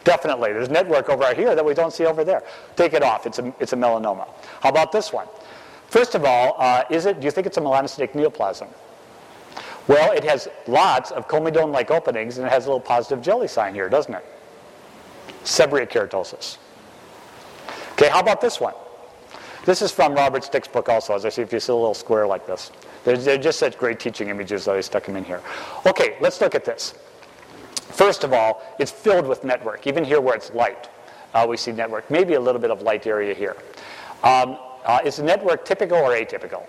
Definitely. 0.04 0.52
There's 0.52 0.68
network 0.68 1.08
over 1.08 1.34
here 1.34 1.54
that 1.54 1.64
we 1.64 1.72
don't 1.72 1.92
see 1.92 2.06
over 2.06 2.22
there. 2.22 2.42
Take 2.76 2.92
it 2.92 3.02
off. 3.02 3.26
It's 3.26 3.38
a, 3.38 3.54
it's 3.60 3.72
a 3.72 3.76
melanoma. 3.76 4.28
How 4.60 4.68
about 4.68 4.92
this 4.92 5.12
one? 5.12 5.26
First 5.88 6.14
of 6.14 6.24
all, 6.24 6.56
uh, 6.58 6.84
is 6.90 7.06
it, 7.06 7.20
do 7.20 7.24
you 7.24 7.30
think 7.30 7.46
it's 7.46 7.56
a 7.56 7.60
melanocytic 7.60 8.14
neoplasm? 8.14 8.68
Well, 9.88 10.12
it 10.12 10.24
has 10.24 10.48
lots 10.66 11.12
of 11.12 11.28
comedone-like 11.28 11.90
openings, 11.90 12.38
and 12.38 12.46
it 12.46 12.50
has 12.50 12.66
a 12.66 12.68
little 12.68 12.80
positive 12.80 13.22
jelly 13.22 13.48
sign 13.48 13.74
here, 13.74 13.88
doesn't 13.88 14.14
it? 14.14 14.24
Seborrheic 15.44 15.90
keratosis. 15.90 16.58
Okay, 17.92 18.08
how 18.08 18.20
about 18.20 18.40
this 18.40 18.60
one? 18.60 18.74
This 19.64 19.82
is 19.82 19.90
from 19.90 20.14
Robert's 20.14 20.48
book 20.68 20.88
also, 20.88 21.14
as 21.14 21.24
I 21.24 21.28
see 21.28 21.42
if 21.42 21.52
you 21.52 21.60
see 21.60 21.72
a 21.72 21.76
little 21.76 21.94
square 21.94 22.26
like 22.26 22.46
this. 22.46 22.70
They're, 23.04 23.16
they're 23.16 23.38
just 23.38 23.58
such 23.58 23.78
great 23.78 24.00
teaching 24.00 24.28
images 24.28 24.64
that 24.64 24.76
I 24.76 24.80
stuck 24.80 25.06
them 25.06 25.16
in 25.16 25.24
here. 25.24 25.40
Okay, 25.86 26.16
let's 26.20 26.40
look 26.40 26.54
at 26.54 26.64
this. 26.64 26.94
First 27.74 28.24
of 28.24 28.32
all, 28.32 28.62
it's 28.78 28.90
filled 28.90 29.26
with 29.26 29.44
network. 29.44 29.86
Even 29.86 30.04
here 30.04 30.20
where 30.20 30.34
it's 30.34 30.52
light, 30.52 30.88
uh, 31.34 31.46
we 31.48 31.56
see 31.56 31.72
network. 31.72 32.10
Maybe 32.10 32.34
a 32.34 32.40
little 32.40 32.60
bit 32.60 32.70
of 32.70 32.82
light 32.82 33.06
area 33.06 33.34
here. 33.34 33.56
Um, 34.22 34.58
uh, 34.84 35.00
is 35.04 35.16
the 35.16 35.22
network 35.22 35.64
typical 35.64 35.98
or 35.98 36.10
atypical? 36.10 36.66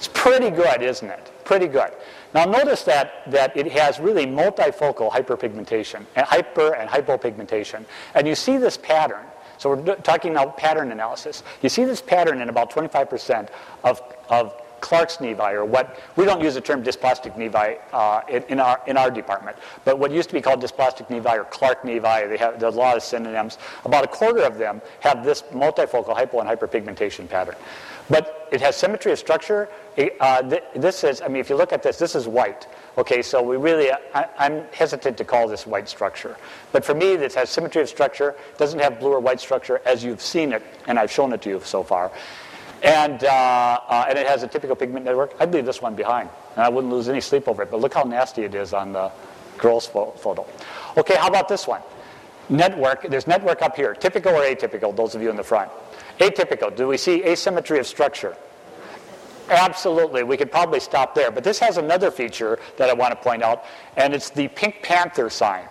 It's 0.00 0.08
pretty 0.08 0.50
good, 0.50 0.82
isn't 0.82 1.08
it? 1.08 1.30
pretty 1.50 1.66
good. 1.66 1.90
Now 2.32 2.44
notice 2.44 2.84
that, 2.84 3.28
that 3.32 3.56
it 3.56 3.72
has 3.72 3.98
really 3.98 4.24
multifocal 4.24 5.10
hyperpigmentation, 5.10 6.06
and 6.14 6.24
hyper 6.24 6.76
and 6.76 6.88
hypopigmentation. 6.88 7.84
And 8.14 8.28
you 8.28 8.36
see 8.36 8.56
this 8.56 8.76
pattern. 8.76 9.26
So 9.58 9.74
we're 9.74 9.96
talking 9.96 10.34
now 10.34 10.46
pattern 10.50 10.92
analysis. 10.92 11.42
You 11.60 11.68
see 11.68 11.84
this 11.84 12.00
pattern 12.00 12.40
in 12.40 12.50
about 12.50 12.70
25% 12.70 13.48
of, 13.82 14.00
of 14.28 14.54
Clark's 14.80 15.16
nevi, 15.16 15.52
or 15.52 15.64
what 15.64 15.98
we 16.14 16.24
don't 16.24 16.40
use 16.40 16.54
the 16.54 16.60
term 16.60 16.84
dysplastic 16.84 17.34
nevi 17.36 17.80
uh, 17.92 18.20
in, 18.28 18.44
in, 18.44 18.60
our, 18.60 18.80
in 18.86 18.96
our 18.96 19.10
department, 19.10 19.56
but 19.84 19.98
what 19.98 20.12
used 20.12 20.28
to 20.28 20.34
be 20.34 20.40
called 20.40 20.62
dysplastic 20.62 21.08
nevi 21.08 21.36
or 21.36 21.44
Clark 21.44 21.82
nevi, 21.82 22.28
they 22.28 22.36
have 22.36 22.60
there's 22.60 22.76
a 22.76 22.78
lot 22.78 22.96
of 22.96 23.02
synonyms. 23.02 23.58
About 23.84 24.04
a 24.04 24.08
quarter 24.08 24.42
of 24.42 24.56
them 24.56 24.80
have 25.00 25.24
this 25.24 25.42
multifocal 25.50 26.14
hypo 26.14 26.38
and 26.38 26.48
hyperpigmentation 26.48 27.28
pattern. 27.28 27.56
But 28.10 28.48
it 28.50 28.60
has 28.60 28.74
symmetry 28.74 29.12
of 29.12 29.18
structure. 29.18 29.68
Uh, 29.96 30.42
th 30.42 30.62
this 30.74 31.04
is, 31.04 31.22
I 31.22 31.28
mean, 31.28 31.40
if 31.40 31.48
you 31.48 31.56
look 31.56 31.72
at 31.72 31.82
this, 31.82 31.96
this 31.96 32.14
is 32.16 32.26
white. 32.26 32.66
Okay, 32.98 33.22
so 33.22 33.40
we 33.40 33.56
really, 33.56 33.92
I, 33.92 34.28
am 34.38 34.64
hesitant 34.72 35.16
to 35.18 35.24
call 35.24 35.46
this 35.46 35.64
white 35.66 35.88
structure. 35.88 36.36
But 36.72 36.84
for 36.84 36.94
me, 36.94 37.14
this 37.14 37.34
has 37.36 37.48
symmetry 37.48 37.82
of 37.82 37.88
structure, 37.88 38.34
doesn't 38.58 38.80
have 38.80 38.98
blue 38.98 39.12
or 39.12 39.20
white 39.20 39.40
structure 39.40 39.80
as 39.86 40.02
you've 40.02 40.20
seen 40.20 40.52
it, 40.52 40.62
and 40.88 40.98
I've 40.98 41.12
shown 41.12 41.32
it 41.32 41.40
to 41.42 41.48
you 41.48 41.60
so 41.64 41.84
far. 41.84 42.10
And, 42.82 43.22
uh, 43.22 43.80
uh, 43.88 44.06
and 44.08 44.18
it 44.18 44.26
has 44.26 44.42
a 44.42 44.48
typical 44.48 44.74
pigment 44.74 45.04
network. 45.04 45.34
I'd 45.38 45.52
leave 45.52 45.66
this 45.66 45.80
one 45.80 45.94
behind, 45.94 46.30
and 46.56 46.64
I 46.64 46.68
wouldn't 46.68 46.92
lose 46.92 47.08
any 47.08 47.20
sleep 47.20 47.46
over 47.46 47.62
it. 47.62 47.70
But 47.70 47.80
look 47.80 47.94
how 47.94 48.02
nasty 48.02 48.42
it 48.42 48.54
is 48.54 48.72
on 48.72 48.92
the 48.92 49.12
girl's 49.58 49.86
photo. 49.86 50.46
Okay, 50.96 51.14
how 51.14 51.28
about 51.28 51.48
this 51.48 51.68
one? 51.68 51.82
Network, 52.48 53.08
there's 53.08 53.28
network 53.28 53.62
up 53.62 53.76
here, 53.76 53.94
typical 53.94 54.32
or 54.32 54.42
atypical, 54.42 54.96
those 54.96 55.14
of 55.14 55.22
you 55.22 55.30
in 55.30 55.36
the 55.36 55.44
front. 55.44 55.70
Atypical. 56.20 56.74
Do 56.74 56.86
we 56.86 56.96
see 56.96 57.24
asymmetry 57.24 57.78
of 57.78 57.86
structure? 57.86 58.36
Absolutely. 59.48 60.22
We 60.22 60.36
could 60.36 60.52
probably 60.52 60.78
stop 60.78 61.14
there. 61.14 61.30
But 61.30 61.42
this 61.42 61.58
has 61.58 61.76
another 61.76 62.10
feature 62.10 62.60
that 62.76 62.88
I 62.88 62.92
want 62.92 63.12
to 63.12 63.16
point 63.16 63.42
out, 63.42 63.64
and 63.96 64.14
it's 64.14 64.30
the 64.30 64.46
Pink 64.48 64.82
Panther 64.82 65.28
sign. 65.28 65.64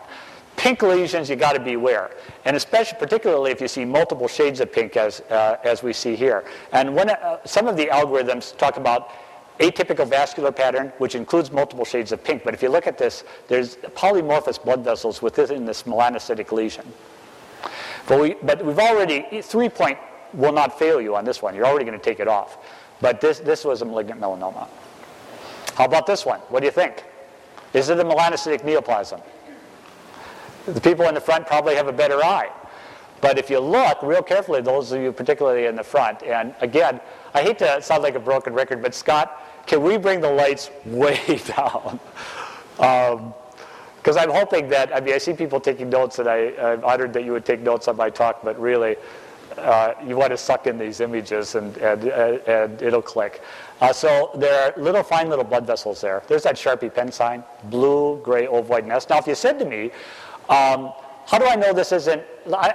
Pink 0.58 0.82
lesions, 0.82 1.30
you 1.30 1.38
got 1.38 1.54
to 1.54 1.60
beware, 1.62 2.12
and 2.44 2.58
especially, 2.58 3.00
particularly 3.00 3.52
if 3.52 3.62
you 3.62 3.68
see 3.70 3.86
multiple 3.86 4.28
shades 4.28 4.60
of 4.60 4.70
pink, 4.74 4.98
as 4.98 5.22
uh, 5.30 5.56
as 5.64 5.82
we 5.84 5.94
see 5.94 6.18
here. 6.18 6.44
And 6.74 6.94
when 6.94 7.10
uh, 7.12 7.38
some 7.46 7.66
of 7.66 7.78
the 7.78 7.86
algorithms 7.86 8.58
talk 8.58 8.76
about 8.76 9.12
atypical 9.60 10.06
vascular 10.06 10.52
pattern, 10.52 10.92
which 10.98 11.16
includes 11.16 11.52
multiple 11.52 11.86
shades 11.86 12.12
of 12.12 12.22
pink. 12.24 12.44
But 12.44 12.54
if 12.54 12.62
you 12.62 12.68
look 12.68 12.88
at 12.88 12.98
this, 12.98 13.24
there's 13.48 13.78
polymorphous 13.96 14.62
blood 14.62 14.84
vessels 14.84 15.22
within 15.22 15.64
this 15.64 15.84
melanocytic 15.84 16.52
lesion. 16.52 16.86
But, 18.08 18.20
we, 18.20 18.34
but 18.42 18.66
we've 18.66 18.80
already, 18.80 19.42
three 19.42 19.70
point 19.70 19.98
will 20.34 20.52
not 20.52 20.78
fail 20.78 21.02
you 21.02 21.16
on 21.16 21.26
this 21.26 21.42
one. 21.42 21.56
You're 21.56 21.66
already 21.66 21.86
going 21.86 21.98
to 21.98 22.04
take 22.04 22.20
it 22.20 22.28
off. 22.28 22.58
But 23.02 23.22
this, 23.22 23.40
this 23.40 23.64
was 23.64 23.82
a 23.82 23.86
malignant 23.86 24.20
melanoma. 24.22 24.68
How 25.76 25.86
about 25.86 26.06
this 26.06 26.26
one? 26.26 26.40
What 26.50 26.60
do 26.60 26.66
you 26.66 26.72
think? 26.72 27.04
Is 27.74 27.90
it 27.90 28.00
a 28.00 28.04
melanocytic 28.04 28.64
neoplasm? 28.64 29.22
The 30.66 30.82
people 30.82 31.06
in 31.08 31.14
the 31.14 31.22
front 31.22 31.48
probably 31.48 31.76
have 31.76 31.88
a 31.88 31.94
better 31.94 32.24
eye. 32.24 32.50
But 33.22 33.38
if 33.38 33.50
you 33.50 33.60
look 33.60 34.02
real 34.02 34.22
carefully, 34.22 34.62
those 34.62 34.92
of 34.92 35.02
you 35.02 35.12
particularly 35.12 35.66
in 35.66 35.76
the 35.76 35.84
front, 35.84 36.24
and 36.24 36.54
again, 36.62 37.02
I 37.34 37.42
hate 37.42 37.60
to 37.60 37.82
sound 37.82 38.04
like 38.04 38.16
a 38.16 38.20
broken 38.20 38.54
record, 38.54 38.82
but 38.82 38.96
Scott, 38.96 39.66
can 39.66 39.84
we 39.84 39.98
bring 39.98 40.22
the 40.22 40.32
lights 40.32 40.72
way 40.86 41.40
down? 41.46 42.00
Because 42.76 44.18
um, 44.18 44.18
I'm 44.18 44.30
hoping 44.32 44.70
that, 44.70 44.96
I 44.96 45.02
mean, 45.02 45.14
I 45.14 45.18
see 45.18 45.34
people 45.34 45.60
taking 45.60 45.90
notes, 45.90 46.20
and 46.20 46.30
I, 46.30 46.54
I'm 46.58 46.84
honored 46.84 47.14
that 47.14 47.26
you 47.26 47.34
would 47.34 47.46
take 47.46 47.60
notes 47.60 47.88
on 47.88 47.98
my 47.98 48.10
talk, 48.10 48.42
but 48.44 48.60
really, 48.60 48.96
uh, 49.60 49.96
you 50.06 50.16
want 50.16 50.32
to 50.32 50.38
suck 50.38 50.68
in 50.68 50.78
these 50.78 51.00
images 51.00 51.56
and, 51.56 51.78
and, 51.78 52.04
and 52.04 52.82
it'll 52.82 53.02
click. 53.02 53.42
Uh, 53.82 53.94
so 53.94 54.32
there 54.36 54.74
are 54.74 54.82
little 54.82 55.04
fine 55.04 55.30
little 55.30 55.46
blood 55.46 55.66
vessels 55.66 56.02
there. 56.02 56.24
There's 56.28 56.44
that 56.44 56.56
Sharpie 56.56 56.94
pen 56.94 57.12
sign, 57.12 57.44
blue, 57.66 58.20
gray, 58.24 58.48
ovoid 58.48 58.86
nest. 58.86 59.10
Now, 59.10 59.20
if 59.20 59.28
you 59.28 59.36
said 59.36 59.60
to 59.60 59.66
me, 59.66 59.92
um, 60.50 60.92
how 61.26 61.38
do 61.38 61.46
I 61.46 61.56
know 61.56 61.74
this 61.74 61.92
isn't? 61.92 62.24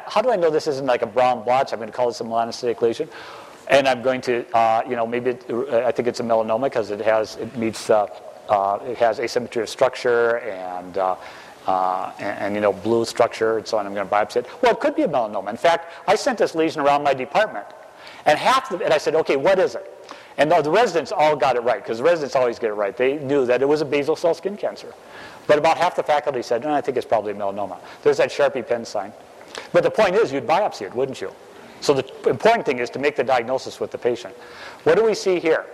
How 0.07 0.23
do 0.23 0.31
I 0.31 0.37
know 0.37 0.49
this 0.49 0.68
isn't 0.68 0.87
like 0.87 1.03
a 1.03 1.07
brown 1.07 1.42
blotch? 1.44 1.73
I'm 1.73 1.81
going 1.81 1.90
to 1.90 1.97
call 1.97 2.07
this 2.07 2.20
a 2.20 2.25
melanocytic 2.25 2.81
lesion, 2.81 3.09
and 3.66 3.88
I'm 3.88 4.01
going 4.01 4.20
to, 4.23 4.47
uh, 4.57 4.83
you 4.88 4.94
know, 4.94 5.07
maybe 5.07 5.31
it, 5.31 5.51
I 5.51 5.90
think 5.90 6.07
it's 6.07 6.20
a 6.20 6.23
melanoma 6.23 6.64
because 6.64 6.92
it 6.92 7.01
has 7.01 7.35
it 7.37 7.57
meets 7.57 7.90
uh, 7.90 8.07
uh, 8.49 8.79
it 8.87 8.97
has 8.99 9.18
asymmetry 9.18 9.62
of 9.62 9.68
structure 9.68 10.38
and, 10.38 10.97
uh, 11.66 12.12
and, 12.18 12.38
and 12.38 12.55
you 12.55 12.61
know 12.61 12.72
blue 12.72 13.05
structure 13.05 13.59
and 13.59 13.66
so 13.66 13.79
on. 13.79 13.87
I'm 13.87 13.94
going 13.94 14.09
to 14.09 14.14
biopsy 14.14 14.37
it. 14.37 14.46
Well, 14.62 14.72
it 14.72 14.81
could 14.81 14.94
be 14.94 15.03
a 15.03 15.09
melanoma. 15.09 15.50
In 15.50 15.57
fact, 15.57 15.92
I 16.07 16.14
sent 16.14 16.38
this 16.38 16.55
lesion 16.55 16.81
around 16.81 17.03
my 17.03 17.14
department, 17.14 17.66
and 18.27 18.38
half 18.38 18.70
of 18.70 18.81
it, 18.81 18.85
and 18.85 18.94
I 18.94 18.98
said, 18.98 19.14
okay, 19.14 19.37
what 19.37 19.59
is 19.59 19.74
it? 19.74 19.90
And 20.37 20.50
the, 20.50 20.62
the 20.62 20.70
residents 20.70 21.12
all 21.12 21.37
got 21.37 21.57
it 21.57 21.61
right 21.61 21.83
because 21.83 21.98
the 21.98 22.05
residents 22.05 22.35
always 22.35 22.59
get 22.59 22.70
it 22.70 22.74
right. 22.74 22.96
They 22.96 23.18
knew 23.18 23.46
that 23.46 23.62
it 23.62 23.66
was 23.66 23.81
a 23.81 23.85
basal 23.85 24.16
cell 24.16 24.35
skin 24.35 24.57
cancer. 24.57 24.92
But 25.46 25.59
about 25.59 25.77
half 25.77 25.94
the 25.94 26.03
faculty 26.03 26.42
said, 26.42 26.62
no, 26.62 26.72
I 26.72 26.81
think 26.81 26.96
it's 26.96 27.07
probably 27.07 27.35
melanoma. 27.35 27.79
There's 28.03 28.16
that 28.16 28.31
Sharpie 28.31 28.66
pen 28.66 28.85
sign. 28.85 29.12
But 29.72 29.83
the 29.83 29.90
point 29.90 30.16
is, 30.16 30.33
you'd 30.33 30.46
biopsy 30.46 30.83
it, 30.83 30.94
wouldn't 30.94 31.20
you? 31.20 31.31
So 31.81 31.92
the 31.92 32.29
important 32.29 32.64
thing 32.64 32.79
is 32.79 32.90
to 32.90 32.98
make 32.98 33.14
the 33.14 33.24
diagnosis 33.24 33.79
with 33.79 33.90
the 33.90 33.98
patient. 33.98 34.35
What 34.85 34.96
do 34.96 35.05
we 35.05 35.14
see 35.14 35.38
here? 35.38 35.66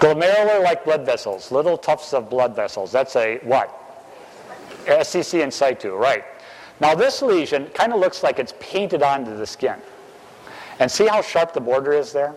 Glomerular-like 0.00 0.84
blood 0.84 1.06
vessels, 1.06 1.52
little 1.52 1.78
tufts 1.78 2.12
of 2.12 2.28
blood 2.28 2.56
vessels. 2.56 2.90
That's 2.90 3.14
a 3.16 3.38
what? 3.44 3.76
SCC 4.86 5.42
in 5.42 5.50
situ, 5.50 5.94
right. 5.94 6.24
Now 6.80 6.94
this 6.94 7.22
lesion 7.22 7.66
kind 7.68 7.92
of 7.92 8.00
looks 8.00 8.22
like 8.22 8.38
it's 8.38 8.54
painted 8.58 9.02
onto 9.02 9.36
the 9.36 9.46
skin. 9.46 9.76
And 10.78 10.90
see 10.90 11.06
how 11.06 11.20
sharp 11.20 11.52
the 11.52 11.60
border 11.60 11.92
is 11.92 12.12
there? 12.12 12.34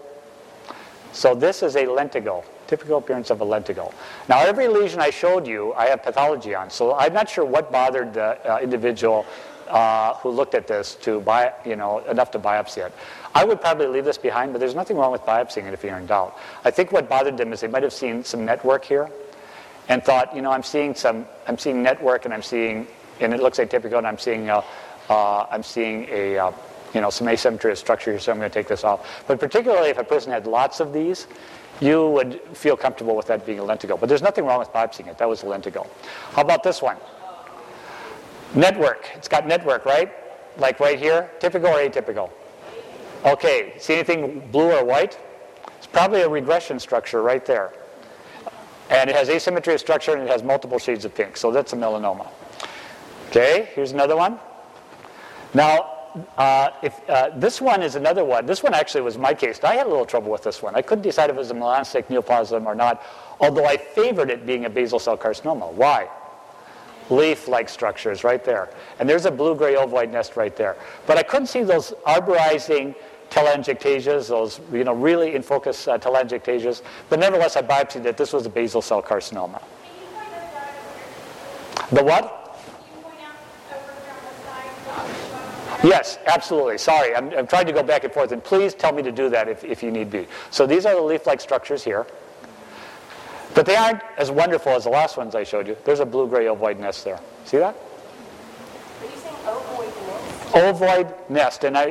So 1.13 1.33
this 1.33 1.63
is 1.63 1.75
a 1.75 1.85
lentigo 1.85 2.43
typical 2.67 2.97
appearance 2.97 3.29
of 3.29 3.41
a 3.41 3.45
lentigo. 3.45 3.93
Now, 4.27 4.39
every 4.41 4.67
lesion 4.67 4.99
I 4.99 5.11
showed 5.11 5.45
you, 5.47 5.73
I 5.73 5.85
have 5.87 6.01
pathology 6.01 6.55
on, 6.55 6.69
so 6.69 6.95
I'm 6.95 7.13
not 7.13 7.29
sure 7.29 7.45
what 7.45 7.71
bothered 7.71 8.13
the 8.13 8.37
uh, 8.51 8.59
individual 8.59 9.25
uh, 9.69 10.15
who 10.15 10.29
looked 10.29 10.55
at 10.55 10.67
this 10.67 10.95
to 10.95 11.21
buy, 11.21 11.53
you 11.65 11.75
know, 11.75 11.99
enough 12.09 12.31
to 12.31 12.39
biopsy 12.39 12.85
it. 12.85 12.93
I 13.35 13.45
would 13.45 13.61
probably 13.61 13.87
leave 13.87 14.05
this 14.05 14.17
behind, 14.17 14.53
but 14.53 14.59
there's 14.59 14.75
nothing 14.75 14.97
wrong 14.97 15.11
with 15.11 15.21
biopsying 15.21 15.65
it 15.65 15.73
if 15.73 15.83
you're 15.83 15.97
in 15.97 16.05
doubt. 16.05 16.37
I 16.63 16.71
think 16.71 16.91
what 16.91 17.09
bothered 17.09 17.37
them 17.37 17.53
is 17.53 17.61
they 17.61 17.67
might 17.67 17.83
have 17.83 17.93
seen 17.93 18.23
some 18.23 18.45
network 18.45 18.85
here 18.85 19.09
and 19.89 20.03
thought, 20.03 20.35
you 20.35 20.41
know, 20.41 20.51
I'm 20.51 20.63
seeing 20.63 20.95
some, 20.95 21.25
I'm 21.47 21.57
seeing 21.57 21.83
network 21.83 22.25
and 22.25 22.33
I'm 22.33 22.43
seeing, 22.43 22.87
and 23.19 23.33
it 23.33 23.41
looks 23.41 23.59
atypical, 23.59 23.97
and 23.97 24.07
I'm 24.07 24.19
seeing, 24.19 24.49
uh, 24.49 24.61
uh, 25.09 25.47
I'm 25.51 25.63
seeing 25.63 26.07
a, 26.09 26.37
uh, 26.37 26.51
you 26.93 27.01
know, 27.01 27.09
some 27.09 27.27
asymmetry 27.27 27.71
of 27.71 27.77
structure 27.77 28.11
here, 28.11 28.19
so 28.19 28.31
I'm 28.31 28.37
going 28.37 28.49
to 28.49 28.53
take 28.53 28.67
this 28.67 28.83
off. 28.83 29.25
But 29.27 29.39
particularly 29.39 29.89
if 29.89 29.97
a 29.97 30.03
person 30.03 30.31
had 30.31 30.47
lots 30.47 30.79
of 30.79 30.93
these, 30.93 31.27
you 31.81 32.07
would 32.09 32.39
feel 32.53 32.77
comfortable 32.77 33.15
with 33.15 33.27
that 33.27 33.45
being 33.45 33.59
a 33.59 33.63
lentigo. 33.63 33.99
But 33.99 34.07
there's 34.07 34.21
nothing 34.21 34.45
wrong 34.45 34.59
with 34.59 34.69
biopsying 34.69 35.07
it. 35.07 35.17
That 35.17 35.27
was 35.27 35.43
a 35.43 35.47
lentigo. 35.47 35.87
How 36.31 36.43
about 36.43 36.63
this 36.63 36.81
one? 36.81 36.97
Network. 38.55 39.09
It's 39.15 39.27
got 39.27 39.47
network, 39.47 39.85
right? 39.85 40.11
Like 40.57 40.79
right 40.79 40.99
here. 40.99 41.31
Typical 41.39 41.69
or 41.69 41.77
atypical? 41.77 42.29
Okay. 43.25 43.73
See 43.79 43.93
anything 43.93 44.47
blue 44.51 44.71
or 44.71 44.83
white? 44.83 45.17
It's 45.77 45.87
probably 45.87 46.21
a 46.21 46.29
regression 46.29 46.79
structure 46.79 47.21
right 47.21 47.45
there. 47.45 47.73
And 48.89 49.09
it 49.09 49.15
has 49.15 49.29
asymmetry 49.29 49.73
of 49.73 49.79
structure 49.79 50.13
and 50.13 50.21
it 50.23 50.29
has 50.29 50.43
multiple 50.43 50.77
shades 50.77 51.05
of 51.05 51.15
pink. 51.15 51.37
So 51.37 51.51
that's 51.51 51.73
a 51.73 51.75
melanoma. 51.75 52.27
Okay, 53.29 53.69
here's 53.73 53.91
another 53.91 54.15
one. 54.15 54.37
Now, 55.55 55.89
uh, 56.37 56.69
if, 56.83 57.09
uh, 57.09 57.31
this 57.35 57.59
one 57.59 57.81
is 57.81 57.95
another 57.95 58.23
one. 58.23 58.45
This 58.45 58.61
one 58.61 58.75
actually 58.75 59.01
was 59.01 59.17
my 59.17 59.33
case. 59.33 59.59
I 59.63 59.75
had 59.75 59.87
a 59.87 59.89
little 59.89 60.05
trouble 60.05 60.31
with 60.31 60.43
this 60.43 60.61
one. 60.61 60.75
I 60.75 60.83
couldn't 60.83 61.01
decide 61.01 61.31
if 61.31 61.35
it 61.35 61.39
was 61.39 61.49
a 61.49 61.55
melanocytic 61.55 62.09
neoplasm 62.09 62.67
or 62.67 62.75
not, 62.75 63.01
although 63.39 63.65
I 63.65 63.77
favored 63.77 64.29
it 64.29 64.45
being 64.45 64.65
a 64.65 64.69
basal 64.69 64.99
cell 64.99 65.17
carcinoma. 65.17 65.71
Why? 65.73 66.07
Leaf-like 67.09 67.69
structures 67.69 68.23
right 68.23 68.43
there. 68.43 68.69
And 68.99 69.09
there's 69.09 69.25
a 69.25 69.31
blue-gray 69.31 69.75
ovoid 69.75 70.11
nest 70.11 70.35
right 70.35 70.55
there. 70.55 70.77
But 71.05 71.17
I 71.17 71.23
couldn't 71.23 71.47
see 71.47 71.63
those 71.63 71.93
arborizing 72.05 72.95
telangiectasias, 73.29 74.27
those 74.27 74.59
you 74.71 74.83
know, 74.83 74.93
really 74.93 75.35
in 75.35 75.41
focus 75.41 75.87
uh, 75.87 75.97
telangiectasias. 75.97 76.81
But 77.09 77.19
nevertheless, 77.19 77.55
I 77.57 77.61
biopsied 77.63 78.03
that 78.03 78.17
this 78.17 78.31
was 78.31 78.45
a 78.45 78.49
basal 78.49 78.81
cell 78.81 79.01
carcinoma. 79.01 79.61
The 81.91 82.03
what? 82.03 82.39
Yes, 85.83 86.17
absolutely. 86.27 86.77
Sorry, 86.77 87.13
I'm, 87.13 87.29
I'm, 87.33 87.45
trying 87.45 87.65
to 87.65 87.73
go 87.73 87.83
back 87.83 88.05
and 88.05 88.13
forth, 88.13 88.31
and 88.31 88.41
please 88.41 88.73
tell 88.73 88.93
me 88.93 89.03
to 89.03 89.11
do 89.11 89.29
that 89.29 89.49
if, 89.49 89.65
if 89.65 89.83
you 89.83 89.91
need 89.91 90.09
be. 90.09 90.27
So 90.49 90.65
these 90.65 90.85
are 90.85 90.95
the 90.95 91.01
leaf-like 91.01 91.41
structures 91.41 91.83
here. 91.83 92.07
But 93.55 93.65
they 93.65 93.75
aren't 93.75 94.01
as 94.17 94.31
wonderful 94.31 94.71
as 94.71 94.85
the 94.85 94.89
last 94.89 95.17
ones 95.17 95.35
I 95.35 95.43
showed 95.43 95.67
you. 95.67 95.77
There's 95.85 95.99
a 95.99 96.05
blue-gray 96.05 96.47
ovoid 96.47 96.79
nest 96.79 97.03
there. 97.03 97.19
See 97.45 97.57
that? 97.57 97.75
Are 97.75 99.05
you 99.05 99.11
saying 99.17 99.35
ovoid 99.45 99.93
nest? 100.07 100.55
Ovoid 100.55 101.29
nest. 101.29 101.63
And, 101.63 101.77
I, 101.77 101.85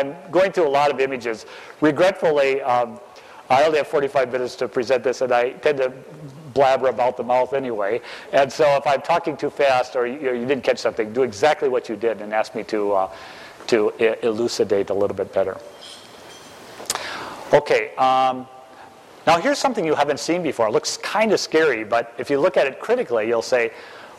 am 0.00 0.14
going 0.30 0.52
through 0.52 0.68
a 0.68 0.70
lot 0.70 0.92
of 0.92 1.00
images. 1.00 1.46
Regretfully, 1.80 2.62
um, 2.62 3.00
I 3.50 3.64
only 3.64 3.78
have 3.78 3.88
45 3.88 4.30
minutes 4.30 4.56
to 4.56 4.68
present 4.68 5.02
this, 5.02 5.20
and 5.22 5.32
I 5.32 5.50
tend 5.52 5.78
to 5.78 5.92
blabber 6.54 6.88
about 6.88 7.16
the 7.16 7.24
mouth 7.24 7.52
anyway. 7.52 8.00
And 8.32 8.52
so 8.52 8.76
if 8.76 8.86
I'm 8.86 9.02
talking 9.02 9.36
too 9.36 9.50
fast 9.50 9.96
or 9.96 10.06
you, 10.06 10.34
you 10.34 10.46
didn't 10.46 10.64
catch 10.64 10.78
something, 10.78 11.12
do 11.12 11.22
exactly 11.22 11.68
what 11.68 11.88
you 11.88 11.96
did 11.96 12.20
and 12.20 12.32
ask 12.32 12.54
me 12.54 12.64
to 12.64 12.92
uh, 12.92 13.12
to 13.68 13.90
elucidate 14.26 14.90
a 14.90 14.94
little 14.94 15.16
bit 15.16 15.32
better. 15.32 15.56
Okay, 17.52 17.94
um, 17.96 18.46
now 19.28 19.38
here's 19.38 19.58
something 19.58 19.84
you 19.84 19.94
haven't 19.94 20.20
seen 20.20 20.42
before. 20.42 20.68
It 20.68 20.72
looks 20.72 20.96
kind 20.96 21.32
of 21.32 21.38
scary, 21.38 21.84
but 21.84 22.14
if 22.16 22.30
you 22.30 22.40
look 22.40 22.56
at 22.56 22.66
it 22.66 22.80
critically, 22.80 23.28
you'll 23.28 23.42
say, 23.42 23.72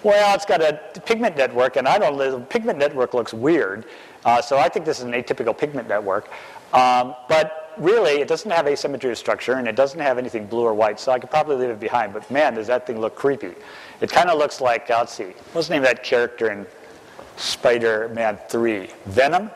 well, 0.03 0.35
it's 0.35 0.45
got 0.45 0.61
a 0.61 0.79
pigment 1.03 1.35
network, 1.35 1.77
and 1.77 1.87
I 1.87 1.97
don't 1.97 2.15
the 2.15 2.39
pigment 2.41 2.77
network 2.77 3.15
looks 3.15 3.33
weird. 3.33 3.85
Uh, 4.23 4.39
so 4.39 4.59
I 4.59 4.69
think 4.69 4.85
this 4.85 4.99
is 4.99 5.05
an 5.05 5.13
atypical 5.13 5.57
pigment 5.57 5.87
network. 5.87 6.29
Um, 6.73 7.15
but 7.27 7.73
really, 7.79 8.21
it 8.21 8.27
doesn't 8.27 8.51
have 8.51 8.67
asymmetry 8.67 9.09
of 9.09 9.17
structure, 9.17 9.53
and 9.53 9.67
it 9.67 9.75
doesn't 9.75 9.99
have 9.99 10.19
anything 10.19 10.45
blue 10.45 10.61
or 10.61 10.75
white, 10.75 10.99
so 10.99 11.11
I 11.11 11.17
could 11.17 11.31
probably 11.31 11.55
leave 11.55 11.71
it 11.71 11.79
behind. 11.79 12.13
But 12.13 12.29
man, 12.29 12.53
does 12.53 12.67
that 12.67 12.85
thing 12.85 13.01
look 13.01 13.15
creepy. 13.15 13.55
It 14.01 14.11
kind 14.11 14.29
of 14.29 14.37
looks 14.37 14.61
like, 14.61 14.89
let's 14.89 15.15
see, 15.15 15.33
what's 15.53 15.69
the 15.69 15.73
name 15.73 15.81
of 15.81 15.89
that 15.89 16.03
character 16.03 16.51
in 16.51 16.67
Spider-Man 17.35 18.37
3. 18.47 18.89
Venom? 19.07 19.49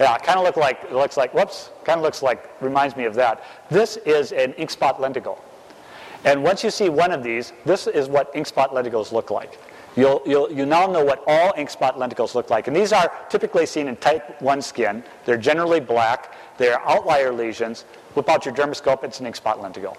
Yeah, 0.00 0.16
kind 0.16 0.38
of 0.38 0.46
look 0.46 0.56
like, 0.56 0.82
it 0.84 0.94
looks 0.94 1.18
like, 1.18 1.34
whoops, 1.34 1.68
kind 1.84 1.98
of 1.98 2.02
looks 2.02 2.22
like, 2.22 2.50
reminds 2.62 2.96
me 2.96 3.04
of 3.04 3.14
that. 3.16 3.44
This 3.68 3.98
is 3.98 4.32
an 4.32 4.54
ink 4.54 4.70
spot 4.70 4.98
lentigo. 4.98 5.38
And 6.24 6.42
once 6.42 6.64
you 6.64 6.70
see 6.70 6.88
one 6.88 7.12
of 7.12 7.22
these, 7.22 7.52
this 7.66 7.86
is 7.86 8.08
what 8.08 8.30
ink 8.34 8.46
spot 8.46 8.70
lentigos 8.72 9.12
look 9.12 9.30
like. 9.30 9.58
You'll, 9.96 10.22
you'll, 10.24 10.50
you 10.50 10.64
now 10.64 10.86
know 10.86 11.04
what 11.04 11.22
all 11.26 11.52
ink 11.54 11.68
spot 11.68 11.98
lentigos 11.98 12.34
look 12.34 12.48
like. 12.48 12.66
And 12.66 12.74
these 12.74 12.94
are 12.94 13.12
typically 13.28 13.66
seen 13.66 13.88
in 13.88 13.96
type 13.96 14.40
1 14.40 14.62
skin. 14.62 15.04
They're 15.26 15.36
generally 15.36 15.80
black. 15.80 16.34
They're 16.56 16.80
outlier 16.88 17.30
lesions. 17.30 17.84
Whip 18.14 18.28
out 18.30 18.46
your 18.46 18.54
dermoscope, 18.54 19.04
it's 19.04 19.20
an 19.20 19.26
ink 19.26 19.36
spot 19.36 19.58
lentigo. 19.60 19.98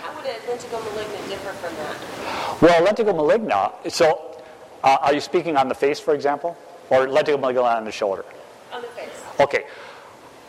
How 0.00 0.14
would 0.16 0.24
a 0.24 0.34
lentigo 0.50 0.80
maligna 0.80 1.28
differ 1.28 1.52
from 1.52 1.74
that? 1.76 2.62
Well, 2.62 2.86
lentigo 2.86 3.12
maligna, 3.14 3.90
so 3.90 4.40
uh, 4.82 4.96
are 5.02 5.12
you 5.12 5.20
speaking 5.20 5.58
on 5.58 5.68
the 5.68 5.74
face, 5.74 6.00
for 6.00 6.14
example? 6.14 6.56
Or 6.88 7.06
lentigo 7.06 7.38
maligna 7.38 7.76
on 7.76 7.84
the 7.84 7.92
shoulder? 7.92 8.24
Okay. 9.42 9.64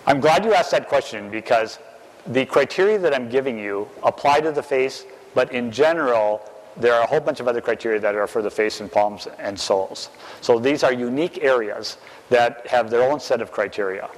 I'm 0.05 0.19
glad 0.19 0.45
you 0.45 0.53
asked 0.53 0.69
that 0.71 0.87
question 0.87 1.31
because 1.31 1.79
the 2.27 2.45
criteria 2.45 2.99
that 2.99 3.11
I'm 3.11 3.27
giving 3.27 3.57
you 3.57 3.89
apply 4.03 4.41
to 4.41 4.51
the 4.51 4.61
face, 4.61 5.05
but 5.33 5.51
in 5.51 5.71
general, 5.71 6.47
there 6.77 6.93
are 6.93 7.01
a 7.01 7.07
whole 7.07 7.19
bunch 7.19 7.39
of 7.39 7.47
other 7.47 7.59
criteria 7.59 7.99
that 7.99 8.13
are 8.13 8.27
for 8.27 8.43
the 8.43 8.51
face 8.51 8.81
and 8.81 8.91
palms 8.91 9.27
and 9.39 9.59
soles. 9.59 10.09
So 10.41 10.59
these 10.59 10.83
are 10.83 10.93
unique 10.93 11.43
areas 11.43 11.97
that 12.29 12.67
have 12.67 12.91
their 12.91 13.01
own 13.01 13.19
set 13.19 13.41
of 13.41 13.51
criteria. 13.51 14.09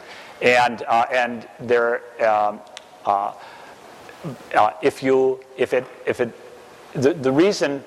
And, 0.41 0.83
uh, 0.83 1.05
and 1.09 1.47
they're, 1.61 2.01
um, 2.27 2.59
uh, 3.05 3.31
uh, 4.55 4.71
if 4.81 5.01
you, 5.01 5.39
if 5.55 5.73
it, 5.73 5.85
if 6.05 6.19
it, 6.19 6.33
the, 6.93 7.13
the 7.13 7.31
reason, 7.31 7.81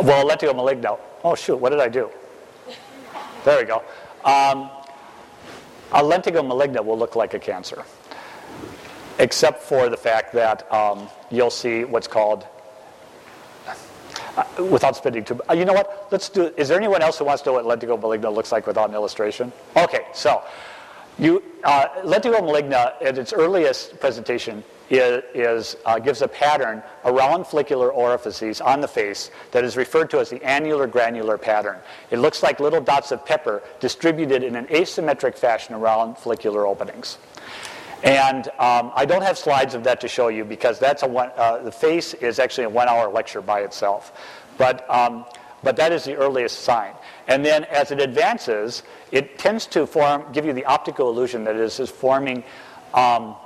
well, 0.00 0.24
lentigo 0.24 0.54
maligno, 0.54 1.00
oh 1.24 1.34
shoot, 1.34 1.56
what 1.56 1.70
did 1.70 1.80
I 1.80 1.88
do? 1.88 2.10
There 3.44 3.60
we 3.60 3.64
go. 3.64 3.82
Um, 4.26 4.70
a 5.92 6.02
lentigo 6.02 6.42
maligna 6.44 6.84
will 6.84 6.98
look 6.98 7.14
like 7.14 7.34
a 7.34 7.38
cancer, 7.38 7.84
except 9.20 9.62
for 9.62 9.88
the 9.88 9.96
fact 9.96 10.32
that 10.32 10.70
um, 10.72 11.08
you'll 11.30 11.48
see 11.48 11.84
what's 11.84 12.08
called, 12.08 12.44
uh, 14.36 14.44
without 14.68 14.96
spinning 14.96 15.24
too, 15.24 15.40
uh, 15.48 15.52
you 15.52 15.64
know 15.64 15.72
what? 15.72 16.08
Let's 16.10 16.28
do. 16.28 16.52
Is 16.56 16.66
there 16.68 16.76
anyone 16.76 17.02
else 17.02 17.18
who 17.18 17.24
wants 17.24 17.42
to 17.42 17.50
know 17.50 17.62
what 17.62 17.64
lentigo 17.66 17.96
maligna 18.00 18.34
looks 18.34 18.50
like 18.50 18.66
without 18.66 18.88
an 18.88 18.96
illustration? 18.96 19.52
Okay, 19.76 20.04
so 20.12 20.42
you, 21.20 21.40
uh, 21.62 21.86
lentigo 22.02 22.40
maligna 22.40 22.94
at 23.00 23.16
its 23.18 23.32
earliest 23.32 24.00
presentation 24.00 24.64
is, 24.90 25.22
is 25.34 25.76
uh, 25.84 25.98
gives 25.98 26.22
a 26.22 26.28
pattern 26.28 26.82
around 27.04 27.46
follicular 27.46 27.90
orifices 27.90 28.60
on 28.60 28.80
the 28.80 28.88
face 28.88 29.30
that 29.50 29.64
is 29.64 29.76
referred 29.76 30.10
to 30.10 30.18
as 30.18 30.30
the 30.30 30.42
annular 30.44 30.86
granular 30.86 31.38
pattern. 31.38 31.78
It 32.10 32.18
looks 32.18 32.42
like 32.42 32.60
little 32.60 32.80
dots 32.80 33.12
of 33.12 33.24
pepper 33.24 33.62
distributed 33.80 34.42
in 34.42 34.56
an 34.56 34.66
asymmetric 34.66 35.36
fashion 35.36 35.74
around 35.74 36.18
follicular 36.18 36.66
openings. 36.66 37.18
And 38.02 38.48
um, 38.58 38.92
I 38.94 39.06
don't 39.06 39.22
have 39.22 39.38
slides 39.38 39.74
of 39.74 39.82
that 39.84 40.00
to 40.02 40.08
show 40.08 40.28
you 40.28 40.44
because 40.44 40.78
that's 40.78 41.02
a 41.02 41.08
one, 41.08 41.30
uh, 41.36 41.58
the 41.58 41.72
face 41.72 42.14
is 42.14 42.38
actually 42.38 42.64
a 42.64 42.68
one-hour 42.70 43.10
lecture 43.10 43.40
by 43.40 43.60
itself. 43.60 44.12
But, 44.58 44.88
um, 44.90 45.24
but 45.62 45.76
that 45.76 45.92
is 45.92 46.04
the 46.04 46.14
earliest 46.14 46.60
sign. 46.60 46.92
And 47.26 47.44
then 47.44 47.64
as 47.64 47.90
it 47.90 48.00
advances, 48.00 48.82
it 49.12 49.38
tends 49.38 49.66
to 49.68 49.86
form, 49.86 50.26
give 50.32 50.44
you 50.44 50.52
the 50.52 50.64
optical 50.66 51.10
illusion 51.10 51.42
that 51.44 51.56
it 51.56 51.60
is 51.60 51.90
forming 51.90 52.44
um, 52.94 53.36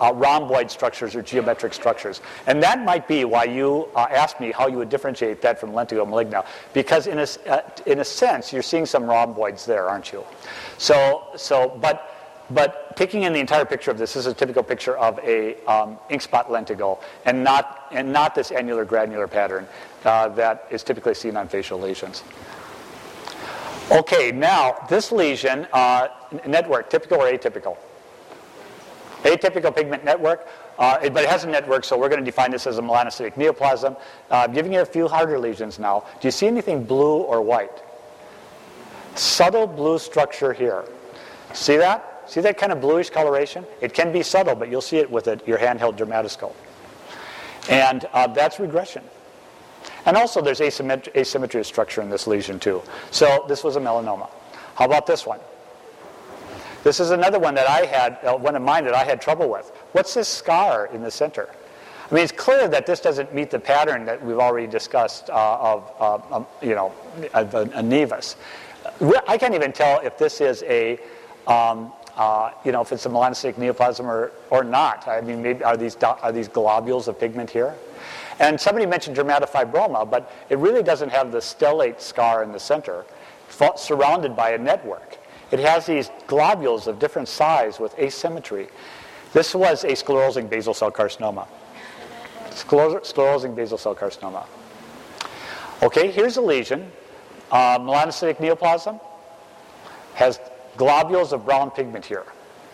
uh, 0.00 0.12
rhomboid 0.14 0.70
structures 0.70 1.14
or 1.14 1.22
geometric 1.22 1.72
structures. 1.72 2.20
And 2.46 2.62
that 2.62 2.84
might 2.84 3.08
be 3.08 3.24
why 3.24 3.44
you 3.44 3.88
uh, 3.94 4.06
asked 4.10 4.40
me 4.40 4.52
how 4.52 4.66
you 4.66 4.76
would 4.78 4.88
differentiate 4.88 5.40
that 5.42 5.58
from 5.58 5.72
lentigo 5.72 6.06
maligna, 6.06 6.46
because 6.72 7.06
in 7.06 7.18
a, 7.18 7.26
uh, 7.48 7.62
in 7.86 8.00
a 8.00 8.04
sense, 8.04 8.52
you're 8.52 8.62
seeing 8.62 8.86
some 8.86 9.04
rhomboids 9.04 9.64
there, 9.64 9.88
aren't 9.88 10.12
you? 10.12 10.24
So, 10.78 11.28
so 11.36 11.78
but, 11.80 12.44
but 12.50 12.96
taking 12.96 13.22
in 13.24 13.32
the 13.32 13.40
entire 13.40 13.64
picture 13.64 13.90
of 13.90 13.98
this, 13.98 14.14
this 14.14 14.26
is 14.26 14.32
a 14.32 14.34
typical 14.34 14.62
picture 14.62 14.96
of 14.98 15.18
a 15.20 15.62
um, 15.64 15.98
ink 16.10 16.22
spot 16.22 16.48
lentigo, 16.48 17.00
and 17.24 17.42
not, 17.42 17.86
and 17.90 18.12
not 18.12 18.34
this 18.34 18.50
annular 18.50 18.84
granular 18.84 19.26
pattern 19.26 19.66
uh, 20.04 20.28
that 20.28 20.66
is 20.70 20.82
typically 20.82 21.14
seen 21.14 21.36
on 21.36 21.48
facial 21.48 21.78
lesions. 21.78 22.22
Okay, 23.90 24.32
now 24.32 24.84
this 24.88 25.12
lesion, 25.12 25.66
uh, 25.72 26.08
network, 26.46 26.90
typical 26.90 27.18
or 27.18 27.30
atypical? 27.30 27.76
Atypical 29.26 29.74
pigment 29.74 30.04
network, 30.04 30.48
uh, 30.78 30.98
it, 31.02 31.12
but 31.12 31.24
it 31.24 31.30
has 31.30 31.44
a 31.44 31.48
network, 31.48 31.84
so 31.84 31.98
we're 31.98 32.08
going 32.08 32.20
to 32.20 32.24
define 32.24 32.50
this 32.50 32.66
as 32.66 32.78
a 32.78 32.82
melanocytic 32.82 33.34
neoplasm. 33.34 33.96
Uh, 34.30 34.46
giving 34.46 34.72
you 34.72 34.80
a 34.80 34.86
few 34.86 35.08
harder 35.08 35.38
lesions 35.38 35.78
now. 35.78 36.04
Do 36.20 36.28
you 36.28 36.32
see 36.32 36.46
anything 36.46 36.84
blue 36.84 37.18
or 37.18 37.42
white? 37.42 37.82
Subtle 39.14 39.66
blue 39.66 39.98
structure 39.98 40.52
here. 40.52 40.84
See 41.52 41.76
that? 41.76 42.24
See 42.26 42.40
that 42.40 42.58
kind 42.58 42.72
of 42.72 42.80
bluish 42.80 43.10
coloration? 43.10 43.64
It 43.80 43.94
can 43.94 44.12
be 44.12 44.22
subtle, 44.22 44.54
but 44.54 44.68
you'll 44.68 44.80
see 44.80 44.98
it 44.98 45.10
with 45.10 45.26
a, 45.28 45.40
your 45.46 45.58
handheld 45.58 45.96
dermatoscope. 45.96 46.54
And 47.68 48.04
uh, 48.12 48.26
that's 48.28 48.60
regression. 48.60 49.04
And 50.04 50.16
also 50.16 50.40
there's 50.40 50.60
asymmetry, 50.60 51.12
asymmetry 51.16 51.60
of 51.60 51.66
structure 51.66 52.00
in 52.00 52.10
this 52.10 52.26
lesion 52.26 52.60
too. 52.60 52.82
So 53.10 53.44
this 53.48 53.64
was 53.64 53.76
a 53.76 53.80
melanoma. 53.80 54.28
How 54.74 54.84
about 54.84 55.06
this 55.06 55.26
one? 55.26 55.40
This 56.86 57.00
is 57.00 57.10
another 57.10 57.40
one 57.40 57.56
that 57.56 57.68
I 57.68 57.84
had, 57.84 58.16
uh, 58.22 58.36
one 58.36 58.54
of 58.54 58.62
mine 58.62 58.84
that 58.84 58.94
I 58.94 59.02
had 59.02 59.20
trouble 59.20 59.48
with. 59.48 59.72
What's 59.90 60.14
this 60.14 60.28
scar 60.28 60.86
in 60.92 61.02
the 61.02 61.10
center? 61.10 61.48
I 62.08 62.14
mean, 62.14 62.22
it's 62.22 62.30
clear 62.30 62.68
that 62.68 62.86
this 62.86 63.00
doesn't 63.00 63.34
meet 63.34 63.50
the 63.50 63.58
pattern 63.58 64.04
that 64.04 64.24
we've 64.24 64.38
already 64.38 64.68
discussed 64.68 65.28
uh, 65.28 65.58
of, 65.60 65.92
uh, 65.98 66.36
um, 66.36 66.46
you 66.62 66.76
know, 66.76 66.92
a, 67.34 67.40
a 67.42 67.82
nevus. 67.82 68.36
I 69.26 69.36
can't 69.36 69.52
even 69.52 69.72
tell 69.72 69.98
if 69.98 70.16
this 70.16 70.40
is 70.40 70.62
a, 70.62 71.00
um, 71.48 71.92
uh, 72.16 72.52
you 72.64 72.70
know, 72.70 72.82
if 72.82 72.92
it's 72.92 73.04
a 73.04 73.08
melanocytic 73.08 73.54
neoplasm 73.54 74.06
or, 74.06 74.30
or 74.50 74.62
not. 74.62 75.08
I 75.08 75.20
mean, 75.22 75.42
maybe 75.42 75.64
are 75.64 75.76
these, 75.76 75.96
are 75.96 76.30
these 76.30 76.46
globules 76.46 77.08
of 77.08 77.18
pigment 77.18 77.50
here? 77.50 77.74
And 78.38 78.60
somebody 78.60 78.86
mentioned 78.86 79.16
dermatofibroma, 79.16 80.08
but 80.08 80.30
it 80.50 80.58
really 80.58 80.84
doesn't 80.84 81.08
have 81.08 81.32
the 81.32 81.38
stellate 81.38 82.00
scar 82.00 82.44
in 82.44 82.52
the 82.52 82.60
center, 82.60 83.04
surrounded 83.74 84.36
by 84.36 84.50
a 84.50 84.58
network. 84.58 85.18
It 85.50 85.60
has 85.60 85.86
these 85.86 86.10
globules 86.26 86.86
of 86.86 86.98
different 86.98 87.28
size 87.28 87.78
with 87.78 87.96
asymmetry. 87.98 88.68
This 89.32 89.54
was 89.54 89.84
a 89.84 89.88
sclerosing 89.88 90.48
basal 90.48 90.74
cell 90.74 90.90
carcinoma. 90.90 91.46
sclerosing 92.50 93.54
basal 93.54 93.78
cell 93.78 93.94
carcinoma. 93.94 94.46
Okay, 95.82 96.10
here's 96.10 96.36
a 96.36 96.40
lesion. 96.40 96.90
Uh, 97.50 97.78
melanocytic 97.78 98.38
neoplasm 98.38 99.00
has 100.14 100.40
globules 100.76 101.32
of 101.32 101.44
brown 101.44 101.70
pigment 101.70 102.04
here. 102.04 102.24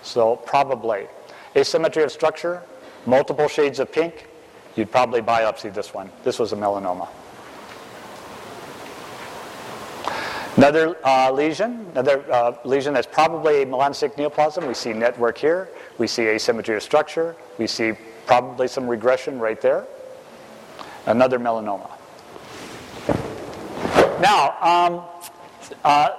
So 0.02 0.36
probably 0.36 1.08
asymmetry 1.56 2.04
of 2.04 2.12
structure, 2.12 2.62
multiple 3.04 3.48
shades 3.48 3.80
of 3.80 3.92
pink. 3.92 4.28
You'd 4.76 4.90
probably 4.90 5.20
biopsy 5.20 5.72
this 5.72 5.92
one. 5.92 6.10
This 6.24 6.38
was 6.38 6.52
a 6.52 6.56
melanoma. 6.56 7.08
Another 10.62 10.96
uh, 11.04 11.28
lesion, 11.32 11.88
another 11.90 12.24
uh, 12.32 12.56
lesion 12.64 12.94
that's 12.94 13.08
probably 13.08 13.62
a 13.62 13.66
melanocytic 13.66 14.14
neoplasm. 14.14 14.64
We 14.68 14.74
see 14.74 14.92
network 14.92 15.36
here. 15.36 15.68
We 15.98 16.06
see 16.06 16.22
asymmetry 16.22 16.76
of 16.76 16.84
structure. 16.84 17.34
We 17.58 17.66
see 17.66 17.94
probably 18.26 18.68
some 18.68 18.86
regression 18.86 19.40
right 19.40 19.60
there. 19.60 19.84
Another 21.06 21.40
melanoma. 21.40 21.90
Now, 24.20 24.54
um, 24.60 25.02
uh, 25.82 26.10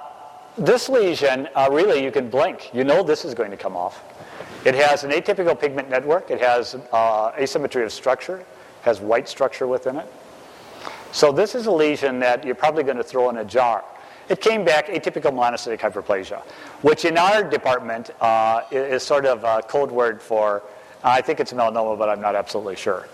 this 0.58 0.90
lesion, 0.90 1.48
uh, 1.54 1.70
really, 1.72 2.04
you 2.04 2.12
can 2.12 2.28
blink. 2.28 2.68
You 2.74 2.84
know 2.84 3.02
this 3.02 3.24
is 3.24 3.32
going 3.32 3.50
to 3.50 3.56
come 3.56 3.78
off. 3.78 4.04
It 4.66 4.74
has 4.74 5.04
an 5.04 5.10
atypical 5.10 5.58
pigment 5.58 5.88
network. 5.88 6.30
It 6.30 6.42
has 6.42 6.74
uh, 6.92 7.32
asymmetry 7.38 7.82
of 7.82 7.92
structure. 7.94 8.44
Has 8.82 9.00
white 9.00 9.26
structure 9.26 9.66
within 9.66 9.96
it. 9.96 10.12
So 11.12 11.32
this 11.32 11.54
is 11.54 11.64
a 11.64 11.72
lesion 11.72 12.18
that 12.18 12.44
you're 12.44 12.54
probably 12.54 12.82
going 12.82 12.98
to 12.98 13.02
throw 13.02 13.30
in 13.30 13.38
a 13.38 13.44
jar. 13.46 13.82
It 14.28 14.40
came 14.40 14.64
back 14.64 14.86
atypical 14.86 15.32
melanocytic 15.32 15.80
hyperplasia, 15.80 16.42
which 16.82 17.04
in 17.04 17.18
our 17.18 17.42
department 17.42 18.10
uh, 18.20 18.62
is 18.70 19.02
sort 19.02 19.26
of 19.26 19.44
a 19.44 19.62
code 19.62 19.90
word 19.90 20.22
for, 20.22 20.62
I 21.02 21.20
think 21.20 21.40
it's 21.40 21.52
melanoma, 21.52 21.98
but 21.98 22.08
I'm 22.08 22.20
not 22.20 22.34
absolutely 22.34 22.76
sure, 22.76 23.06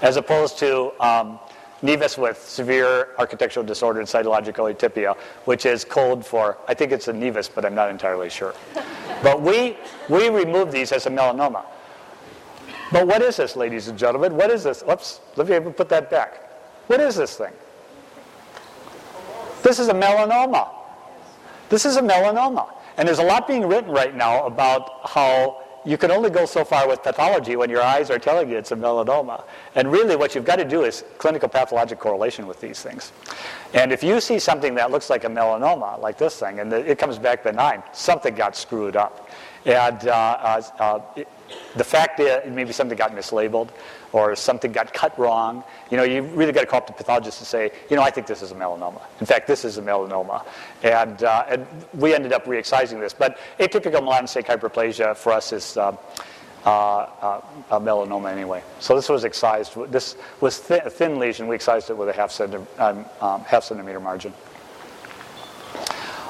as 0.00 0.16
opposed 0.16 0.58
to 0.60 0.92
um, 1.04 1.38
nevus 1.82 2.16
with 2.16 2.38
severe 2.42 3.08
architectural 3.18 3.64
disorder 3.64 4.00
and 4.00 4.08
cytological 4.08 4.74
atypia, 4.74 5.16
which 5.44 5.66
is 5.66 5.84
code 5.84 6.24
for, 6.24 6.56
I 6.66 6.74
think 6.74 6.92
it's 6.92 7.08
a 7.08 7.12
nevus, 7.12 7.50
but 7.54 7.64
I'm 7.64 7.74
not 7.74 7.90
entirely 7.90 8.30
sure. 8.30 8.54
but 9.22 9.42
we, 9.42 9.76
we 10.08 10.30
remove 10.30 10.72
these 10.72 10.92
as 10.92 11.06
a 11.06 11.10
melanoma. 11.10 11.64
But 12.90 13.06
what 13.06 13.22
is 13.22 13.36
this, 13.36 13.56
ladies 13.56 13.88
and 13.88 13.98
gentlemen? 13.98 14.36
What 14.36 14.50
is 14.50 14.64
this? 14.64 14.82
Oops, 14.88 15.20
let 15.36 15.48
me 15.64 15.72
put 15.72 15.88
that 15.90 16.10
back. 16.10 16.40
What 16.86 17.00
is 17.00 17.16
this 17.16 17.36
thing? 17.36 17.52
This 19.64 19.78
is 19.78 19.88
a 19.88 19.94
melanoma. 19.94 20.68
This 21.70 21.86
is 21.86 21.96
a 21.96 22.02
melanoma. 22.02 22.70
And 22.98 23.08
there's 23.08 23.18
a 23.18 23.24
lot 23.24 23.48
being 23.48 23.66
written 23.66 23.90
right 23.90 24.14
now 24.14 24.44
about 24.44 25.08
how 25.08 25.62
you 25.86 25.96
can 25.96 26.10
only 26.10 26.28
go 26.28 26.44
so 26.44 26.66
far 26.66 26.86
with 26.86 27.02
pathology 27.02 27.56
when 27.56 27.70
your 27.70 27.80
eyes 27.80 28.10
are 28.10 28.18
telling 28.18 28.50
you 28.50 28.58
it's 28.58 28.72
a 28.72 28.76
melanoma. 28.76 29.42
And 29.74 29.90
really, 29.90 30.16
what 30.16 30.34
you've 30.34 30.44
got 30.44 30.56
to 30.56 30.66
do 30.66 30.84
is 30.84 31.02
clinical 31.16 31.48
pathologic 31.48 31.98
correlation 31.98 32.46
with 32.46 32.60
these 32.60 32.82
things. 32.82 33.12
And 33.72 33.90
if 33.90 34.02
you 34.02 34.20
see 34.20 34.38
something 34.38 34.74
that 34.74 34.90
looks 34.90 35.08
like 35.08 35.24
a 35.24 35.28
melanoma, 35.28 35.98
like 35.98 36.18
this 36.18 36.38
thing, 36.38 36.60
and 36.60 36.70
it 36.70 36.98
comes 36.98 37.18
back 37.18 37.42
benign, 37.42 37.82
something 37.92 38.34
got 38.34 38.56
screwed 38.56 38.96
up. 38.96 39.30
And 39.64 40.08
uh, 40.08 40.12
uh, 40.12 40.62
uh, 40.78 41.24
the 41.74 41.84
fact 41.84 42.18
that 42.18 42.50
maybe 42.50 42.72
something 42.72 42.98
got 42.98 43.12
mislabeled 43.12 43.70
or 44.14 44.36
something 44.36 44.70
got 44.70 44.94
cut 44.94 45.18
wrong, 45.18 45.64
you 45.90 45.96
know, 45.96 46.04
you 46.04 46.22
really 46.22 46.52
got 46.52 46.60
to 46.60 46.66
call 46.66 46.78
up 46.78 46.86
the 46.86 46.92
pathologist 46.92 47.40
and 47.40 47.48
say, 47.48 47.72
you 47.90 47.96
know, 47.96 48.02
I 48.02 48.10
think 48.10 48.28
this 48.28 48.42
is 48.42 48.52
a 48.52 48.54
melanoma. 48.54 49.02
In 49.18 49.26
fact, 49.26 49.48
this 49.48 49.64
is 49.64 49.76
a 49.76 49.82
melanoma. 49.82 50.46
And, 50.84 51.24
uh, 51.24 51.44
and 51.48 51.66
we 51.94 52.14
ended 52.14 52.32
up 52.32 52.46
re-excising 52.46 53.00
this. 53.00 53.12
But 53.12 53.38
atypical 53.58 54.00
melanocytic 54.00 54.46
hyperplasia 54.46 55.16
for 55.16 55.32
us 55.32 55.52
is 55.52 55.76
uh, 55.76 55.96
uh, 56.64 56.68
uh, 56.68 57.40
a 57.72 57.80
melanoma 57.80 58.30
anyway. 58.30 58.62
So 58.78 58.94
this 58.94 59.08
was 59.08 59.24
excised. 59.24 59.74
This 59.90 60.14
was 60.40 60.70
a 60.70 60.90
thin 60.90 61.18
lesion. 61.18 61.48
We 61.48 61.56
excised 61.56 61.90
it 61.90 61.96
with 61.96 62.08
a 62.08 62.12
half, 62.12 62.30
centi- 62.30 62.64
um, 62.78 63.04
um, 63.20 63.40
half 63.40 63.64
centimeter 63.64 63.98
margin. 63.98 64.32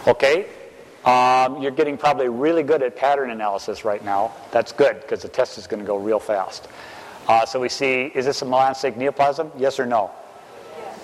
Okay, 0.09 0.47
um, 1.05 1.61
you're 1.61 1.71
getting 1.71 1.99
probably 1.99 2.31
really 2.31 2.63
good 2.63 2.83
at 2.83 2.97
pattern 2.97 3.31
analysis 3.31 3.85
right 3.85 4.03
now. 4.03 4.33
That's 4.53 4.73
good 4.73 5.03
because 5.03 5.21
the 5.21 5.29
test 5.29 5.59
is 5.59 5.67
going 5.67 5.81
to 5.81 5.87
go 5.87 5.99
real 5.99 6.19
fast. 6.19 6.67
Uh, 7.27 7.47
so 7.47 7.59
we 7.59 7.69
see, 7.69 8.13
is 8.15 8.27
this 8.27 8.43
a 8.43 8.45
melanocytic 8.45 8.97
neoplasm? 8.97 9.51
Yes 9.57 9.81
or 9.81 9.87
no? 9.87 10.11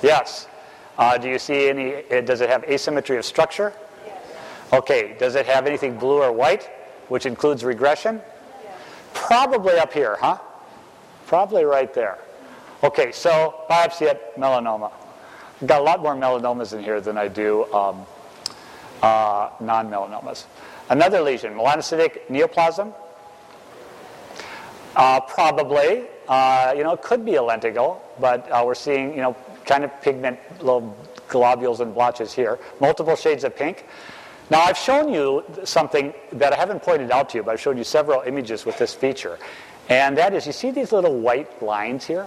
Yes. 0.02 0.48
Uh, 0.98 1.16
do 1.16 1.28
you 1.28 1.38
see 1.38 1.68
any, 1.68 2.04
uh, 2.10 2.20
does 2.20 2.42
it 2.42 2.50
have 2.50 2.62
asymmetry 2.64 3.16
of 3.16 3.24
structure? 3.24 3.72
Yes. 4.04 4.22
Okay, 4.72 5.16
does 5.18 5.34
it 5.34 5.46
have 5.46 5.66
anything 5.66 5.98
blue 5.98 6.22
or 6.22 6.30
white, 6.30 6.70
which 7.08 7.24
includes 7.24 7.64
regression? 7.64 8.20
Yes. 8.62 8.78
Probably 9.14 9.78
up 9.78 9.92
here, 9.92 10.18
huh? 10.20 10.38
Probably 11.26 11.64
right 11.64 11.92
there. 11.94 12.18
Okay, 12.82 13.12
so 13.12 13.64
biopsy 13.70 14.08
at 14.08 14.36
melanoma. 14.36 14.92
I've 15.60 15.68
got 15.68 15.80
a 15.80 15.84
lot 15.84 16.02
more 16.02 16.14
melanomas 16.14 16.72
in 16.72 16.82
here 16.82 17.00
than 17.00 17.16
I 17.16 17.28
do 17.28 17.70
um, 17.72 18.04
uh, 19.02 19.50
non-melanomas. 19.60 20.44
Another 20.90 21.20
lesion, 21.20 21.54
melanocytic 21.54 22.26
neoplasm. 22.28 22.92
Uh, 25.00 25.18
probably, 25.18 26.02
uh, 26.28 26.74
you 26.76 26.82
know, 26.82 26.92
it 26.92 27.00
could 27.00 27.24
be 27.24 27.36
a 27.36 27.40
lentigo, 27.40 27.98
but 28.20 28.46
uh, 28.52 28.62
we're 28.62 28.74
seeing, 28.74 29.14
you 29.14 29.22
know, 29.22 29.34
kind 29.64 29.82
of 29.82 29.90
pigment, 30.02 30.38
little 30.58 30.94
globules 31.26 31.80
and 31.80 31.94
blotches 31.94 32.34
here. 32.34 32.58
Multiple 32.80 33.16
shades 33.16 33.42
of 33.44 33.56
pink. 33.56 33.86
Now, 34.50 34.60
I've 34.60 34.76
shown 34.76 35.10
you 35.10 35.42
something 35.64 36.12
that 36.32 36.52
I 36.52 36.56
haven't 36.56 36.82
pointed 36.82 37.10
out 37.10 37.30
to 37.30 37.38
you, 37.38 37.42
but 37.42 37.52
I've 37.52 37.60
shown 37.62 37.78
you 37.78 37.84
several 37.84 38.20
images 38.20 38.66
with 38.66 38.76
this 38.76 38.92
feature. 38.92 39.38
And 39.88 40.18
that 40.18 40.34
is, 40.34 40.46
you 40.46 40.52
see 40.52 40.70
these 40.70 40.92
little 40.92 41.18
white 41.18 41.62
lines 41.62 42.04
here? 42.04 42.26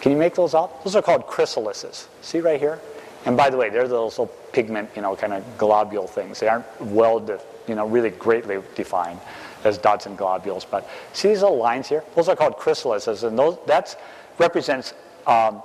Can 0.00 0.10
you 0.10 0.18
make 0.18 0.34
those 0.34 0.52
out? 0.52 0.82
Those 0.82 0.96
are 0.96 1.02
called 1.02 1.28
chrysalises. 1.28 2.08
See 2.22 2.40
right 2.40 2.58
here? 2.58 2.80
And 3.24 3.36
by 3.36 3.50
the 3.50 3.56
way, 3.56 3.70
they're 3.70 3.86
those 3.86 4.18
little 4.18 4.34
pigment, 4.50 4.90
you 4.96 5.02
know, 5.02 5.14
kind 5.14 5.32
of 5.32 5.44
globule 5.56 6.08
things. 6.08 6.40
They 6.40 6.48
aren't 6.48 6.66
well, 6.80 7.20
de- 7.20 7.38
you 7.68 7.76
know, 7.76 7.86
really 7.86 8.10
greatly 8.10 8.58
defined 8.74 9.20
as 9.64 9.78
dots 9.78 10.06
and 10.06 10.16
globules. 10.16 10.64
But 10.64 10.88
see 11.12 11.28
these 11.28 11.42
little 11.42 11.58
lines 11.58 11.88
here? 11.88 12.04
Those 12.14 12.28
are 12.28 12.36
called 12.36 12.56
chrysalises, 12.56 13.26
and 13.26 13.38
those 13.38 13.58
that 13.66 13.98
represents 14.38 14.94
um, 15.26 15.62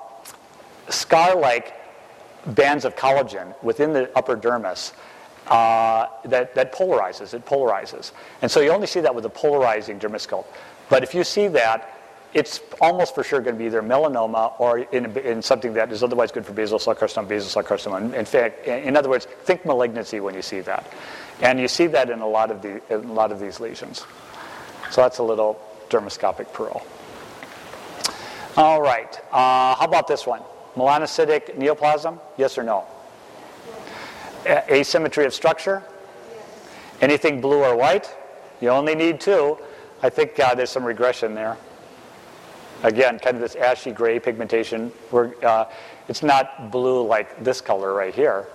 scar-like 0.90 1.74
bands 2.48 2.86
of 2.86 2.96
collagen 2.96 3.54
within 3.64 3.94
the 3.94 4.10
upper 4.18 4.36
dermis 4.36 4.94
uh, 5.48 6.08
that, 6.26 6.56
that 6.56 6.74
polarizes. 6.74 7.34
It 7.34 7.46
polarizes. 7.46 8.12
And 8.42 8.50
so 8.50 8.62
you 8.62 8.72
only 8.72 8.88
see 8.88 9.02
that 9.02 9.14
with 9.14 9.26
a 9.26 9.30
polarizing 9.30 10.00
dermoscope. 10.00 10.46
But 10.90 11.04
if 11.04 11.14
you 11.14 11.24
see 11.24 11.48
that, 11.50 11.98
it's 12.34 12.62
almost 12.80 13.14
for 13.14 13.24
sure 13.24 13.42
going 13.42 13.56
to 13.56 13.60
be 13.60 13.66
either 13.66 13.82
melanoma 13.82 14.54
or 14.60 14.80
in, 14.80 15.18
in 15.18 15.42
something 15.42 15.74
that 15.74 15.92
is 15.92 16.02
otherwise 16.02 16.32
good 16.32 16.46
for 16.46 16.54
basal 16.54 16.80
cell 16.80 16.96
carcinoma, 16.96 17.28
basal 17.28 17.50
cell 17.50 17.64
carcinoma. 17.64 18.14
In 18.14 18.26
fact, 18.26 18.66
in 18.68 18.96
other 18.96 19.10
words, 19.10 19.26
think 19.44 19.66
malignancy 19.66 20.20
when 20.22 20.34
you 20.34 20.42
see 20.42 20.62
that. 20.62 20.94
And 21.42 21.60
you 21.60 21.68
see 21.68 21.88
that 21.88 22.10
in 22.10 22.20
a 22.22 22.28
lot 22.28 22.52
of, 22.52 22.62
the, 22.62 22.82
a 22.90 22.98
lot 22.98 23.32
of 23.32 23.40
these 23.40 23.60
lesions. 23.60 24.06
So 24.92 25.02
that's 25.02 25.18
a 25.18 25.24
little 25.24 25.60
dermoscopic 25.90 26.54
pearl. 26.54 26.86
All 28.58 28.82
right. 28.82 29.18
Uh, 29.32 29.76
how 29.76 29.86
about 29.86 30.08
this 30.08 30.28
one? 30.28 30.42
Melanocytic 30.76 31.58
neoplasm? 31.58 32.20
Yes 32.38 32.58
or 32.58 32.64
no? 32.64 32.86
A- 34.46 34.74
asymmetry 34.74 35.26
of 35.26 35.34
structure? 35.34 35.84
Anything 37.02 37.42
blue 37.42 37.64
or 37.64 37.76
white? 37.76 38.14
You 38.60 38.70
only 38.70 38.94
need 38.94 39.20
two. 39.20 39.58
I 40.04 40.10
think 40.10 40.40
uh, 40.40 40.54
there's 40.54 40.70
some 40.70 40.84
regression 40.84 41.34
there. 41.34 41.58
Again, 42.84 43.20
kind 43.20 43.36
of 43.36 43.42
this 43.42 43.56
ashy 43.56 43.92
gray 43.92 44.20
pigmentation. 44.20 44.92
Uh, 45.14 45.66
it's 46.08 46.24
not 46.24 46.72
blue 46.72 47.06
like 47.06 47.44
this 47.44 47.62
color 47.62 47.94
right 47.94 48.14
here, 48.14 48.48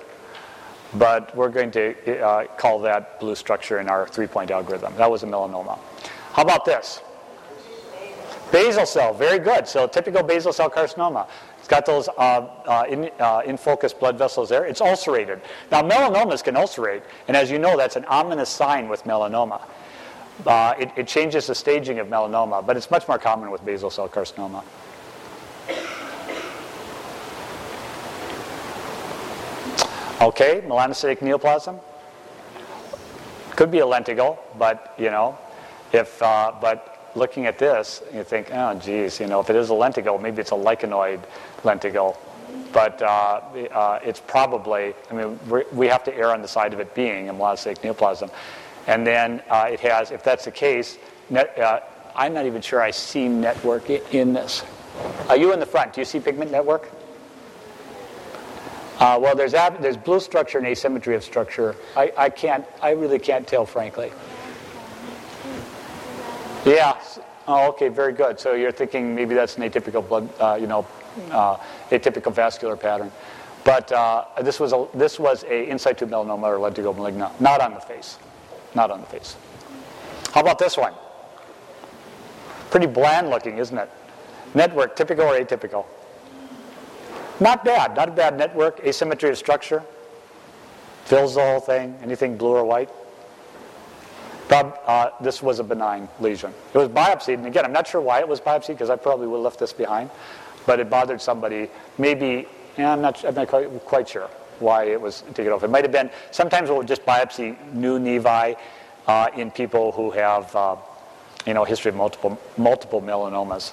but 0.95 1.34
we're 1.37 1.49
going 1.49 1.70
to 1.72 2.20
uh, 2.20 2.47
call 2.57 2.78
that 2.80 3.18
blue 3.20 3.34
structure 3.34 3.80
in 3.80 3.89
our 3.89 4.07
three-point 4.07 4.51
algorithm. 4.51 4.95
That 4.97 5.11
was 5.11 5.22
a 5.22 5.26
melanoma. 5.26 5.78
How 6.32 6.43
about 6.43 6.64
this? 6.64 7.01
Basal 8.53 8.87
cell, 8.87 9.12
very 9.12 9.39
good. 9.39 9.66
So 9.66 9.87
typical 9.87 10.22
basal 10.22 10.53
cell 10.53 10.70
carcinoma. 10.70 11.28
It's 11.59 11.68
got 11.68 11.84
those 11.84 12.09
uh, 12.09 12.12
uh, 12.20 12.84
in, 12.89 13.11
uh, 13.18 13.43
in 13.45 13.57
focus 13.57 13.93
blood 13.93 14.16
vessels 14.16 14.49
there. 14.49 14.64
It's 14.66 14.80
ulcerated. 14.80 15.41
Now, 15.72 15.82
melanomas 15.82 16.45
can 16.45 16.57
ulcerate, 16.57 17.03
and 17.26 17.37
as 17.37 17.51
you 17.51 17.59
know, 17.59 17.76
that's 17.76 17.97
an 17.97 18.05
ominous 18.05 18.49
sign 18.49 18.89
with 18.89 19.03
melanoma. 19.03 19.62
Uh, 20.47 20.74
it, 20.78 20.91
it 20.97 21.09
changes 21.09 21.49
the 21.49 21.55
staging 21.55 21.99
of 21.99 22.07
melanoma, 22.07 22.64
but 22.64 22.76
it's 22.76 22.89
much 22.91 23.09
more 23.09 23.18
common 23.18 23.51
with 23.51 23.64
basal 23.64 23.91
cell 23.91 24.09
carcinoma. 24.09 24.62
Okay, 30.19 30.62
melanocytic 30.67 31.19
neoplasm. 31.19 31.79
Could 33.55 33.71
be 33.71 33.81
a 33.81 33.85
lentigo, 33.85 34.39
but 34.59 34.95
you 34.97 35.11
know, 35.11 35.37
if 35.93 36.23
uh, 36.23 36.53
but 36.59 37.11
looking 37.14 37.45
at 37.45 37.59
this, 37.59 38.03
you 38.14 38.25
think, 38.25 38.49
oh, 38.51 38.75
geez, 38.75 39.21
you 39.21 39.27
know, 39.27 39.41
if 39.41 39.51
it 39.51 39.57
is 39.57 39.69
a 39.69 39.75
lentigo, 39.75 40.21
maybe 40.21 40.41
it's 40.41 40.53
a 40.53 40.55
lichenoid 40.55 41.23
lentigo. 41.64 42.17
But 42.73 43.03
uh, 43.03 43.07
uh, 43.07 43.99
it's 44.03 44.21
probably, 44.21 44.95
I 45.11 45.14
mean, 45.14 45.39
we 45.51 45.64
we 45.73 45.87
have 45.89 46.03
to 46.05 46.14
err 46.14 46.33
on 46.33 46.41
the 46.41 46.49
side 46.49 46.73
of 46.73 46.81
it 46.81 46.95
being 46.95 47.29
a 47.29 47.35
melanocytic 47.35 47.83
neoplasm. 47.83 48.31
And 48.87 49.07
then 49.07 49.43
uh, 49.51 49.69
it 49.71 49.81
has, 49.81 50.12
if 50.12 50.23
that's 50.25 50.47
the 50.47 50.51
case, 50.51 50.97
net, 51.29 51.59
uh, 51.59 51.81
I'm 52.14 52.33
not 52.33 52.47
even 52.47 52.62
sure 52.62 52.81
I 52.81 52.91
see 52.91 53.29
network 53.29 53.91
in 53.91 54.33
this. 54.33 54.64
Are 55.29 55.37
you 55.37 55.53
in 55.53 55.61
the 55.61 55.67
front? 55.67 55.93
Do 55.93 56.01
you 56.01 56.07
see 56.07 56.21
pigment 56.21 56.51
network? 56.51 56.91
Uh, 58.99 59.19
well, 59.21 59.35
there's, 59.35 59.55
ab- 59.55 59.81
there's 59.83 59.97
blue 59.97 60.21
structure 60.21 60.59
and 60.59 60.67
asymmetry 60.67 61.15
of 61.15 61.23
structure. 61.23 61.77
I, 61.97 62.13
I 62.17 62.31
can't, 62.31 62.65
I 62.81 62.91
really 62.91 63.19
can't 63.19 63.47
tell, 63.47 63.67
frankly. 63.67 64.11
Yeah. 66.65 67.01
Oh, 67.47 67.69
okay, 67.69 67.89
very 67.89 68.13
good. 68.13 68.41
So 68.41 68.55
you're 68.55 68.73
thinking 68.73 69.15
maybe 69.15 69.35
that's 69.35 69.57
an 69.57 69.63
atypical 69.63 70.07
blood, 70.07 70.29
uh, 70.41 70.59
you 70.61 70.67
know, 70.67 70.87
uh, 71.31 71.57
atypical 71.91 72.33
vascular 72.33 72.77
pattern. 72.77 73.13
But 73.65 73.91
uh, 73.93 74.25
this 74.43 74.59
was 74.61 74.73
a 74.73 74.87
this 74.95 75.19
was 75.19 75.45
a 75.45 75.69
in 75.69 75.79
situ 75.79 76.07
melanoma 76.07 76.45
or 76.45 76.59
lentigo 76.59 76.95
maligna, 76.95 77.33
not 77.41 77.61
on 77.61 77.75
the 77.75 77.81
face, 77.81 78.17
not 78.75 78.91
on 78.91 79.01
the 79.01 79.07
face. 79.07 79.37
How 80.33 80.41
about 80.41 80.59
this 80.59 80.77
one? 80.77 80.93
Pretty 82.71 82.87
bland 82.87 83.31
looking, 83.31 83.59
isn't 83.59 83.77
it? 83.77 83.91
Network, 84.55 84.97
typical 84.97 85.25
or 85.25 85.39
atypical? 85.39 85.85
Not 87.39 87.64
bad, 87.64 87.97
not 87.97 88.09
a 88.09 88.12
bad 88.12 88.39
network. 88.39 88.80
Asymmetry 88.80 89.30
of 89.30 89.37
structure 89.39 89.82
fills 91.05 91.34
the 91.34 91.43
whole 91.43 91.61
thing. 91.61 91.99
Anything 92.03 92.37
blue 92.37 92.51
or 92.51 92.64
white? 92.64 92.89
Prob- 94.49 94.78
uh, 94.87 95.11
this 95.20 95.43
was 95.43 95.59
a 95.59 95.64
benign 95.64 96.09
lesion. 96.20 96.55
It 96.72 96.78
was 96.78 96.89
biopsied, 96.89 97.34
and 97.34 97.47
again, 97.47 97.64
I'm 97.64 97.72
not 97.72 97.87
sure 97.87 98.01
why 98.01 98.20
it 98.20 98.28
was 98.28 98.41
biopsied 98.41 98.68
because 98.68 98.91
I 98.91 98.97
probably 98.97 99.26
would 99.26 99.39
have 99.39 99.45
left 99.45 99.59
this 99.59 99.72
behind, 99.72 100.09
but 100.66 100.78
it 100.78 100.89
bothered 100.89 101.20
somebody. 101.20 101.68
Maybe, 101.99 102.47
yeah, 102.78 102.93
I'm 102.93 103.01
not, 103.01 103.24
I'm 103.24 103.34
not 103.34 103.49
quite, 103.49 104.09
sure 104.09 104.30
why 104.61 104.84
it 104.84 105.01
was 105.01 105.24
taken 105.34 105.53
off. 105.53 105.64
It 105.64 105.70
might 105.70 105.84
have 105.84 105.93
been, 105.93 106.11
sometimes 106.30 106.70
we'll 106.70 106.84
just 106.84 107.05
biopsy 107.05 107.57
new 107.72 107.99
nevi 107.99 108.57
uh, 109.07 109.28
in 109.37 109.51
people 109.51 109.93
who 109.93 110.11
have, 110.12 110.55
uh, 110.55 110.76
you 111.45 111.53
know, 111.53 111.64
history 111.64 111.89
of 111.91 111.97
multiple, 111.97 112.39
multiple 112.57 113.03
melanomas. 113.03 113.72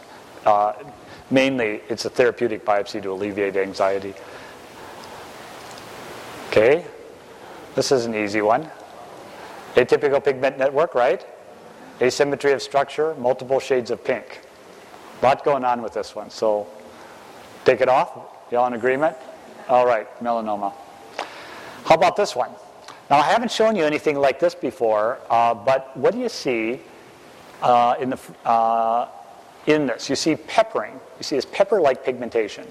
Mainly, 1.31 1.81
it's 1.89 2.05
a 2.05 2.09
therapeutic 2.09 2.65
biopsy 2.65 3.01
to 3.01 3.11
alleviate 3.11 3.55
anxiety. 3.55 4.13
Okay, 6.49 6.85
this 7.75 7.91
is 7.91 8.05
an 8.05 8.13
easy 8.13 8.41
one. 8.41 8.69
Atypical 9.75 10.23
pigment 10.23 10.57
network, 10.57 10.93
right? 10.93 11.25
Asymmetry 11.99 12.51
of 12.53 12.61
structure, 12.61 13.15
multiple 13.15 13.59
shades 13.59 13.89
of 13.89 14.03
pink. 14.03 14.41
A 15.21 15.25
lot 15.25 15.43
going 15.43 15.63
on 15.63 15.81
with 15.81 15.93
this 15.93 16.15
one. 16.15 16.29
So 16.29 16.67
take 17.65 17.81
it 17.81 17.89
off. 17.89 18.19
Y'all 18.51 18.67
in 18.67 18.73
agreement? 18.73 19.15
All 19.67 19.85
right, 19.85 20.07
melanoma. 20.21 20.73
How 21.85 21.95
about 21.95 22.15
this 22.15 22.35
one? 22.35 22.51
Now, 23.09 23.17
I 23.17 23.23
haven't 23.23 23.51
shown 23.51 23.75
you 23.75 23.83
anything 23.83 24.17
like 24.17 24.39
this 24.39 24.53
before, 24.55 25.19
uh, 25.29 25.53
but 25.53 25.95
what 25.97 26.13
do 26.13 26.19
you 26.19 26.29
see 26.29 26.81
uh, 27.61 27.95
in, 27.99 28.11
the, 28.11 28.19
uh, 28.45 29.07
in 29.67 29.87
this? 29.87 30.09
You 30.09 30.15
see 30.15 30.35
peppering. 30.35 30.99
You 31.17 31.23
see 31.23 31.35
this 31.35 31.45
pepper-like 31.45 32.03
pigmentation. 32.03 32.67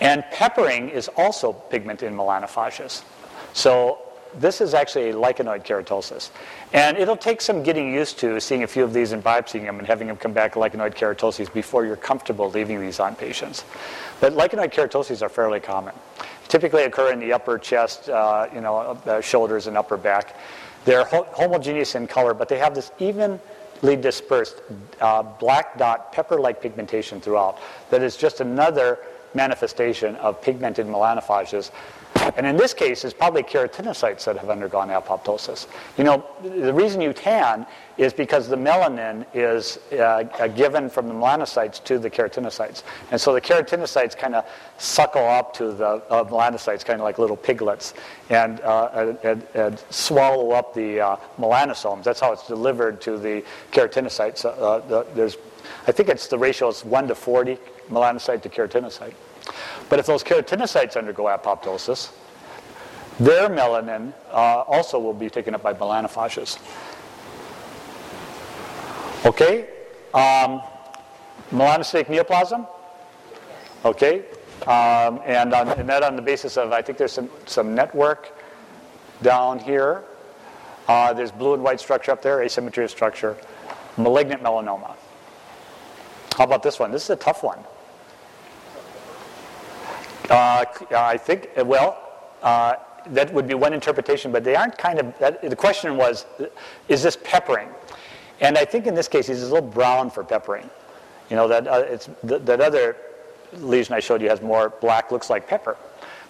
And 0.00 0.24
peppering 0.32 0.88
is 0.88 1.08
also 1.16 1.52
pigment 1.52 2.02
in 2.02 2.14
melanophages. 2.14 3.04
So 3.52 3.98
this 4.34 4.60
is 4.60 4.74
actually 4.74 5.10
a 5.10 5.14
lichenoid 5.14 5.64
keratosis. 5.64 6.30
And 6.72 6.96
it'll 6.96 7.16
take 7.16 7.40
some 7.40 7.62
getting 7.62 7.92
used 7.92 8.18
to 8.20 8.40
seeing 8.40 8.62
a 8.62 8.66
few 8.66 8.82
of 8.82 8.92
these 8.92 9.12
and 9.12 9.22
biopsying 9.22 9.62
them 9.62 9.78
and 9.78 9.86
having 9.86 10.08
them 10.08 10.16
come 10.16 10.32
back 10.32 10.54
lichenoid 10.54 10.94
keratoses 10.94 11.52
before 11.52 11.84
you're 11.84 11.96
comfortable 11.96 12.50
leaving 12.50 12.80
these 12.80 12.98
on 12.98 13.14
patients. 13.14 13.64
But 14.20 14.32
lichenoid 14.32 14.72
keratoses 14.72 15.22
are 15.22 15.28
fairly 15.28 15.60
common. 15.60 15.94
Typically 16.48 16.84
occur 16.84 17.12
in 17.12 17.20
the 17.20 17.32
upper 17.32 17.58
chest, 17.58 18.08
uh, 18.08 18.48
you 18.54 18.60
know, 18.60 18.98
uh, 19.06 19.20
shoulders 19.20 19.66
and 19.66 19.76
upper 19.76 19.96
back. 19.96 20.36
They're 20.84 21.04
ho- 21.04 21.28
homogeneous 21.32 21.94
in 21.94 22.06
color, 22.06 22.34
but 22.34 22.48
they 22.48 22.58
have 22.58 22.74
this 22.74 22.90
evenly 23.82 24.00
dispersed 24.00 24.62
uh, 25.00 25.22
black 25.22 25.76
dot 25.76 26.12
pepper-like 26.12 26.62
pigmentation 26.62 27.20
throughout 27.20 27.58
that 27.90 28.02
is 28.02 28.16
just 28.16 28.40
another 28.40 28.98
manifestation 29.34 30.14
of 30.16 30.40
pigmented 30.40 30.86
melanophages 30.86 31.70
And 32.36 32.46
in 32.46 32.56
this 32.56 32.72
case, 32.72 33.04
it's 33.04 33.14
probably 33.14 33.42
keratinocytes 33.42 34.24
that 34.24 34.36
have 34.38 34.48
undergone 34.48 34.88
apoptosis. 34.88 35.66
You 35.98 36.04
know, 36.04 36.24
the 36.42 36.72
reason 36.72 37.00
you 37.00 37.12
tan 37.12 37.66
is 37.98 38.12
because 38.12 38.48
the 38.48 38.56
melanin 38.56 39.26
is 39.34 39.78
uh, 39.92 40.22
given 40.48 40.88
from 40.88 41.08
the 41.08 41.14
melanocytes 41.14 41.82
to 41.84 41.98
the 41.98 42.08
keratinocytes. 42.08 42.82
And 43.10 43.20
so 43.20 43.34
the 43.34 43.40
keratinocytes 43.40 44.16
kind 44.16 44.34
of 44.34 44.46
suckle 44.78 45.26
up 45.26 45.52
to 45.54 45.72
the 45.72 45.86
uh, 45.86 46.24
melanocytes, 46.24 46.84
kind 46.84 47.00
of 47.00 47.04
like 47.04 47.18
little 47.18 47.36
piglets, 47.36 47.94
and, 48.30 48.60
uh, 48.60 49.14
and, 49.22 49.46
and, 49.54 49.82
swallow 49.90 50.52
up 50.52 50.74
the 50.74 51.00
uh, 51.00 51.16
melanosomes. 51.38 52.04
That's 52.04 52.20
how 52.20 52.32
it's 52.32 52.46
delivered 52.46 53.00
to 53.02 53.18
the 53.18 53.44
keratinocytes. 53.72 54.44
Uh, 54.44 54.78
the, 54.86 55.06
there's, 55.14 55.36
I 55.86 55.92
think 55.92 56.08
it's 56.08 56.28
the 56.28 56.38
ratio 56.38 56.68
is 56.68 56.84
1 56.84 57.08
to 57.08 57.14
40 57.14 57.58
melanocyte 57.90 58.42
to 58.42 58.48
keratinocyte. 58.48 59.14
But 59.92 59.98
if 59.98 60.06
those 60.06 60.24
keratinocytes 60.24 60.96
undergo 60.96 61.24
apoptosis, 61.24 62.12
their 63.20 63.50
melanin 63.50 64.14
uh, 64.30 64.62
also 64.62 64.98
will 64.98 65.12
be 65.12 65.28
taken 65.28 65.54
up 65.54 65.62
by 65.62 65.74
melanophages. 65.74 66.58
Okay? 69.26 69.68
Um, 70.14 70.62
melanocytic 71.50 72.06
neoplasm? 72.06 72.66
Okay? 73.84 74.24
Um, 74.62 75.20
and, 75.26 75.52
on, 75.52 75.68
and 75.68 75.86
that 75.90 76.02
on 76.02 76.16
the 76.16 76.22
basis 76.22 76.56
of, 76.56 76.72
I 76.72 76.80
think 76.80 76.96
there's 76.96 77.12
some, 77.12 77.28
some 77.44 77.74
network 77.74 78.34
down 79.20 79.58
here. 79.58 80.04
Uh, 80.88 81.12
there's 81.12 81.30
blue 81.30 81.52
and 81.52 81.62
white 81.62 81.80
structure 81.80 82.12
up 82.12 82.22
there, 82.22 82.40
asymmetry 82.40 82.84
of 82.84 82.90
structure. 82.90 83.36
Malignant 83.98 84.42
melanoma. 84.42 84.96
How 86.38 86.44
about 86.44 86.62
this 86.62 86.78
one? 86.78 86.92
This 86.92 87.04
is 87.04 87.10
a 87.10 87.16
tough 87.16 87.42
one. 87.42 87.58
Uh, 90.32 90.64
I 90.92 91.18
think, 91.18 91.50
well, 91.66 91.98
uh, 92.42 92.76
that 93.08 93.30
would 93.34 93.46
be 93.46 93.52
one 93.52 93.74
interpretation, 93.74 94.32
but 94.32 94.44
they 94.44 94.56
aren't 94.56 94.78
kind 94.78 94.98
of, 94.98 95.18
that, 95.18 95.42
the 95.42 95.54
question 95.54 95.98
was, 95.98 96.24
is 96.88 97.02
this 97.02 97.18
peppering? 97.22 97.68
And 98.40 98.56
I 98.56 98.64
think 98.64 98.86
in 98.86 98.94
this 98.94 99.08
case, 99.08 99.26
he's 99.26 99.42
a 99.42 99.52
little 99.52 99.68
brown 99.68 100.08
for 100.08 100.24
peppering. 100.24 100.70
You 101.28 101.36
know, 101.36 101.48
that, 101.48 101.68
uh, 101.68 101.84
it's, 101.86 102.08
th- 102.26 102.40
that 102.42 102.62
other 102.62 102.96
lesion 103.52 103.94
I 103.94 104.00
showed 104.00 104.22
you 104.22 104.30
has 104.30 104.40
more 104.40 104.70
black, 104.80 105.12
looks 105.12 105.28
like 105.28 105.46
pepper. 105.46 105.76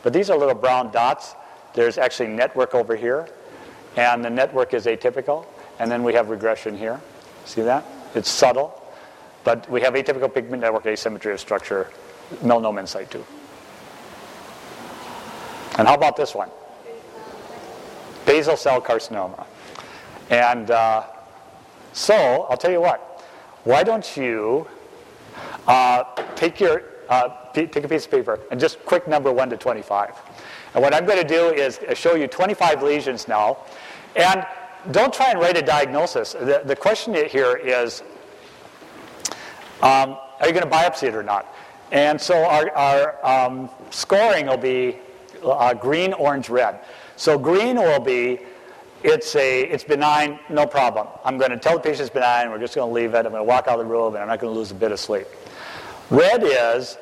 But 0.03 0.13
these 0.13 0.31
are 0.31 0.37
little 0.37 0.57
brown 0.57 0.91
dots. 0.91 1.37
There's 1.73 1.97
actually 1.97 2.31
network 2.31 2.75
over 2.75 2.97
here, 2.97 3.29
and 3.97 4.25
the 4.25 4.31
network 4.31 4.75
is 4.75 4.87
atypical. 4.87 5.47
And 5.79 5.89
then 5.89 6.03
we 6.03 6.13
have 6.15 6.29
regression 6.29 6.77
here. 6.77 7.01
See 7.45 7.63
that? 7.63 7.85
It's 8.17 8.29
subtle, 8.29 8.83
but 9.45 9.71
we 9.71 9.81
have 9.83 9.95
atypical 9.95 10.33
pigment 10.35 10.63
network 10.63 10.87
asymmetry 10.87 11.33
of 11.33 11.39
structure, 11.39 11.89
melanoma 12.43 12.81
in 12.81 12.87
situ. 12.89 13.23
And 15.79 15.89
how 15.89 15.95
about 15.95 16.17
this 16.17 16.35
one? 16.35 16.51
Basal 18.27 18.57
cell 18.57 18.81
carcinoma. 18.81 19.47
And 20.31 20.71
uh, 20.71 21.05
so, 21.93 22.47
I'll 22.49 22.57
tell 22.57 22.71
you 22.71 22.81
what. 22.81 23.25
Why 23.65 23.83
don't 23.83 24.17
you 24.17 24.67
uh, 25.67 26.05
take 26.35 26.61
your 26.61 26.83
uh, 27.09 27.29
take 27.53 27.77
a 27.77 27.89
piece 27.89 28.07
of 28.07 28.11
paper 28.11 28.41
and 28.51 28.59
just 28.59 28.85
quick 28.87 29.07
number 29.07 29.31
1 29.31 29.51
to 29.51 29.57
25. 29.57 30.15
And 30.75 30.83
what 30.83 30.95
I'm 30.95 31.05
going 31.05 31.21
to 31.21 31.29
do 31.29 31.51
is 31.51 31.79
show 31.95 32.15
you 32.15 32.27
25 32.27 32.83
lesions 32.83 33.29
now. 33.29 33.59
And 34.17 34.47
don't 34.91 35.13
try 35.13 35.31
and 35.31 35.39
write 35.39 35.57
a 35.57 35.63
diagnosis. 35.63 36.33
The, 36.33 36.63
the 36.65 36.75
question 36.75 37.15
here 37.15 37.57
is, 37.57 38.03
um, 39.83 40.17
are 40.41 40.47
you 40.47 40.53
going 40.53 40.63
to 40.63 40.71
biopsy 40.71 41.09
it 41.09 41.15
or 41.15 41.23
not? 41.23 41.55
And 41.91 42.19
so 42.19 42.45
our, 42.45 42.71
our 42.71 43.27
um, 43.27 43.69
scoring 43.91 44.47
will 44.47 44.57
be 44.57 44.99
uh, 45.45 45.75
green, 45.75 46.13
orange, 46.13 46.49
red. 46.49 46.81
So 47.17 47.39
green 47.39 47.77
will 47.77 48.01
be 48.01 48.41
it's 49.03 49.35
a 49.35 49.63
it's 49.63 49.85
benign, 49.85 50.39
no 50.49 50.67
problem. 50.67 51.09
I'm 51.25 51.39
going 51.39 51.51
to 51.51 51.57
tell 51.57 51.75
the 51.75 51.81
patient 51.81 52.03
it's 52.03 52.11
benign. 52.11 52.51
We're 52.51 52.59
just 52.59 52.75
going 52.75 52.89
to 52.89 52.95
leave 52.95 53.15
it. 53.15 53.19
I'm 53.19 53.33
going 53.33 53.41
to 53.41 53.45
walk 53.45 53.67
out 53.67 53.81
of 53.81 53.87
the 53.87 53.93
room, 53.93 54.15
and 54.15 54.23
I'm 54.23 54.29
not 54.29 54.39
going 54.39 54.53
to 54.53 54.59
lose 54.59 54.71
a 54.71 54.75
bit 54.75 54.93
of 54.93 55.01
sleep. 55.01 55.27
Red 56.11 56.43
is 56.45 56.99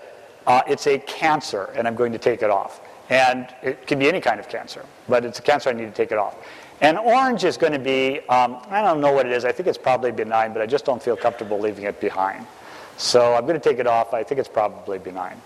uh, 0.47 0.63
it's 0.67 0.87
a 0.87 0.99
cancer, 0.99 1.71
and 1.77 1.87
I'm 1.87 1.95
going 1.95 2.13
to 2.13 2.19
take 2.19 2.43
it 2.43 2.51
off. 2.51 2.81
And 3.11 3.49
it 3.63 3.87
can 3.87 3.99
be 3.99 4.09
any 4.09 4.21
kind 4.21 4.39
of 4.39 4.49
cancer, 4.49 4.85
but 5.09 5.25
it's 5.25 5.41
a 5.41 5.43
cancer. 5.43 5.69
I 5.69 5.73
need 5.73 5.87
to 5.87 5.91
take 5.91 6.13
it 6.13 6.19
off. 6.19 6.37
And 6.81 6.97
orange 6.97 7.45
is 7.45 7.57
going 7.57 7.73
to 7.73 7.79
be 7.79 8.21
um, 8.29 8.59
I 8.71 8.81
don't 8.81 9.01
know 9.01 9.13
what 9.13 9.27
it 9.27 9.33
is. 9.33 9.45
I 9.45 9.53
think 9.53 9.69
it's 9.69 9.79
probably 9.79 10.13
benign, 10.13 10.53
but 10.53 10.63
I 10.63 10.67
just 10.67 10.85
don't 10.85 11.03
feel 11.03 11.17
comfortable 11.17 11.59
leaving 11.59 11.85
it 11.85 12.01
behind. 12.01 12.47
So 12.97 13.35
I'm 13.35 13.47
going 13.47 13.61
to 13.61 13.69
take 13.69 13.79
it 13.79 13.87
off. 13.87 14.15
I 14.15 14.23
think 14.23 14.39
it's 14.39 14.49
probably 14.49 14.99
benign. 14.99 15.41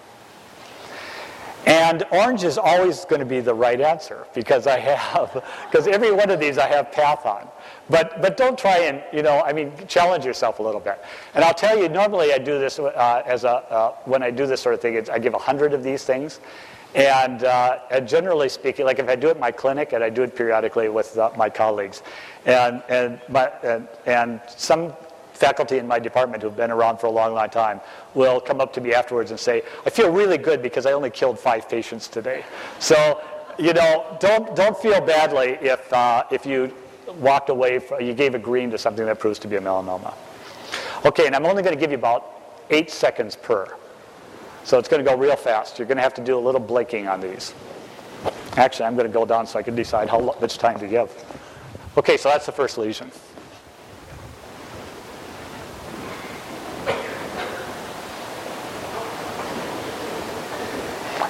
And 1.67 2.05
orange 2.11 2.45
is 2.45 2.59
always 2.59 3.05
going 3.07 3.21
to 3.21 3.27
be 3.27 3.41
the 3.41 3.55
right 3.55 3.81
answer 3.81 4.27
because 4.35 4.67
I 4.67 4.79
have, 4.79 5.33
because 5.71 5.87
every 5.87 6.12
one 6.12 6.31
of 6.31 6.39
these 6.39 6.59
I 6.59 6.69
have 6.69 6.93
path 6.93 7.25
on. 7.25 7.49
But, 7.89 8.21
but 8.21 8.37
don't 8.37 8.59
try 8.59 8.79
and, 8.81 9.03
you 9.12 9.23
know, 9.23 9.41
I 9.43 9.53
mean, 9.53 9.73
challenge 9.89 10.25
yourself 10.25 10.59
a 10.59 10.62
little 10.62 10.81
bit. 10.81 11.03
And 11.35 11.45
I'll 11.45 11.55
tell 11.55 11.79
you, 11.79 11.89
normally 11.89 12.33
I 12.33 12.39
do 12.39 12.59
this 12.59 12.79
uh, 12.79 13.23
as 13.25 13.45
a, 13.45 13.51
uh, 13.51 13.93
when 14.05 14.23
I 14.23 14.31
do 14.31 14.47
this 14.47 14.61
sort 14.61 14.75
of 14.75 14.81
thing, 14.81 15.09
I 15.11 15.19
give 15.19 15.33
100 15.33 15.73
of 15.73 15.83
these 15.83 16.05
things. 16.05 16.41
And, 16.95 17.43
uh, 17.43 17.81
and, 17.91 18.07
generally 18.07 18.49
speaking, 18.49 18.85
like 18.85 19.01
if 19.01 19.09
I 19.09 19.17
do 19.17 19.29
it 19.29 19.35
in 19.35 19.41
my 19.41 19.51
clinic, 19.51 19.93
and 19.93 20.05
I 20.05 20.11
do 20.11 20.23
it 20.23 20.37
periodically 20.37 20.89
with 20.89 21.19
uh, 21.19 21.31
my 21.37 21.51
colleagues, 21.51 22.05
and, 22.47 22.85
and, 22.89 23.21
my, 23.29 23.51
and, 23.65 23.89
and 24.07 24.41
some 24.47 24.93
faculty 25.35 25.78
in 25.78 25.87
my 25.87 25.99
department 25.99 26.43
who've 26.43 26.57
been 26.57 26.70
around 26.70 26.99
for 26.99 27.09
a 27.09 27.11
long, 27.11 27.35
long 27.35 27.51
time 27.51 27.80
will 28.14 28.41
come 28.41 28.61
up 28.61 28.72
to 28.72 28.80
me 28.80 28.95
afterwards 28.95 29.30
and 29.30 29.39
say, 29.39 29.62
I 29.85 29.91
feel 29.91 30.11
really 30.11 30.39
good 30.39 30.62
because 30.62 30.87
I 30.87 30.93
only 30.93 31.11
killed 31.11 31.39
five 31.39 31.68
patients 31.68 32.09
today. 32.09 32.45
So, 32.78 33.20
you 33.59 33.72
know, 33.72 34.16
don't, 34.20 34.55
don't 34.57 34.76
feel 34.78 35.01
badly 35.01 35.59
if, 35.61 35.93
uh, 35.93 36.24
if 36.30 36.47
you 36.47 36.72
walked 37.18 37.51
away, 37.51 37.78
from, 37.78 38.01
you 38.01 38.14
gave 38.14 38.35
a 38.35 38.39
green 38.39 38.70
to 38.70 38.78
something 38.78 39.05
that 39.07 39.18
proves 39.18 39.39
to 39.41 39.49
be 39.49 39.57
a 39.57 39.61
melanoma. 39.61 40.14
Okay, 41.05 41.26
and 41.26 41.37
I'm 41.37 41.45
only 41.45 41.62
going 41.62 41.74
to 41.74 41.80
give 41.80 41.91
you 41.91 41.99
about 41.99 42.30
eight 42.70 42.91
seconds 42.91 43.37
per. 43.37 43.76
So 44.64 44.78
it's 44.78 44.89
going 44.89 45.05
to 45.05 45.09
go 45.09 45.16
real 45.16 45.37
fast. 45.37 45.78
You're 45.78 45.87
going 45.87 45.99
to 45.99 46.03
have 46.03 46.14
to 46.14 46.24
do 46.24 46.39
a 46.39 46.41
little 46.41 46.61
blinking 46.61 47.07
on 47.07 47.20
these. 47.20 47.55
Actually, 48.57 48.87
I'm 48.87 48.95
going 48.95 49.07
to 49.07 49.12
go 49.12 49.26
down 49.26 49.47
so 49.47 49.59
I 49.59 49.62
can 49.62 49.74
decide 49.74 50.09
how 50.09 50.20
much 50.20 50.57
time 50.57 50.78
to 50.78 50.87
give. 50.87 51.12
Okay, 51.99 52.16
so 52.16 52.30
that's 52.30 52.47
the 52.47 52.53
first 52.53 52.78
lesion. 52.78 53.11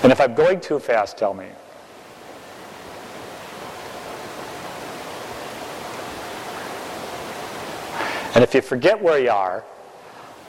And 0.05 0.13
if 0.13 0.21
I'm 0.21 0.35
going 0.35 0.61
too 0.61 0.79
fast, 0.79 1.17
tell 1.17 1.33
me. 1.33 1.47
And 8.35 8.45
if 8.45 8.55
you 8.55 8.61
forget 8.61 9.01
where 9.01 9.19
you 9.19 9.31
are, 9.31 9.65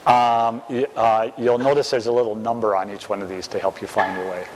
um, 0.06 0.62
you, 0.68 0.86
uh, 0.94 1.30
you'll 1.38 1.56
notice 1.56 1.88
there's 1.88 2.04
a 2.04 2.12
little 2.12 2.34
number 2.34 2.76
on 2.76 2.90
each 2.90 3.08
one 3.08 3.22
of 3.22 3.30
these 3.30 3.48
to 3.48 3.58
help 3.58 3.80
you 3.80 3.88
find 3.88 4.14
your 4.18 4.30
way. 4.30 4.46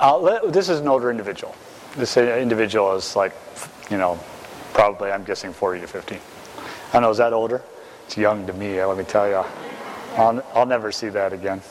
Um, 0.00 0.24
uh, 0.24 0.38
this 0.50 0.68
is 0.68 0.78
an 0.78 0.86
older 0.86 1.10
individual. 1.10 1.56
This 1.96 2.16
uh, 2.16 2.20
individual 2.20 2.94
is 2.94 3.16
like, 3.16 3.32
you 3.90 3.96
know, 3.96 4.16
probably 4.72 5.10
I'm 5.10 5.24
guessing 5.24 5.52
40 5.52 5.80
to 5.80 5.86
50. 5.88 6.18
I 6.92 7.00
know, 7.00 7.10
is 7.10 7.18
that 7.18 7.32
older? 7.32 7.62
It's 8.06 8.16
young 8.16 8.46
to 8.46 8.52
me, 8.52 8.82
let 8.84 8.96
me 8.96 9.02
tell 9.02 9.28
you. 9.28 9.42
I'll, 10.16 10.44
I'll 10.54 10.66
never 10.66 10.92
see 10.92 11.08
that 11.08 11.32
again. 11.32 11.62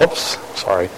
Oops, 0.00 0.38
sorry. 0.60 0.88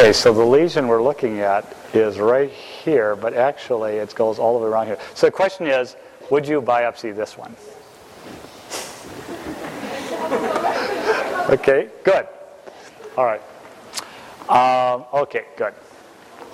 Okay, 0.00 0.14
so 0.14 0.32
the 0.32 0.42
lesion 0.42 0.88
we're 0.88 1.02
looking 1.02 1.40
at 1.40 1.76
is 1.92 2.18
right 2.18 2.50
here, 2.50 3.14
but 3.14 3.34
actually 3.34 3.96
it 3.96 4.14
goes 4.14 4.38
all 4.38 4.58
the 4.58 4.64
way 4.64 4.70
around 4.70 4.86
here. 4.86 4.96
So 5.12 5.26
the 5.26 5.30
question 5.30 5.66
is, 5.66 5.94
would 6.30 6.48
you 6.48 6.62
biopsy 6.62 7.14
this 7.14 7.36
one? 7.36 7.54
okay, 11.50 11.90
good. 12.02 12.26
All 13.18 13.26
right. 13.26 13.42
Um, 14.48 15.04
okay, 15.12 15.44
good. 15.58 15.74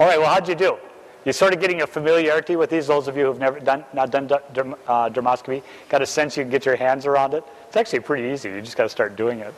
All 0.00 0.08
right, 0.08 0.18
well, 0.18 0.26
how'd 0.26 0.48
you 0.48 0.56
do? 0.56 0.76
You're 1.24 1.32
sort 1.32 1.54
of 1.54 1.60
getting 1.60 1.82
a 1.82 1.86
familiarity 1.86 2.56
with 2.56 2.70
these, 2.70 2.88
those 2.88 3.06
of 3.06 3.16
you 3.16 3.26
who've 3.26 3.38
never 3.38 3.60
done, 3.60 3.84
not 3.94 4.10
done 4.10 4.26
derm, 4.26 4.76
uh, 4.88 5.08
dermoscopy, 5.08 5.62
got 5.88 6.02
a 6.02 6.06
sense 6.06 6.36
you 6.36 6.42
can 6.42 6.50
get 6.50 6.66
your 6.66 6.74
hands 6.74 7.06
around 7.06 7.32
it. 7.32 7.44
It's 7.68 7.76
actually 7.76 8.00
pretty 8.00 8.28
easy. 8.28 8.48
You 8.48 8.60
just 8.60 8.76
got 8.76 8.82
to 8.82 8.88
start 8.88 9.14
doing 9.14 9.38
it. 9.38 9.54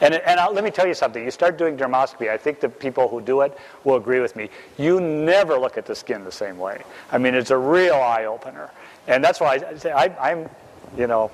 And, 0.00 0.14
and 0.14 0.38
I'll, 0.38 0.52
let 0.52 0.62
me 0.62 0.70
tell 0.70 0.86
you 0.86 0.94
something. 0.94 1.24
You 1.24 1.30
start 1.30 1.58
doing 1.58 1.76
dermoscopy, 1.76 2.28
I 2.28 2.36
think 2.36 2.60
the 2.60 2.68
people 2.68 3.08
who 3.08 3.20
do 3.20 3.40
it 3.40 3.58
will 3.84 3.96
agree 3.96 4.20
with 4.20 4.36
me. 4.36 4.48
You 4.76 5.00
never 5.00 5.58
look 5.58 5.76
at 5.76 5.86
the 5.86 5.94
skin 5.94 6.24
the 6.24 6.32
same 6.32 6.58
way. 6.58 6.82
I 7.10 7.18
mean, 7.18 7.34
it's 7.34 7.50
a 7.50 7.58
real 7.58 7.96
eye 7.96 8.26
opener. 8.26 8.70
And 9.08 9.24
that's 9.24 9.40
why 9.40 9.60
I 9.66 9.76
say 9.76 9.90
I, 9.90 10.30
am 10.30 10.48
you 10.96 11.06
know, 11.06 11.30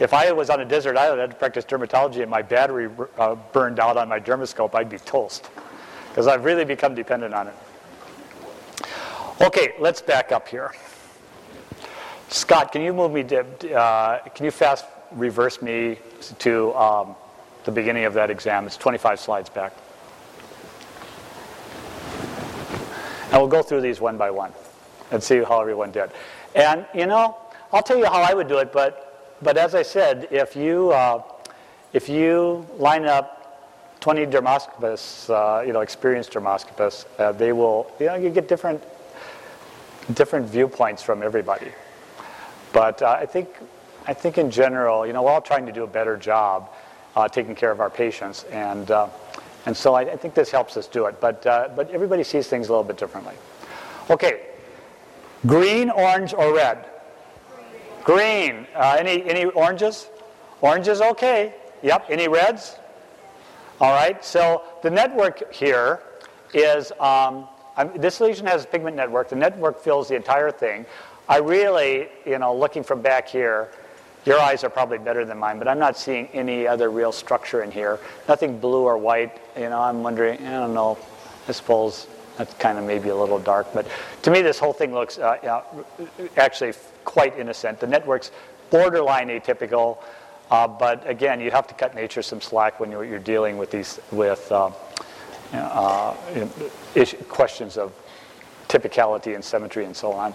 if 0.00 0.14
I 0.14 0.32
was 0.32 0.50
on 0.50 0.60
a 0.60 0.64
desert 0.64 0.96
island, 0.96 1.20
I 1.20 1.24
had 1.24 1.30
to 1.30 1.36
practice 1.36 1.64
dermatology 1.64 2.22
and 2.22 2.30
my 2.30 2.42
battery 2.42 2.90
uh, 3.18 3.34
burned 3.52 3.78
out 3.78 3.96
on 3.96 4.08
my 4.08 4.18
dermoscope, 4.18 4.74
I'd 4.74 4.88
be 4.88 4.98
toast. 4.98 5.50
Because 6.08 6.26
I've 6.26 6.44
really 6.44 6.64
become 6.64 6.94
dependent 6.94 7.34
on 7.34 7.48
it. 7.48 7.54
Okay, 9.40 9.74
let's 9.78 10.02
back 10.02 10.32
up 10.32 10.48
here. 10.48 10.72
Scott, 12.28 12.72
can 12.72 12.82
you 12.82 12.92
move 12.92 13.12
me, 13.12 13.24
to, 13.24 13.74
uh, 13.74 14.18
can 14.28 14.44
you 14.44 14.50
fast 14.50 14.84
reverse 15.12 15.62
me 15.62 15.98
to 16.38 16.74
um, 16.74 17.14
the 17.64 17.72
beginning 17.72 18.04
of 18.04 18.14
that 18.14 18.30
exam. 18.30 18.66
It's 18.66 18.76
25 18.76 19.20
slides 19.20 19.48
back. 19.50 19.72
And 23.32 23.40
we'll 23.40 23.48
go 23.48 23.62
through 23.62 23.80
these 23.82 24.00
one 24.00 24.16
by 24.16 24.30
one 24.30 24.52
and 25.10 25.22
see 25.22 25.38
how 25.38 25.60
everyone 25.60 25.92
did. 25.92 26.10
And, 26.54 26.84
you 26.94 27.06
know, 27.06 27.36
I'll 27.72 27.82
tell 27.82 27.98
you 27.98 28.06
how 28.06 28.22
I 28.22 28.34
would 28.34 28.48
do 28.48 28.58
it, 28.58 28.72
but, 28.72 29.36
but 29.40 29.56
as 29.56 29.74
I 29.74 29.82
said, 29.82 30.26
if 30.32 30.56
you, 30.56 30.90
uh, 30.90 31.22
if 31.92 32.08
you 32.08 32.66
line 32.76 33.04
up 33.04 33.40
20 34.00 34.26
dermoscopists, 34.26 35.30
uh, 35.30 35.62
you 35.62 35.72
know, 35.72 35.80
experienced 35.80 36.32
dermoscopists, 36.32 37.04
uh, 37.18 37.32
they 37.32 37.52
will, 37.52 37.90
you 38.00 38.06
know, 38.06 38.16
you 38.16 38.30
get 38.30 38.48
different, 38.48 38.82
different 40.14 40.48
viewpoints 40.48 41.02
from 41.02 41.22
everybody. 41.22 41.70
But 42.72 43.02
uh, 43.02 43.16
I 43.20 43.26
think, 43.26 43.48
I 44.06 44.14
think 44.14 44.38
in 44.38 44.50
general, 44.50 45.06
you 45.06 45.12
know, 45.12 45.22
we're 45.22 45.30
all 45.30 45.40
trying 45.40 45.66
to 45.66 45.72
do 45.72 45.84
a 45.84 45.88
better 45.88 46.16
job 46.16 46.70
uh, 47.16 47.28
taking 47.28 47.54
care 47.54 47.70
of 47.70 47.80
our 47.80 47.90
patients. 47.90 48.44
And, 48.44 48.90
uh, 48.90 49.08
and 49.66 49.76
so 49.76 49.94
I, 49.94 50.02
I, 50.02 50.16
think 50.16 50.34
this 50.34 50.50
helps 50.50 50.76
us 50.76 50.86
do 50.86 51.06
it. 51.06 51.20
But, 51.20 51.46
uh, 51.46 51.68
but 51.74 51.90
everybody 51.90 52.24
sees 52.24 52.46
things 52.46 52.68
a 52.68 52.72
little 52.72 52.84
bit 52.84 52.96
differently. 52.96 53.34
Okay, 54.08 54.46
green, 55.46 55.90
orange, 55.90 56.34
or 56.34 56.54
red? 56.54 56.86
Green. 58.04 58.66
Uh, 58.74 58.96
any, 58.98 59.22
any 59.28 59.44
oranges? 59.44 60.08
Oranges, 60.60 61.00
okay. 61.00 61.54
Yep. 61.82 62.06
Any 62.10 62.28
reds? 62.28 62.76
All 63.80 63.92
right. 63.92 64.22
So 64.24 64.62
the 64.82 64.90
network 64.90 65.52
here 65.52 66.00
is 66.52 66.92
um, 67.00 67.48
this 67.96 68.20
lesion 68.20 68.46
has 68.46 68.64
a 68.64 68.66
pigment 68.66 68.96
network. 68.96 69.28
The 69.28 69.36
network 69.36 69.80
fills 69.80 70.08
the 70.08 70.16
entire 70.16 70.50
thing. 70.50 70.84
I 71.28 71.38
really, 71.38 72.08
you 72.26 72.38
know, 72.38 72.54
looking 72.54 72.82
from 72.82 73.00
back 73.00 73.28
here, 73.28 73.70
your 74.24 74.38
eyes 74.38 74.64
are 74.64 74.70
probably 74.70 74.98
better 74.98 75.24
than 75.24 75.38
mine, 75.38 75.58
but 75.58 75.68
I'm 75.68 75.78
not 75.78 75.96
seeing 75.96 76.28
any 76.28 76.66
other 76.66 76.90
real 76.90 77.12
structure 77.12 77.62
in 77.62 77.70
here. 77.70 77.98
Nothing 78.28 78.58
blue 78.58 78.82
or 78.82 78.98
white. 78.98 79.40
You 79.56 79.70
know, 79.70 79.80
I'm 79.80 80.02
wondering, 80.02 80.46
I 80.46 80.52
don't 80.52 80.74
know, 80.74 80.98
I 81.48 81.52
suppose 81.52 82.06
that's 82.36 82.54
kind 82.54 82.78
of 82.78 82.84
maybe 82.84 83.08
a 83.08 83.16
little 83.16 83.38
dark. 83.38 83.68
But 83.72 83.86
to 84.22 84.30
me, 84.30 84.42
this 84.42 84.58
whole 84.58 84.72
thing 84.72 84.92
looks 84.92 85.18
uh, 85.18 85.62
actually 86.36 86.74
quite 87.04 87.38
innocent. 87.38 87.80
The 87.80 87.86
network's 87.86 88.30
borderline 88.70 89.28
atypical, 89.28 89.98
uh, 90.50 90.68
but 90.68 91.08
again, 91.08 91.40
you 91.40 91.50
have 91.50 91.66
to 91.68 91.74
cut 91.74 91.94
nature 91.94 92.22
some 92.22 92.40
slack 92.40 92.78
when 92.78 92.90
you're, 92.90 93.04
you're 93.04 93.18
dealing 93.18 93.56
with 93.56 93.70
these 93.70 94.00
with 94.10 94.50
uh, 94.52 94.70
uh 95.52 96.14
questions 97.28 97.76
of 97.76 97.92
typicality 98.68 99.34
and 99.34 99.44
symmetry 99.44 99.84
and 99.84 99.96
so 99.96 100.12
on. 100.12 100.32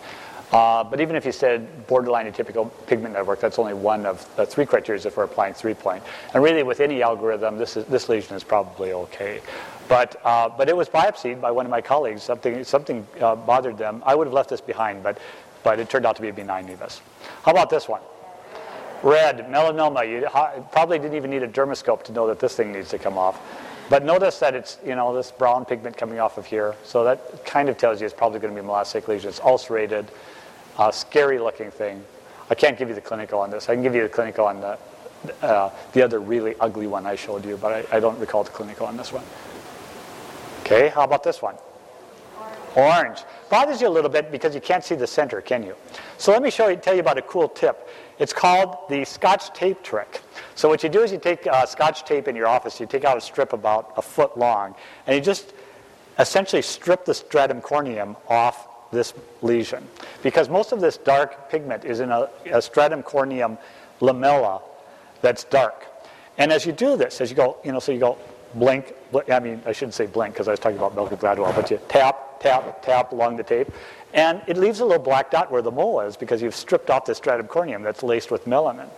Uh, 0.51 0.83
but 0.83 1.01
even 1.01 1.15
if 1.15 1.25
you 1.25 1.31
said 1.31 1.87
borderline 1.87 2.31
atypical 2.31 2.71
pigment 2.87 3.13
network, 3.13 3.39
that's 3.39 3.59
only 3.59 3.73
one 3.73 4.05
of 4.05 4.33
the 4.35 4.45
three 4.45 4.65
criteria 4.65 5.01
if 5.05 5.17
we're 5.17 5.23
applying 5.23 5.53
three 5.53 5.73
point. 5.73 6.03
And 6.33 6.43
really, 6.43 6.63
with 6.63 6.79
any 6.79 7.01
algorithm, 7.01 7.57
this, 7.57 7.75
is, 7.77 7.85
this 7.85 8.09
lesion 8.09 8.35
is 8.35 8.43
probably 8.43 8.93
okay. 8.93 9.41
But, 9.87 10.19
uh, 10.23 10.49
but 10.49 10.69
it 10.69 10.75
was 10.75 10.89
biopsied 10.89 11.41
by 11.41 11.51
one 11.51 11.65
of 11.65 11.71
my 11.71 11.81
colleagues. 11.81 12.23
Something, 12.23 12.63
something 12.63 13.05
uh, 13.19 13.35
bothered 13.35 13.77
them. 13.77 14.01
I 14.05 14.15
would 14.15 14.27
have 14.27 14.33
left 14.33 14.49
this 14.49 14.61
behind, 14.61 15.03
but, 15.03 15.19
but 15.63 15.79
it 15.79 15.89
turned 15.89 16.05
out 16.05 16.15
to 16.15 16.21
be 16.21 16.29
a 16.29 16.33
benign 16.33 16.67
nevus. 16.67 17.01
How 17.43 17.51
about 17.51 17.69
this 17.69 17.87
one? 17.87 18.01
Red, 19.03 19.47
melanoma. 19.49 20.09
You 20.09 20.27
probably 20.71 20.97
didn't 20.97 21.15
even 21.15 21.29
need 21.29 21.43
a 21.43 21.47
dermoscope 21.47 22.03
to 22.05 22.11
know 22.11 22.27
that 22.27 22.39
this 22.39 22.55
thing 22.55 22.71
needs 22.71 22.89
to 22.89 22.97
come 22.97 23.17
off. 23.17 23.39
But 23.87 24.03
notice 24.03 24.39
that 24.39 24.55
it's, 24.55 24.79
you 24.83 24.95
know, 24.95 25.15
this 25.15 25.29
brown 25.29 25.65
pigment 25.65 25.95
coming 25.95 26.19
off 26.19 26.39
of 26.39 26.45
here. 26.47 26.75
So 26.83 27.03
that 27.03 27.45
kind 27.45 27.69
of 27.69 27.77
tells 27.77 27.99
you 28.01 28.07
it's 28.07 28.15
probably 28.15 28.39
going 28.39 28.55
to 28.55 28.59
be 28.59 28.65
a 28.65 28.69
melanocytic 28.69 29.07
lesion. 29.07 29.29
It's 29.29 29.39
ulcerated 29.41 30.07
uh, 30.77 30.91
scary 30.91 31.39
looking 31.39 31.71
thing. 31.71 32.03
I 32.49 32.55
can't 32.55 32.77
give 32.77 32.89
you 32.89 32.95
the 32.95 33.01
clinical 33.01 33.39
on 33.39 33.49
this. 33.49 33.69
I 33.69 33.73
can 33.73 33.83
give 33.83 33.95
you 33.95 34.03
the 34.03 34.09
clinical 34.09 34.45
on 34.45 34.61
the, 34.61 34.77
uh, 35.41 35.71
the 35.93 36.03
other 36.03 36.19
really 36.19 36.55
ugly 36.59 36.87
one 36.87 37.05
I 37.05 37.15
showed 37.15 37.45
you, 37.45 37.57
but 37.57 37.87
I, 37.91 37.97
I, 37.97 37.99
don't 37.99 38.19
recall 38.19 38.43
the 38.43 38.51
clinical 38.51 38.85
on 38.85 38.97
this 38.97 39.11
one. 39.11 39.23
Okay, 40.61 40.89
how 40.89 41.03
about 41.03 41.23
this 41.23 41.41
one? 41.41 41.55
Orange. 42.75 43.19
Bothers 43.49 43.81
you 43.81 43.87
a 43.87 43.89
little 43.89 44.09
bit 44.09 44.31
because 44.31 44.53
you 44.53 44.61
can't 44.61 44.83
see 44.83 44.95
the 44.95 45.07
center, 45.07 45.39
can 45.41 45.63
you? 45.63 45.75
So 46.17 46.31
let 46.31 46.41
me 46.41 46.49
show 46.49 46.67
you, 46.67 46.75
tell 46.75 46.93
you 46.93 46.99
about 46.99 47.17
a 47.17 47.21
cool 47.21 47.47
tip. 47.47 47.87
It's 48.19 48.33
called 48.33 48.77
the 48.89 49.05
scotch 49.05 49.53
tape 49.53 49.81
trick. 49.81 50.21
So 50.55 50.67
what 50.67 50.83
you 50.83 50.89
do 50.89 51.01
is 51.01 51.11
you 51.11 51.17
take 51.17 51.47
uh, 51.47 51.65
scotch 51.65 52.03
tape 52.03 52.27
in 52.27 52.35
your 52.35 52.47
office, 52.47 52.79
you 52.79 52.85
take 52.85 53.05
out 53.05 53.17
a 53.17 53.21
strip 53.21 53.53
about 53.53 53.93
a 53.97 54.01
foot 54.01 54.37
long, 54.37 54.75
and 55.07 55.15
you 55.15 55.21
just 55.21 55.53
essentially 56.19 56.61
strip 56.61 57.05
the 57.05 57.13
stratum 57.13 57.61
corneum 57.61 58.15
off 58.29 58.67
this 58.95 59.13
lesion. 59.43 59.87
Because 60.23 60.49
most 60.49 60.71
of 60.71 60.81
this 60.81 60.97
dark 60.97 61.51
pigment 61.51 61.85
is 61.85 61.99
in 61.99 62.09
a, 62.09 62.29
a 62.51 62.61
stratum 62.61 63.03
corneum 63.03 63.59
lamella 64.01 64.61
that's 65.21 65.43
dark. 65.43 65.85
And 66.37 66.51
as 66.51 66.65
you 66.65 66.71
do 66.71 66.97
this, 66.97 67.21
as 67.21 67.29
you 67.29 67.35
go, 67.35 67.57
you 67.63 67.71
know, 67.71 67.79
so 67.79 67.91
you 67.91 67.99
go 67.99 68.17
blink, 68.55 68.93
I 69.31 69.39
mean, 69.39 69.61
I 69.65 69.71
shouldn't 69.71 69.93
say 69.93 70.05
blink 70.05 70.33
because 70.33 70.47
I 70.47 70.51
was 70.51 70.59
talking 70.59 70.77
about 70.77 70.95
Malcolm 70.95 71.17
Gladwell, 71.17 71.55
but 71.55 71.69
you 71.69 71.79
tap, 71.87 72.39
tap, 72.39 72.81
tap 72.81 73.11
along 73.11 73.37
the 73.37 73.43
tape, 73.43 73.71
and 74.13 74.41
it 74.47 74.57
leaves 74.57 74.79
a 74.79 74.85
little 74.85 75.03
black 75.03 75.29
dot 75.29 75.51
where 75.51 75.61
the 75.61 75.71
mole 75.71 76.01
is 76.01 76.17
because 76.17 76.41
you've 76.41 76.55
stripped 76.55 76.89
off 76.89 77.05
the 77.05 77.15
stratum 77.15 77.47
corneum 77.47 77.83
that's 77.83 78.03
laced 78.03 78.31
with 78.31 78.45
melanin. 78.45 78.89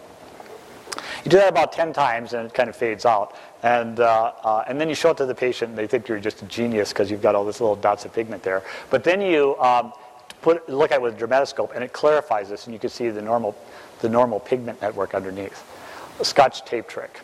You 1.23 1.31
do 1.31 1.37
that 1.37 1.49
about 1.49 1.71
10 1.71 1.93
times 1.93 2.33
and 2.33 2.47
it 2.47 2.53
kind 2.53 2.69
of 2.69 2.75
fades 2.75 3.05
out. 3.05 3.35
And, 3.63 3.99
uh, 3.99 4.33
uh, 4.43 4.63
and 4.67 4.79
then 4.79 4.89
you 4.89 4.95
show 4.95 5.11
it 5.11 5.17
to 5.17 5.25
the 5.25 5.35
patient 5.35 5.69
and 5.69 5.77
they 5.77 5.87
think 5.87 6.07
you're 6.07 6.19
just 6.19 6.41
a 6.41 6.45
genius 6.45 6.89
because 6.89 7.09
you've 7.09 7.21
got 7.21 7.35
all 7.35 7.45
these 7.45 7.59
little 7.59 7.75
dots 7.75 8.05
of 8.05 8.13
pigment 8.13 8.43
there. 8.43 8.63
But 8.89 9.03
then 9.03 9.21
you 9.21 9.57
um, 9.59 9.93
put, 10.41 10.67
look 10.69 10.91
at 10.91 10.95
it 10.95 11.01
with 11.01 11.21
a 11.21 11.27
dermatoscope 11.27 11.73
and 11.75 11.83
it 11.83 11.93
clarifies 11.93 12.49
this 12.49 12.65
and 12.65 12.73
you 12.73 12.79
can 12.79 12.89
see 12.89 13.09
the 13.09 13.21
normal, 13.21 13.55
the 14.01 14.09
normal 14.09 14.39
pigment 14.39 14.81
network 14.81 15.13
underneath. 15.13 15.63
A 16.19 16.25
scotch 16.25 16.65
tape 16.65 16.87
trick. 16.87 17.21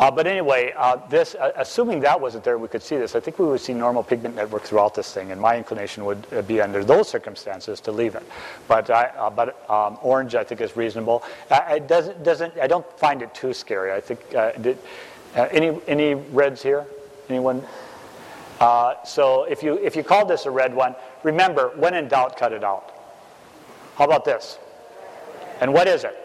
Uh, 0.00 0.10
but 0.10 0.26
anyway, 0.26 0.72
uh, 0.78 0.96
this, 1.08 1.34
uh, 1.34 1.52
assuming 1.56 2.00
that 2.00 2.18
wasn't 2.18 2.42
there, 2.42 2.56
we 2.56 2.68
could 2.68 2.82
see 2.82 2.96
this. 2.96 3.14
I 3.14 3.20
think 3.20 3.38
we 3.38 3.44
would 3.44 3.60
see 3.60 3.74
normal 3.74 4.02
pigment 4.02 4.34
network 4.34 4.62
throughout 4.62 4.94
this 4.94 5.12
thing, 5.12 5.30
and 5.30 5.38
my 5.38 5.58
inclination 5.58 6.06
would 6.06 6.26
uh, 6.32 6.40
be 6.40 6.58
under 6.58 6.82
those 6.82 7.06
circumstances 7.06 7.82
to 7.82 7.92
leave 7.92 8.14
it. 8.14 8.22
But, 8.66 8.88
I, 8.88 9.08
uh, 9.08 9.28
but 9.28 9.70
um, 9.70 9.98
orange, 10.00 10.34
I 10.34 10.42
think, 10.42 10.62
is 10.62 10.74
reasonable. 10.74 11.22
it 11.50 11.86
doesn't, 11.86 12.24
doesn't, 12.24 12.58
I 12.58 12.66
don't 12.66 12.90
find 12.98 13.20
it 13.20 13.34
too 13.34 13.52
scary. 13.52 13.92
I 13.92 14.00
think, 14.00 14.34
uh, 14.34 14.52
did, 14.52 14.78
any, 15.36 15.78
any 15.86 16.14
reds 16.14 16.62
here? 16.62 16.86
Anyone? 17.28 17.62
so 19.04 19.44
if 19.50 19.62
you, 19.62 19.74
if 19.74 19.96
you 19.96 20.02
call 20.02 20.24
this 20.24 20.46
a 20.46 20.50
red 20.50 20.74
one, 20.74 20.96
remember, 21.24 21.72
when 21.76 21.92
in 21.92 22.08
doubt, 22.08 22.38
cut 22.38 22.54
it 22.54 22.64
out. 22.64 22.90
How 23.96 24.06
about 24.06 24.24
this? 24.24 24.58
And 25.60 25.74
what 25.74 25.86
is 25.86 26.04
it? 26.04 26.16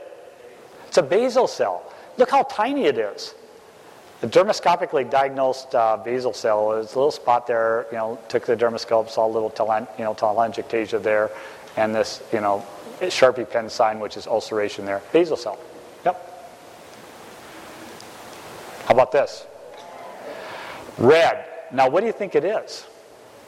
It's 0.88 0.98
a 0.98 1.04
basal 1.04 1.46
cell. 1.46 1.92
Look 2.16 2.32
how 2.32 2.44
tiny 2.44 2.86
it 2.86 2.98
is. 2.98 3.36
The 4.22 4.28
dermoscopically 4.28 5.10
diagnosed 5.10 5.76
uh, 5.76 5.98
basal 5.98 6.34
cell 6.34 6.72
is 6.74 6.94
a 6.94 6.96
little 6.98 7.12
spot 7.12 7.48
there, 7.48 7.86
you 7.92 7.98
know, 7.98 8.18
took 8.30 8.46
the 8.46 8.56
dermoscope, 8.56 9.10
saw 9.10 9.28
a 9.28 9.28
little 9.28 9.52
telang- 9.52 9.88
you 9.98 10.06
know, 10.06 10.14
telangiectasia 10.14 11.02
there, 11.04 11.30
and 11.76 11.94
this, 11.94 12.24
you 12.32 12.40
know, 12.40 12.66
Sharpie 13.02 13.50
pen 13.50 13.70
sign, 13.70 14.00
which 14.00 14.16
is 14.16 14.26
ulceration 14.26 14.86
there. 14.86 15.02
Basal 15.12 15.36
cell. 15.36 15.60
Yep. 16.06 16.32
How 18.86 18.94
about 18.94 19.12
this? 19.12 19.46
Red. 20.98 21.46
Now, 21.72 21.90
what 21.90 22.00
do 22.00 22.06
you 22.06 22.14
think 22.14 22.36
it 22.36 22.46
is? 22.46 22.86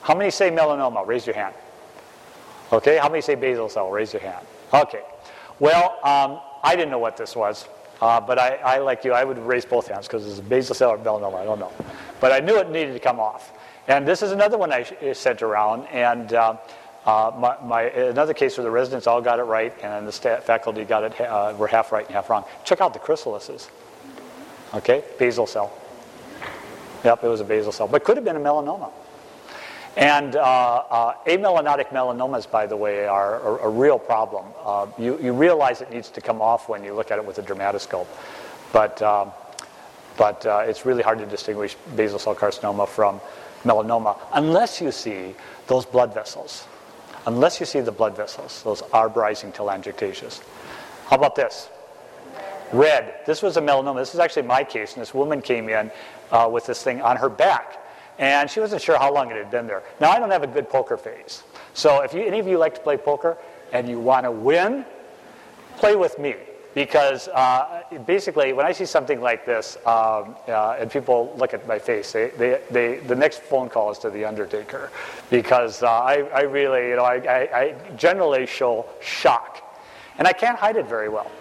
How 0.01 0.13
many 0.13 0.31
say 0.31 0.51
melanoma? 0.51 1.07
Raise 1.07 1.25
your 1.25 1.35
hand. 1.35 1.55
Okay, 2.73 2.97
how 2.97 3.07
many 3.07 3.21
say 3.21 3.35
basal 3.35 3.69
cell? 3.69 3.89
Raise 3.89 4.11
your 4.11 4.21
hand. 4.21 4.45
Okay. 4.73 5.01
Well, 5.59 5.97
um, 6.03 6.41
I 6.61 6.75
didn't 6.75 6.91
know 6.91 6.99
what 6.99 7.15
this 7.15 7.35
was. 7.35 7.67
Uh, 8.01 8.21
but 8.21 8.37
I, 8.37 8.55
I, 8.55 8.77
like 8.79 9.03
you, 9.03 9.13
I 9.13 9.23
would 9.23 9.39
raise 9.39 9.65
both 9.65 9.87
hands 9.87 10.07
because 10.07 10.27
it's 10.27 10.39
a 10.39 10.43
basal 10.43 10.75
cell 10.75 10.91
or 10.91 10.97
melanoma, 10.97 11.35
I 11.35 11.43
don't 11.45 11.59
know. 11.59 11.71
But 12.19 12.31
I 12.31 12.39
knew 12.39 12.57
it 12.57 12.69
needed 12.69 12.93
to 12.93 12.99
come 12.99 13.19
off. 13.19 13.53
And 13.87 14.07
this 14.07 14.21
is 14.21 14.31
another 14.31 14.57
one 14.57 14.71
I 14.71 14.83
sent 15.13 15.41
around, 15.41 15.87
and 15.87 16.33
uh, 16.33 16.57
uh, 17.05 17.31
my, 17.37 17.57
my, 17.63 17.83
another 17.83 18.33
case 18.33 18.57
where 18.57 18.65
the 18.65 18.71
residents 18.71 19.07
all 19.07 19.21
got 19.21 19.39
it 19.39 19.43
right, 19.43 19.73
and 19.81 20.05
the 20.05 20.11
staff, 20.11 20.43
faculty 20.43 20.83
got 20.83 21.05
it, 21.05 21.21
uh, 21.21 21.55
were 21.57 21.67
half 21.67 21.93
right 21.93 22.05
and 22.05 22.13
half 22.13 22.29
wrong. 22.29 22.43
Check 22.65 22.81
out 22.81 22.93
the 22.93 22.99
chrysalises. 22.99 23.69
Okay, 24.73 25.03
basal 25.17 25.47
cell. 25.47 25.71
Yep, 27.05 27.23
it 27.23 27.27
was 27.27 27.39
a 27.39 27.45
basal 27.45 27.71
cell, 27.71 27.87
but 27.87 28.03
could 28.03 28.17
have 28.17 28.25
been 28.25 28.35
a 28.35 28.39
melanoma. 28.39 28.91
And 29.97 30.35
uh, 30.35 30.41
uh, 30.41 31.13
amelanotic 31.25 31.87
melanomas, 31.87 32.49
by 32.49 32.67
the 32.67 32.77
way, 32.77 33.07
are 33.07 33.59
a, 33.65 33.67
real 33.67 33.97
problem. 33.97 34.45
Uh, 34.63 34.85
you, 34.99 35.19
you, 35.19 35.33
realize 35.33 35.81
it 35.81 35.89
needs 35.89 36.11
to 36.11 36.21
come 36.21 36.39
off 36.39 36.69
when 36.69 36.83
you 36.83 36.93
look 36.93 37.09
at 37.09 37.17
it 37.17 37.25
with 37.25 37.39
a 37.39 37.41
dermatoscope. 37.41 38.05
But, 38.71 39.01
um, 39.01 39.31
but 40.15 40.45
uh, 40.45 40.65
it's 40.67 40.85
really 40.85 41.01
hard 41.01 41.17
to 41.17 41.25
distinguish 41.25 41.75
basal 41.95 42.19
cell 42.19 42.35
carcinoma 42.35 42.87
from 42.87 43.19
melanoma 43.63 44.19
unless 44.33 44.79
you 44.79 44.91
see 44.91 45.33
those 45.65 45.83
blood 45.83 46.13
vessels. 46.13 46.67
Unless 47.25 47.59
you 47.59 47.65
see 47.65 47.79
the 47.79 47.91
blood 47.91 48.15
vessels, 48.15 48.61
those 48.61 48.83
arborizing 48.93 49.51
telangiectasias. 49.51 50.43
How 51.07 51.15
about 51.15 51.35
this? 51.35 51.69
Red. 52.71 53.15
This 53.25 53.41
was 53.41 53.57
a 53.57 53.61
melanoma. 53.61 53.95
This 53.97 54.13
is 54.13 54.19
actually 54.19 54.43
my 54.43 54.63
case, 54.63 54.93
and 54.93 55.01
this 55.01 55.15
woman 55.15 55.41
came 55.41 55.69
in 55.69 55.89
uh, 56.31 56.47
with 56.51 56.67
this 56.67 56.83
thing 56.83 57.01
on 57.01 57.17
her 57.17 57.29
back 57.29 57.79
and 58.19 58.49
she 58.49 58.59
wasn't 58.59 58.81
sure 58.81 58.97
how 58.97 59.13
long 59.13 59.29
it 59.31 59.37
had 59.37 59.51
been 59.51 59.67
there. 59.67 59.83
Now, 59.99 60.11
I 60.11 60.19
don't 60.19 60.31
have 60.31 60.43
a 60.43 60.47
good 60.47 60.69
poker 60.69 60.97
face. 60.97 61.43
So 61.73 62.01
if 62.01 62.13
you, 62.13 62.21
any 62.21 62.39
of 62.39 62.47
you 62.47 62.57
like 62.57 62.75
to 62.75 62.81
play 62.81 62.97
poker 62.97 63.37
and 63.71 63.87
you 63.87 63.99
want 63.99 64.25
to 64.25 64.31
win, 64.31 64.85
play 65.77 65.95
with 65.95 66.17
me. 66.19 66.35
Because 66.73 67.27
uh, 67.29 67.81
basically, 68.05 68.53
when 68.53 68.67
I 68.67 68.71
see 68.71 68.85
something 68.85 69.19
like 69.19 69.47
this, 69.47 69.77
um, 69.77 70.35
uh, 70.47 70.77
and 70.79 70.91
people 70.91 71.33
look 71.35 71.55
at 71.55 71.67
my 71.67 71.79
face, 71.79 72.11
they, 72.11 72.29
they, 72.37 72.61
they, 72.69 72.97
the 72.97 73.15
next 73.15 73.41
phone 73.41 73.67
call 73.67 73.89
is 73.89 73.97
to 73.99 74.11
the 74.11 74.25
Undertaker. 74.25 74.91
Because 75.31 75.81
uh, 75.81 75.89
I, 75.89 76.21
I 76.33 76.41
really, 76.41 76.89
you 76.89 76.95
know, 76.97 77.03
I, 77.03 77.15
I, 77.15 77.59
I 77.59 77.75
generally 77.95 78.45
show 78.45 78.85
shock. 79.01 79.63
And 80.19 80.27
I 80.27 80.33
can't 80.33 80.57
hide 80.57 80.75
it 80.75 80.87
very 80.87 81.09
well. 81.09 81.31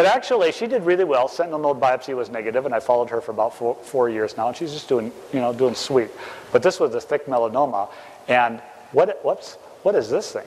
But 0.00 0.06
actually, 0.06 0.50
she 0.52 0.66
did 0.66 0.84
really 0.84 1.04
well. 1.04 1.28
Sentinel 1.28 1.58
node 1.58 1.78
biopsy 1.78 2.16
was 2.16 2.30
negative, 2.30 2.64
and 2.64 2.74
I 2.74 2.80
followed 2.80 3.10
her 3.10 3.20
for 3.20 3.32
about 3.32 3.54
four, 3.54 3.74
four 3.82 4.08
years 4.08 4.34
now, 4.34 4.48
and 4.48 4.56
she's 4.56 4.72
just 4.72 4.88
doing, 4.88 5.12
you 5.30 5.40
know, 5.40 5.52
doing 5.52 5.74
sweet. 5.74 6.08
But 6.52 6.62
this 6.62 6.80
was 6.80 6.94
a 6.94 7.02
thick 7.02 7.26
melanoma, 7.26 7.90
and 8.26 8.60
what, 8.92 9.22
what's, 9.22 9.56
what 9.82 9.94
is 9.94 10.08
this 10.08 10.32
thing? 10.32 10.46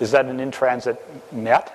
Is 0.00 0.12
that 0.12 0.24
an 0.24 0.40
in-transit 0.40 0.98
met? 1.30 1.74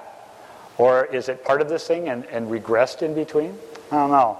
Or 0.79 1.05
is 1.05 1.29
it 1.29 1.45
part 1.45 1.61
of 1.61 1.69
this 1.69 1.85
thing 1.85 2.09
and, 2.09 2.25
and 2.25 2.49
regressed 2.49 3.03
in 3.03 3.13
between? 3.13 3.55
I 3.91 3.97
don't 3.97 4.09
know. 4.09 4.39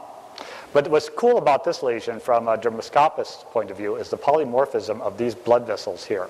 But 0.74 0.88
what's 0.88 1.08
cool 1.08 1.38
about 1.38 1.64
this 1.64 1.84
lesion 1.84 2.20
from 2.20 2.48
a 2.48 2.58
dermoscopist's 2.58 3.46
point 3.52 3.70
of 3.70 3.78
view 3.78 3.98
is 3.98 4.10
the 4.10 4.18
polymorphism 4.18 5.02
of 5.02 5.20
these 5.20 5.36
blood 5.36 5.68
vessels 5.68 6.04
here. 6.04 6.30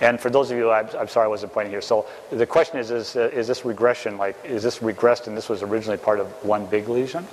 And 0.00 0.18
for 0.18 0.30
those 0.30 0.50
of 0.50 0.56
you, 0.56 0.70
I'm, 0.70 0.88
I'm, 0.98 1.08
sorry 1.08 1.26
I 1.26 1.28
wasn't 1.28 1.52
pointing 1.52 1.72
here. 1.72 1.82
So 1.82 2.06
the 2.30 2.46
question 2.46 2.78
is, 2.78 2.90
is, 2.90 3.16
uh, 3.16 3.30
is 3.32 3.46
this 3.46 3.64
regression, 3.64 4.16
like, 4.16 4.36
is 4.44 4.62
this 4.62 4.78
regressed 4.78 5.26
and 5.26 5.36
this 5.36 5.48
was 5.48 5.62
originally 5.62 5.98
part 5.98 6.20
of 6.20 6.26
one 6.44 6.66
big 6.66 6.88
lesion? 6.88 7.26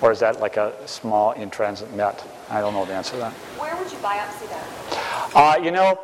Or 0.00 0.12
is 0.12 0.20
that 0.20 0.40
like 0.40 0.56
a 0.56 0.72
small 0.86 1.34
intransit 1.34 1.92
met? 1.92 2.22
I 2.50 2.60
don't 2.60 2.74
know 2.74 2.84
the 2.84 2.94
answer 2.94 3.12
to 3.12 3.18
that. 3.18 3.32
Where 3.32 3.74
would 3.76 3.90
you 3.90 3.98
biopsy 3.98 4.48
that? 4.48 5.32
Uh, 5.34 5.62
you 5.62 5.70
know, 5.70 5.98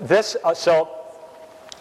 this, 0.00 0.36
uh, 0.44 0.54
so 0.54 0.88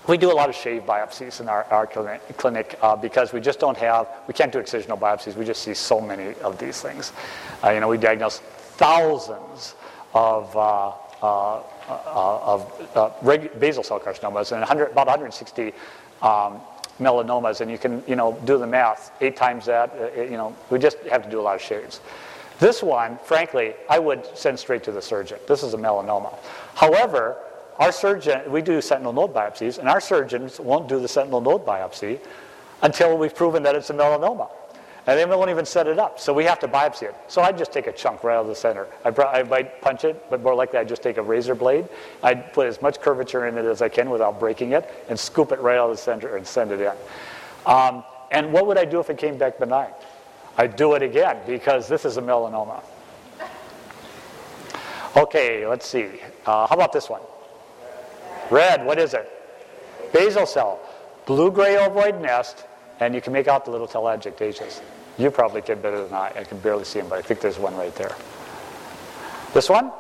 we 0.08 0.18
do 0.18 0.32
a 0.32 0.34
lot 0.34 0.50
of 0.50 0.56
shave 0.56 0.84
biopsies 0.84 1.42
in 1.42 1.50
our, 1.50 1.66
our 1.66 1.86
clinic, 1.86 2.22
clinic 2.38 2.80
uh, 2.82 2.96
because 2.96 3.34
we 3.34 3.42
just 3.42 3.60
don't 3.60 3.78
have, 3.78 4.08
we 4.28 4.34
can't 4.34 4.52
do 4.52 4.60
excisional 4.60 5.00
biopsies. 5.00 5.36
We 5.36 5.46
just 5.46 5.64
see 5.64 5.74
so 5.74 6.00
many 6.00 6.34
of 6.42 6.58
these 6.58 6.82
things. 6.82 7.12
Uh, 7.64 7.72
you 7.72 7.80
know, 7.80 7.90
we 7.90 7.98
diagnose 7.98 8.40
thousands 8.40 9.76
of 10.14 10.56
uh, 10.56 10.94
uh, 11.22 11.62
of 11.88 12.90
uh, 12.96 13.10
basal 13.60 13.84
cell 13.84 14.00
carcinomas 14.00 14.52
and 14.52 14.62
100, 14.62 14.92
about 14.92 15.08
160 15.08 15.74
um, 16.22 16.60
melanomas, 17.00 17.62
and 17.62 17.70
you 17.70 17.78
can 17.78 18.04
you 18.08 18.16
know 18.16 18.40
do 18.46 18.58
the 18.58 18.68
math. 18.68 19.12
Eight 19.22 19.36
times 19.36 19.66
that, 19.66 19.94
you 20.16 20.38
know, 20.38 20.56
we 20.70 20.80
just 20.80 20.98
have 21.10 21.24
to 21.24 21.30
do 21.30 21.40
a 21.40 21.44
lot 21.44 21.56
of 21.56 21.62
shades. 21.62 22.02
This 22.60 22.82
one, 22.82 23.20
frankly, 23.24 23.76
I 23.90 24.00
would 24.00 24.26
send 24.36 24.58
straight 24.60 24.84
to 24.84 24.92
the 24.92 25.02
surgeon. 25.02 25.38
This 25.48 25.62
is 25.62 25.74
a 25.74 25.78
melanoma. 25.78 26.36
However, 26.74 27.38
our 27.78 27.92
surgeon, 27.92 28.52
we 28.52 28.64
do 28.64 28.82
sentinel 28.82 29.14
node 29.14 29.34
biopsies, 29.34 29.78
and 29.78 29.88
our 29.88 30.02
surgeons 30.02 30.60
won't 30.60 30.90
do 30.90 31.00
the 31.00 31.08
sentinel 31.08 31.42
node 31.42 31.66
biopsy 31.66 32.20
until 32.82 33.18
we've 33.18 33.36
proven 33.36 33.62
that 33.64 33.76
it's 33.76 33.92
a 33.92 33.94
melanoma 33.94 34.50
and 35.08 35.18
they 35.18 35.26
won't 35.26 35.50
even 35.50 35.66
set 35.66 35.88
it 35.88 35.98
up. 35.98 36.20
So 36.20 36.34
we 36.34 36.44
have 36.44 36.60
to 36.60 36.68
biopsy 36.68 37.04
it. 37.04 37.16
So 37.30 37.42
I 37.42 37.54
just 37.54 37.72
take 37.72 37.88
a 37.88 37.94
chunk 37.94 38.26
right 38.26 38.36
out 38.36 38.42
of 38.42 38.48
the 38.48 38.56
center. 38.56 38.88
I, 39.06 39.10
I 39.10 39.44
might 39.44 39.82
punch 39.82 40.04
it, 40.04 40.30
but 40.30 40.44
more 40.44 40.54
likely 40.54 40.80
I 40.80 40.84
just 40.84 41.02
take 41.02 41.16
a 41.16 41.22
razor 41.22 41.56
blade. 41.56 41.88
I'd 42.22 42.52
put 42.52 42.68
as 42.68 42.82
much 42.82 43.00
curvature 43.00 43.48
in 43.48 43.58
it 43.58 43.64
as 43.64 43.82
I 43.82 43.88
can 43.88 44.10
without 44.10 44.38
breaking 44.38 44.74
it 44.74 44.90
and 45.08 45.18
scoop 45.18 45.54
it 45.54 45.60
right 45.60 45.78
out 45.78 45.90
of 45.90 45.96
the 45.96 46.02
center 46.02 46.36
and 46.36 46.46
send 46.46 46.72
it 46.72 46.82
in. 46.82 46.94
Um, 47.66 48.04
and 48.32 48.52
what 48.52 48.68
would 48.68 48.78
I 48.78 48.84
do 48.84 49.00
if 49.00 49.10
it 49.10 49.18
came 49.18 49.38
back 49.38 49.60
benign? 49.60 49.92
I'd 50.58 50.76
do 50.76 50.94
it 50.96 51.02
again 51.02 51.38
because 51.48 51.88
this 51.88 52.04
is 52.04 52.18
a 52.18 52.22
melanoma. 52.22 52.84
Okay, 55.16 55.66
let's 55.66 55.88
see. 55.88 56.08
Uh, 56.46 56.68
how 56.68 56.76
about 56.76 56.92
this 56.92 57.10
one? 57.10 57.22
Red, 58.52 58.86
what 58.86 59.00
is 59.00 59.14
it? 59.14 59.32
Basal 60.12 60.46
cell. 60.46 60.80
Blue-gray 61.26 61.76
ovoid 61.78 62.22
nest, 62.22 62.66
and 63.00 63.14
you 63.14 63.22
can 63.22 63.34
make 63.34 63.48
out 63.48 63.66
the 63.66 63.72
little 63.72 63.88
telangiectasias. 63.88 64.82
You 65.18 65.32
probably 65.32 65.62
can 65.62 65.82
better 65.82 66.04
than 66.04 66.14
I. 66.14 66.32
I 66.36 66.44
can 66.44 66.60
barely 66.60 66.84
see 66.84 67.00
them, 67.00 67.10
but 67.10 67.18
I 67.18 67.22
think 67.22 67.42
there's 67.42 67.58
one 67.60 67.76
right 67.76 67.96
there. 67.96 68.16
This 69.54 69.70
one? 69.70 69.92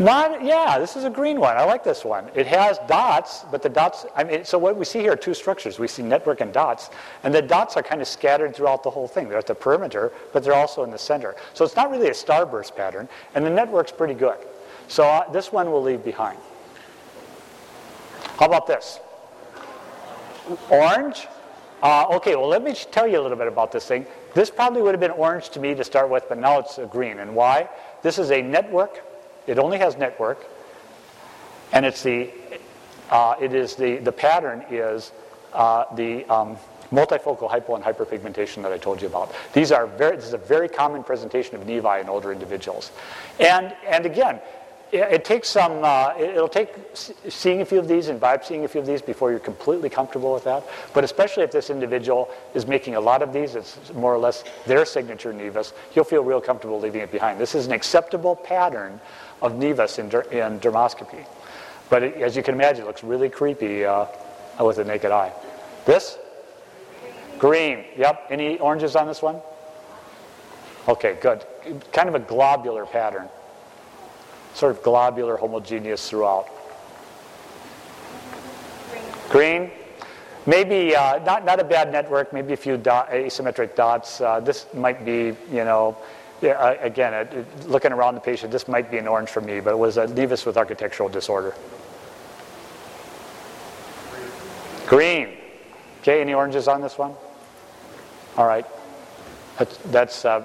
Not, 0.00 0.42
yeah, 0.42 0.78
this 0.78 0.96
is 0.96 1.04
a 1.04 1.10
green 1.10 1.38
one. 1.38 1.58
I 1.58 1.64
like 1.64 1.84
this 1.84 2.06
one. 2.06 2.30
It 2.34 2.46
has 2.46 2.78
dots, 2.88 3.44
but 3.50 3.62
the 3.62 3.68
dots, 3.68 4.06
I 4.16 4.24
mean, 4.24 4.46
so 4.46 4.56
what 4.56 4.74
we 4.76 4.86
see 4.86 5.00
here 5.00 5.12
are 5.12 5.16
two 5.16 5.34
structures. 5.34 5.78
We 5.78 5.88
see 5.88 6.02
network 6.02 6.40
and 6.40 6.54
dots, 6.54 6.88
and 7.22 7.34
the 7.34 7.42
dots 7.42 7.76
are 7.76 7.82
kind 7.82 8.00
of 8.00 8.08
scattered 8.08 8.56
throughout 8.56 8.82
the 8.82 8.88
whole 8.88 9.06
thing. 9.06 9.28
They're 9.28 9.36
at 9.36 9.46
the 9.46 9.54
perimeter, 9.54 10.10
but 10.32 10.42
they're 10.42 10.54
also 10.54 10.84
in 10.84 10.90
the 10.90 10.98
center. 10.98 11.36
So 11.52 11.66
it's 11.66 11.76
not 11.76 11.90
really 11.90 12.08
a 12.08 12.12
starburst 12.12 12.74
pattern, 12.74 13.10
and 13.34 13.44
the 13.44 13.50
network's 13.50 13.92
pretty 13.92 14.14
good. 14.14 14.38
So 14.88 15.04
uh, 15.04 15.30
this 15.32 15.52
one 15.52 15.70
we'll 15.70 15.82
leave 15.82 16.02
behind. 16.02 16.38
How 18.38 18.46
about 18.46 18.66
this? 18.66 19.00
Orange, 20.70 21.28
uh, 21.82 22.06
okay, 22.10 22.36
well, 22.36 22.48
let 22.48 22.62
me 22.62 22.74
tell 22.74 23.06
you 23.06 23.20
a 23.20 23.22
little 23.22 23.36
bit 23.36 23.48
about 23.48 23.72
this 23.72 23.86
thing. 23.86 24.06
This 24.34 24.50
probably 24.50 24.82
would 24.82 24.92
have 24.92 25.00
been 25.00 25.10
orange 25.10 25.50
to 25.50 25.60
me 25.60 25.74
to 25.74 25.84
start 25.84 26.10
with, 26.10 26.28
but 26.28 26.38
now 26.38 26.58
it's 26.58 26.78
green. 26.90 27.18
And 27.18 27.34
why? 27.34 27.68
This 28.02 28.18
is 28.18 28.30
a 28.30 28.42
network. 28.42 29.02
It 29.46 29.58
only 29.58 29.78
has 29.78 29.96
network. 29.96 30.46
And 31.72 31.86
it's 31.86 32.02
the, 32.02 32.30
uh, 33.10 33.34
it 33.40 33.54
is 33.54 33.76
the, 33.76 33.98
the 33.98 34.12
pattern 34.12 34.64
is 34.70 35.12
uh, 35.52 35.84
the 35.94 36.24
um, 36.26 36.56
multifocal 36.92 37.48
hypo 37.48 37.76
and 37.76 37.84
hyperpigmentation 37.84 38.62
that 38.62 38.72
I 38.72 38.78
told 38.78 39.00
you 39.00 39.08
about. 39.08 39.32
These 39.52 39.72
are 39.72 39.86
very, 39.86 40.16
this 40.16 40.26
is 40.26 40.32
a 40.32 40.38
very 40.38 40.68
common 40.68 41.02
presentation 41.02 41.54
of 41.54 41.62
nevi 41.62 42.00
in 42.00 42.08
older 42.08 42.32
individuals. 42.32 42.90
And, 43.38 43.74
and 43.86 44.06
again, 44.06 44.40
it, 44.92 45.24
takes 45.24 45.48
some, 45.48 45.84
uh, 45.84 46.14
it, 46.18 46.34
will 46.34 46.48
take 46.48 46.74
seeing 47.28 47.60
a 47.60 47.64
few 47.64 47.78
of 47.78 47.88
these 47.88 48.08
and 48.08 48.20
vibe 48.20 48.44
seeing 48.44 48.64
a 48.64 48.68
few 48.68 48.80
of 48.80 48.86
these 48.86 49.02
before 49.02 49.30
you're 49.30 49.40
completely 49.40 49.88
comfortable 49.88 50.32
with 50.32 50.44
that. 50.44 50.64
But 50.94 51.04
especially 51.04 51.44
if 51.44 51.52
this 51.52 51.70
individual 51.70 52.30
is 52.54 52.66
making 52.66 52.96
a 52.96 53.00
lot 53.00 53.22
of 53.22 53.32
these, 53.32 53.54
it's 53.54 53.92
more 53.94 54.14
or 54.14 54.18
less 54.18 54.44
their 54.66 54.84
signature 54.84 55.32
nevus, 55.32 55.72
you'll 55.94 56.04
feel 56.04 56.22
real 56.22 56.40
comfortable 56.40 56.80
leaving 56.80 57.00
it 57.00 57.12
behind. 57.12 57.40
This 57.40 57.54
is 57.54 57.66
an 57.66 57.72
acceptable 57.72 58.36
pattern 58.36 59.00
of 59.42 59.52
nevus 59.52 59.98
in, 59.98 60.08
der, 60.08 60.22
in 60.22 60.60
dermoscopy. 60.60 61.24
But 61.88 62.02
it, 62.02 62.16
as 62.16 62.36
you 62.36 62.42
can 62.42 62.54
imagine, 62.54 62.84
it 62.84 62.86
looks 62.86 63.04
really 63.04 63.28
creepy 63.28 63.84
uh, 63.84 64.06
with 64.60 64.76
the 64.76 64.84
naked 64.84 65.10
eye. 65.10 65.32
This? 65.86 66.18
Green. 67.38 67.84
Yep. 67.96 68.26
Any 68.30 68.58
oranges 68.58 68.96
on 68.96 69.06
this 69.06 69.22
one? 69.22 69.40
Okay, 70.88 71.18
good. 71.20 71.44
Kind 71.92 72.08
of 72.08 72.14
a 72.14 72.18
globular 72.20 72.86
pattern. 72.86 73.28
Sort 74.54 74.76
of 74.76 74.82
globular, 74.82 75.36
homogeneous 75.36 76.08
throughout. 76.08 76.48
Green. 79.30 79.70
Maybe 80.46 80.96
uh, 80.96 81.22
not, 81.24 81.44
not 81.44 81.60
a 81.60 81.64
bad 81.64 81.92
network, 81.92 82.32
maybe 82.32 82.52
a 82.52 82.56
few 82.56 82.76
dot, 82.76 83.10
asymmetric 83.10 83.76
dots. 83.76 84.20
Uh, 84.20 84.40
this 84.40 84.66
might 84.74 85.04
be, 85.04 85.36
you 85.52 85.64
know, 85.64 85.96
yeah, 86.40 86.70
again, 86.80 87.12
uh, 87.12 87.44
looking 87.66 87.92
around 87.92 88.14
the 88.14 88.20
patient, 88.20 88.50
this 88.50 88.66
might 88.66 88.90
be 88.90 88.96
an 88.96 89.06
orange 89.06 89.28
for 89.28 89.42
me, 89.42 89.60
but 89.60 89.72
it 89.72 89.78
was 89.78 89.98
a 89.98 90.06
nevus 90.06 90.46
with 90.46 90.56
architectural 90.56 91.08
disorder. 91.08 91.54
Green. 94.86 95.36
Okay, 96.00 96.22
any 96.22 96.32
oranges 96.32 96.66
on 96.66 96.80
this 96.80 96.96
one? 96.96 97.14
All 98.36 98.46
right. 98.46 98.64
That's, 99.58 99.76
that's 99.76 100.24
uh, 100.24 100.44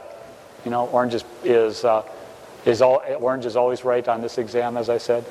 you 0.65 0.71
know, 0.71 0.87
orange 0.87 1.13
is, 1.13 1.23
is, 1.43 1.85
uh, 1.85 2.03
is 2.65 2.81
all, 2.81 3.01
orange 3.19 3.45
is 3.45 3.55
always 3.55 3.85
right 3.85 4.07
on 4.07 4.21
this 4.21 4.37
exam, 4.37 4.75
as 4.77 4.89
I 4.89 4.97
said. 4.97 5.25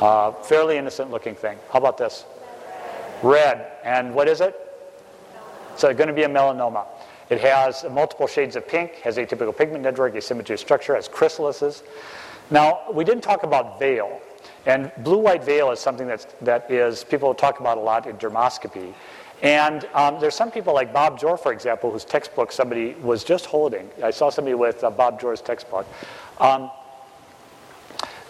Uh, 0.00 0.32
fairly 0.32 0.78
innocent 0.78 1.10
looking 1.10 1.34
thing. 1.34 1.58
How 1.70 1.78
about 1.78 1.98
this? 1.98 2.24
Red. 3.22 3.72
And 3.84 4.14
what 4.14 4.28
is 4.28 4.40
it? 4.40 4.56
So 5.76 5.92
going 5.94 6.08
to 6.08 6.14
be 6.14 6.22
a 6.22 6.28
melanoma. 6.28 6.86
It 7.30 7.40
has 7.40 7.84
multiple 7.90 8.26
shades 8.26 8.56
of 8.56 8.66
pink, 8.68 8.96
has 8.96 9.16
atypical 9.16 9.56
pigment 9.56 9.82
network, 9.84 10.14
asymmetry 10.14 10.54
of 10.54 10.60
structure, 10.60 10.94
has 10.94 11.08
chrysalises. 11.08 11.82
Now, 12.50 12.82
we 12.92 13.04
didn't 13.04 13.22
talk 13.22 13.42
about 13.42 13.78
veil. 13.78 14.20
And 14.66 14.92
blue-white 14.98 15.44
veil 15.44 15.70
is 15.70 15.80
something 15.80 16.06
that's, 16.06 16.26
that 16.42 16.70
is, 16.70 17.04
people 17.04 17.34
talk 17.34 17.60
about 17.60 17.78
a 17.78 17.80
lot 17.80 18.06
in 18.06 18.16
dermoscopy. 18.16 18.94
And 19.42 19.84
um, 19.94 20.20
there's 20.20 20.36
some 20.36 20.52
people 20.52 20.72
like 20.72 20.92
Bob 20.92 21.18
Johr, 21.18 21.36
for 21.36 21.52
example, 21.52 21.90
whose 21.90 22.04
textbook 22.04 22.52
somebody 22.52 22.94
was 22.94 23.24
just 23.24 23.46
holding. 23.46 23.90
I 24.02 24.12
saw 24.12 24.30
somebody 24.30 24.54
with 24.54 24.84
uh, 24.84 24.90
Bob 24.90 25.20
Johr's 25.20 25.40
textbook. 25.40 25.84
Um, 26.38 26.70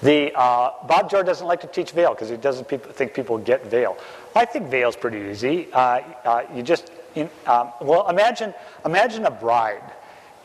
the, 0.01 0.33
uh, 0.35 0.73
Bob 0.87 1.11
Johr 1.11 1.23
doesn't 1.23 1.47
like 1.47 1.61
to 1.61 1.67
teach 1.67 1.91
veil 1.93 2.15
because 2.15 2.31
he 2.31 2.37
doesn't 2.39 2.67
pe- 2.67 2.79
think 2.79 3.13
people 3.13 3.37
get 3.37 3.67
veil. 3.67 3.99
I 4.35 4.47
think 4.47 4.69
veil's 4.69 4.97
pretty 4.97 5.31
easy. 5.31 5.69
Uh, 5.73 6.01
uh 6.25 6.43
you 6.55 6.63
just, 6.63 6.91
in, 7.15 7.29
um, 7.47 7.73
well, 7.83 8.09
imagine, 8.09 8.55
imagine 8.87 9.27
a 9.27 9.31
bride. 9.31 9.93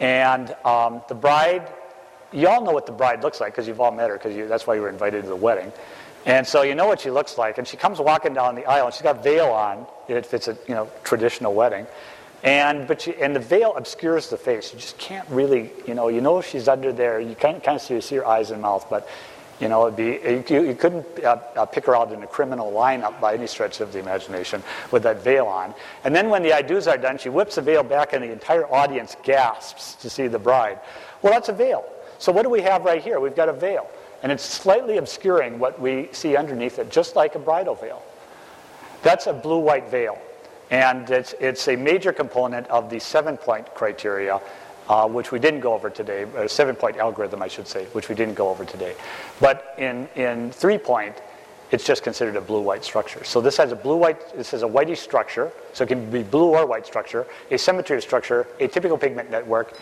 And 0.02 0.54
um, 0.66 1.02
the 1.08 1.16
bride 1.16 1.68
you 2.32 2.48
all 2.48 2.64
know 2.64 2.72
what 2.72 2.86
the 2.86 2.92
bride 2.92 3.24
looks 3.24 3.40
like 3.40 3.54
because 3.54 3.68
you've 3.68 3.82
all 3.82 3.92
met 3.92 4.10
her 4.10 4.18
because 4.18 4.50
that's 4.50 4.68
why 4.68 4.76
you 4.76 4.82
were 4.82 4.90
invited 4.90 5.24
to 5.24 5.30
the 5.30 5.36
wedding. 5.36 5.72
And 6.26 6.46
so 6.46 6.62
you 6.62 6.76
know 6.76 6.88
what 6.88 7.00
she 7.00 7.10
looks 7.10 7.38
like. 7.38 7.58
And 7.58 7.68
she 7.68 7.78
comes 7.78 8.00
walking 8.00 8.34
down 8.34 8.56
the 8.56 8.66
aisle 8.66 8.88
and 8.88 8.94
she's 8.94 9.02
got 9.02 9.24
veil 9.24 9.48
on 9.48 9.86
if 10.08 10.34
it's 10.34 10.48
a 10.48 10.58
you 10.68 10.76
know 10.76 10.90
traditional 11.04 11.54
wedding. 11.54 11.88
And 12.44 12.88
but 12.88 13.02
she, 13.02 13.16
and 13.16 13.36
the 13.36 13.40
veil 13.40 13.76
obscures 13.76 14.30
the 14.30 14.38
face. 14.38 14.74
You 14.74 14.80
just 14.80 14.98
can't 14.98 15.28
really 15.30 15.72
you 15.88 15.94
know 15.94 16.10
you 16.10 16.22
know 16.22 16.42
she's 16.42 16.68
under 16.68 16.92
there. 16.92 17.20
You 17.20 17.36
can't 17.36 17.64
kind 17.64 17.78
of 17.78 17.82
see, 17.82 18.00
see 18.02 18.16
her 18.18 18.28
eyes 18.28 18.52
and 18.52 18.62
mouth, 18.62 18.88
but 18.90 19.08
you 19.60 19.70
know, 19.70 19.88
it'd 19.88 19.98
be, 19.98 20.54
you, 20.54 20.64
you 20.64 20.76
couldn't 20.76 21.06
uh, 21.24 21.40
uh, 21.56 21.66
pick 21.66 21.86
her 21.86 21.96
out 21.96 22.12
in 22.12 22.22
a 22.22 22.28
criminal 22.28 22.72
lineup 22.72 23.20
by 23.20 23.34
any 23.34 23.48
stretch 23.48 23.82
of 23.82 23.92
the 23.92 24.00
imagination 24.00 24.62
with 24.92 25.02
that 25.04 25.24
veil 25.24 25.48
on. 25.48 25.74
And 26.04 26.16
then 26.16 26.30
when 26.30 26.44
the 26.44 26.54
I 26.54 26.62
do's 26.62 26.88
are 26.88 26.98
done, 26.98 27.18
she 27.18 27.30
whips 27.30 27.56
the 27.56 27.62
veil 27.62 27.82
back 27.82 28.14
and 28.14 28.24
the 28.24 28.32
entire 28.32 28.72
audience 28.72 29.18
gasps 29.24 29.96
to 29.96 30.12
see 30.12 30.28
the 30.28 30.38
bride. 30.38 30.80
Well, 31.24 31.34
that's 31.34 31.50
a 31.50 31.54
veil. 31.54 31.90
So 32.20 32.32
what 32.32 32.44
do 32.44 32.50
we 32.50 32.62
have 32.62 32.84
right 32.84 33.02
here? 33.02 33.20
We've 33.20 33.36
got 33.36 33.50
a 33.50 33.54
veil. 33.54 33.90
And 34.24 34.32
it's 34.32 34.44
slightly 34.44 34.98
obscuring 34.98 35.60
what 35.60 35.80
we 35.80 36.10
see 36.12 36.36
underneath 36.36 36.80
it, 36.80 36.90
just 36.90 37.16
like 37.16 37.36
a 37.36 37.40
bridal 37.40 37.76
veil. 37.76 38.02
That's 39.04 39.28
a 39.28 39.34
blue-white 39.34 39.90
veil. 39.90 40.20
And 40.72 41.10
it's, 41.10 41.34
it's 41.40 41.68
a 41.68 41.76
major 41.76 42.12
component 42.12 42.68
of 42.68 42.90
the 42.90 43.00
seven-point 43.00 43.74
criteria, 43.76 44.42
uh, 44.90 45.08
which 45.08 45.32
we 45.32 45.40
didn't 45.40 45.60
go 45.60 45.74
over 45.74 45.90
today, 45.90 46.24
a 46.36 46.50
seven-point 46.50 46.98
algorithm, 46.98 47.42
I 47.42 47.48
should 47.48 47.68
say, 47.68 47.86
which 47.94 48.10
we 48.10 48.16
didn't 48.16 48.34
go 48.34 48.50
over 48.50 48.66
today. 48.66 48.96
But 49.40 49.76
in, 49.78 50.10
in 50.16 50.52
three-point, 50.52 51.16
it's 51.70 51.86
just 51.86 52.02
considered 52.02 52.38
a 52.38 52.42
blue-white 52.42 52.84
structure. 52.84 53.24
So 53.24 53.40
this 53.40 53.58
has 53.58 53.72
a 53.72 53.76
blue-white, 53.76 54.36
this 54.36 54.54
is 54.54 54.64
a 54.64 54.68
whitish 54.68 55.02
structure, 55.02 55.52
so 55.74 55.84
it 55.84 55.88
can 55.88 56.10
be 56.10 56.24
blue 56.24 56.56
or 56.56 56.66
white 56.66 56.86
structure, 56.86 57.28
asymmetry 57.52 57.98
of 57.98 58.04
structure, 58.04 58.48
atypical 58.60 59.00
pigment 59.00 59.30
network, 59.30 59.78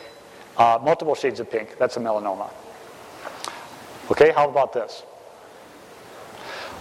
uh, 0.57 0.79
multiple 0.81 1.15
shades 1.15 1.39
of 1.39 1.49
pink, 1.49 1.77
that's 1.77 1.97
a 1.97 1.99
melanoma. 1.99 2.49
Okay, 4.11 4.31
how 4.31 4.49
about 4.49 4.73
this? 4.73 5.03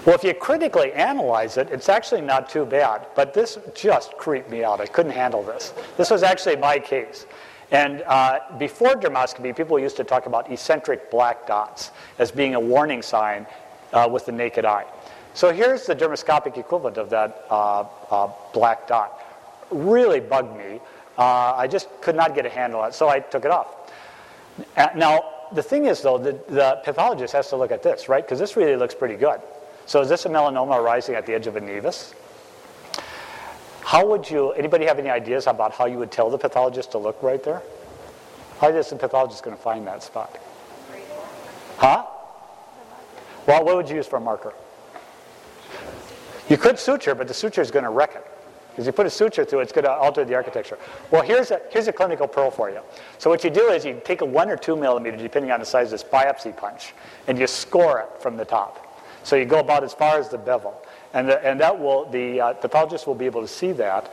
Well, 0.04 0.14
if 0.14 0.22
you 0.22 0.34
critically 0.34 0.92
analyze 0.92 1.56
it, 1.56 1.70
it's 1.70 1.88
actually 1.88 2.20
not 2.20 2.50
too 2.50 2.66
bad, 2.66 3.06
but 3.16 3.32
this 3.32 3.56
just 3.74 4.12
creeped 4.18 4.50
me 4.50 4.62
out. 4.62 4.78
I 4.78 4.86
couldn't 4.86 5.12
handle 5.12 5.42
this. 5.42 5.72
This 5.96 6.10
was 6.10 6.22
actually 6.22 6.56
my 6.56 6.78
case. 6.78 7.24
And 7.70 8.02
uh, 8.02 8.40
before 8.58 8.94
dermoscopy, 8.96 9.56
people 9.56 9.78
used 9.78 9.96
to 9.96 10.04
talk 10.04 10.26
about 10.26 10.52
eccentric 10.52 11.10
black 11.10 11.46
dots 11.46 11.90
as 12.18 12.30
being 12.30 12.54
a 12.54 12.60
warning 12.60 13.00
sign 13.00 13.46
uh, 13.94 14.06
with 14.10 14.26
the 14.26 14.32
naked 14.32 14.66
eye. 14.66 14.84
So 15.32 15.52
here's 15.52 15.86
the 15.86 15.96
dermoscopic 15.96 16.58
equivalent 16.58 16.98
of 16.98 17.08
that 17.10 17.46
uh, 17.50 17.84
uh 18.10 18.30
black 18.52 18.86
dot. 18.86 19.20
Really 19.70 20.20
bugged 20.20 20.56
me. 20.56 20.80
Uh, 21.16 21.54
I 21.56 21.66
just 21.66 21.88
could 22.00 22.16
not 22.16 22.34
get 22.34 22.46
a 22.46 22.50
handle 22.50 22.80
on 22.80 22.88
it, 22.88 22.94
so 22.94 23.08
I 23.08 23.20
took 23.20 23.44
it 23.44 23.50
off. 23.50 23.92
Uh, 24.76 24.88
now, 24.96 25.30
the 25.52 25.62
thing 25.62 25.86
is, 25.86 26.02
though, 26.02 26.18
the, 26.18 26.32
the 26.48 26.80
pathologist 26.84 27.32
has 27.32 27.48
to 27.50 27.56
look 27.56 27.70
at 27.70 27.82
this, 27.82 28.08
right? 28.08 28.24
Because 28.24 28.38
this 28.38 28.56
really 28.56 28.76
looks 28.76 28.94
pretty 28.94 29.16
good. 29.16 29.40
So 29.86 30.00
is 30.00 30.08
this 30.08 30.26
a 30.26 30.28
melanoma 30.28 30.78
arising 30.78 31.14
at 31.14 31.26
the 31.26 31.34
edge 31.34 31.46
of 31.46 31.56
a 31.56 31.60
nevus? 31.60 32.14
How 33.82 34.06
would 34.06 34.28
you, 34.28 34.52
anybody 34.52 34.86
have 34.86 34.98
any 34.98 35.10
ideas 35.10 35.46
about 35.46 35.72
how 35.72 35.86
you 35.86 35.98
would 35.98 36.10
tell 36.10 36.30
the 36.30 36.38
pathologist 36.38 36.92
to 36.92 36.98
look 36.98 37.22
right 37.22 37.42
there? 37.42 37.62
How 38.58 38.68
is 38.68 38.90
the 38.90 38.96
pathologist 38.96 39.42
going 39.42 39.56
to 39.56 39.62
find 39.62 39.86
that 39.86 40.02
spot? 40.02 40.38
Huh? 41.76 42.06
Well, 43.46 43.64
what 43.64 43.76
would 43.76 43.88
you 43.88 43.96
use 43.96 44.06
for 44.06 44.16
a 44.16 44.20
marker? 44.20 44.54
You 46.48 46.56
could 46.56 46.78
suture, 46.78 47.14
but 47.14 47.28
the 47.28 47.34
suture 47.34 47.60
is 47.60 47.70
going 47.70 47.84
to 47.84 47.90
wreck 47.90 48.14
it. 48.14 48.26
Because 48.74 48.86
you 48.86 48.92
put 48.92 49.06
a 49.06 49.10
suture 49.10 49.44
through 49.44 49.60
it, 49.60 49.62
it's 49.62 49.72
going 49.72 49.84
to 49.84 49.92
alter 49.92 50.24
the 50.24 50.34
architecture. 50.34 50.76
Well, 51.12 51.22
here's 51.22 51.52
a, 51.52 51.60
here's 51.70 51.86
a 51.86 51.92
clinical 51.92 52.26
pearl 52.26 52.50
for 52.50 52.70
you. 52.70 52.80
So 53.18 53.30
what 53.30 53.44
you 53.44 53.50
do 53.50 53.68
is 53.68 53.84
you 53.84 54.02
take 54.04 54.20
a 54.20 54.24
one 54.24 54.50
or 54.50 54.56
two 54.56 54.74
millimeter, 54.74 55.16
depending 55.16 55.52
on 55.52 55.60
the 55.60 55.66
size 55.66 55.92
of 55.92 56.00
this 56.00 56.02
biopsy 56.02 56.56
punch, 56.56 56.92
and 57.28 57.38
you 57.38 57.46
score 57.46 58.00
it 58.00 58.20
from 58.20 58.36
the 58.36 58.44
top. 58.44 59.00
So 59.22 59.36
you 59.36 59.44
go 59.44 59.60
about 59.60 59.84
as 59.84 59.94
far 59.94 60.18
as 60.18 60.28
the 60.28 60.38
bevel. 60.38 60.74
And, 61.12 61.28
the, 61.28 61.46
and 61.46 61.60
that 61.60 61.78
will, 61.78 62.10
the 62.10 62.40
uh, 62.40 62.52
pathologist 62.54 63.06
will 63.06 63.14
be 63.14 63.26
able 63.26 63.42
to 63.42 63.48
see 63.48 63.70
that, 63.72 64.10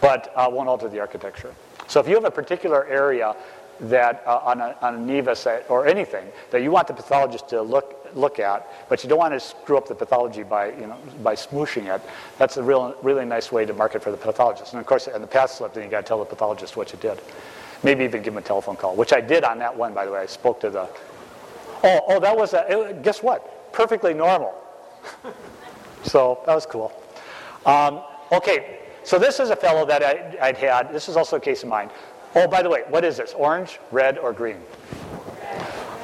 but 0.00 0.32
uh, 0.36 0.48
won't 0.48 0.68
alter 0.68 0.88
the 0.88 1.00
architecture. 1.00 1.52
So 1.88 1.98
if 1.98 2.06
you 2.06 2.14
have 2.14 2.24
a 2.24 2.30
particular 2.30 2.86
area 2.86 3.34
that 3.80 4.22
uh, 4.26 4.40
on, 4.44 4.60
a, 4.60 4.76
on 4.80 4.94
a 4.94 4.98
nevus 4.98 5.62
or 5.68 5.86
anything 5.86 6.26
that 6.50 6.62
you 6.62 6.70
want 6.70 6.86
the 6.86 6.94
pathologist 6.94 7.48
to 7.48 7.60
look, 7.60 8.08
look 8.14 8.38
at, 8.38 8.66
but 8.88 9.02
you 9.02 9.08
don't 9.08 9.18
want 9.18 9.34
to 9.34 9.40
screw 9.40 9.76
up 9.76 9.86
the 9.86 9.94
pathology 9.94 10.42
by, 10.42 10.72
you 10.72 10.86
know, 10.86 10.96
by 11.22 11.34
smooshing 11.34 11.94
it, 11.94 12.00
that's 12.38 12.56
a 12.56 12.62
real, 12.62 12.94
really 13.02 13.24
nice 13.24 13.52
way 13.52 13.64
to 13.64 13.74
market 13.74 14.02
for 14.02 14.10
the 14.10 14.16
pathologist. 14.16 14.72
And 14.72 14.80
of 14.80 14.86
course, 14.86 15.06
in 15.06 15.20
the 15.20 15.26
path 15.26 15.50
slip, 15.50 15.74
then 15.74 15.84
you 15.84 15.90
got 15.90 16.00
to 16.00 16.06
tell 16.06 16.18
the 16.18 16.24
pathologist 16.24 16.76
what 16.76 16.92
you 16.92 16.98
did. 16.98 17.20
Maybe 17.82 18.04
even 18.04 18.22
give 18.22 18.32
him 18.32 18.38
a 18.38 18.42
telephone 18.42 18.76
call, 18.76 18.96
which 18.96 19.12
I 19.12 19.20
did 19.20 19.44
on 19.44 19.58
that 19.58 19.76
one, 19.76 19.92
by 19.92 20.06
the 20.06 20.12
way. 20.12 20.20
I 20.20 20.26
spoke 20.26 20.60
to 20.60 20.70
the. 20.70 20.88
Oh, 21.84 22.00
oh, 22.08 22.20
that 22.20 22.36
was 22.36 22.54
a. 22.54 22.88
It, 22.88 23.02
guess 23.02 23.22
what? 23.22 23.72
Perfectly 23.72 24.14
normal. 24.14 24.54
so 26.02 26.40
that 26.46 26.54
was 26.54 26.64
cool. 26.64 26.90
Um, 27.66 28.00
okay, 28.32 28.80
so 29.04 29.18
this 29.18 29.38
is 29.40 29.50
a 29.50 29.56
fellow 29.56 29.84
that 29.86 30.02
I, 30.02 30.48
I'd 30.48 30.56
had. 30.56 30.92
This 30.92 31.08
is 31.08 31.16
also 31.16 31.36
a 31.36 31.40
case 31.40 31.62
of 31.62 31.68
mine. 31.68 31.90
Oh, 32.38 32.46
by 32.46 32.60
the 32.60 32.68
way, 32.68 32.82
what 32.90 33.02
is 33.02 33.16
this? 33.16 33.32
Orange, 33.32 33.80
red, 33.90 34.18
or 34.18 34.32
green? 34.34 34.58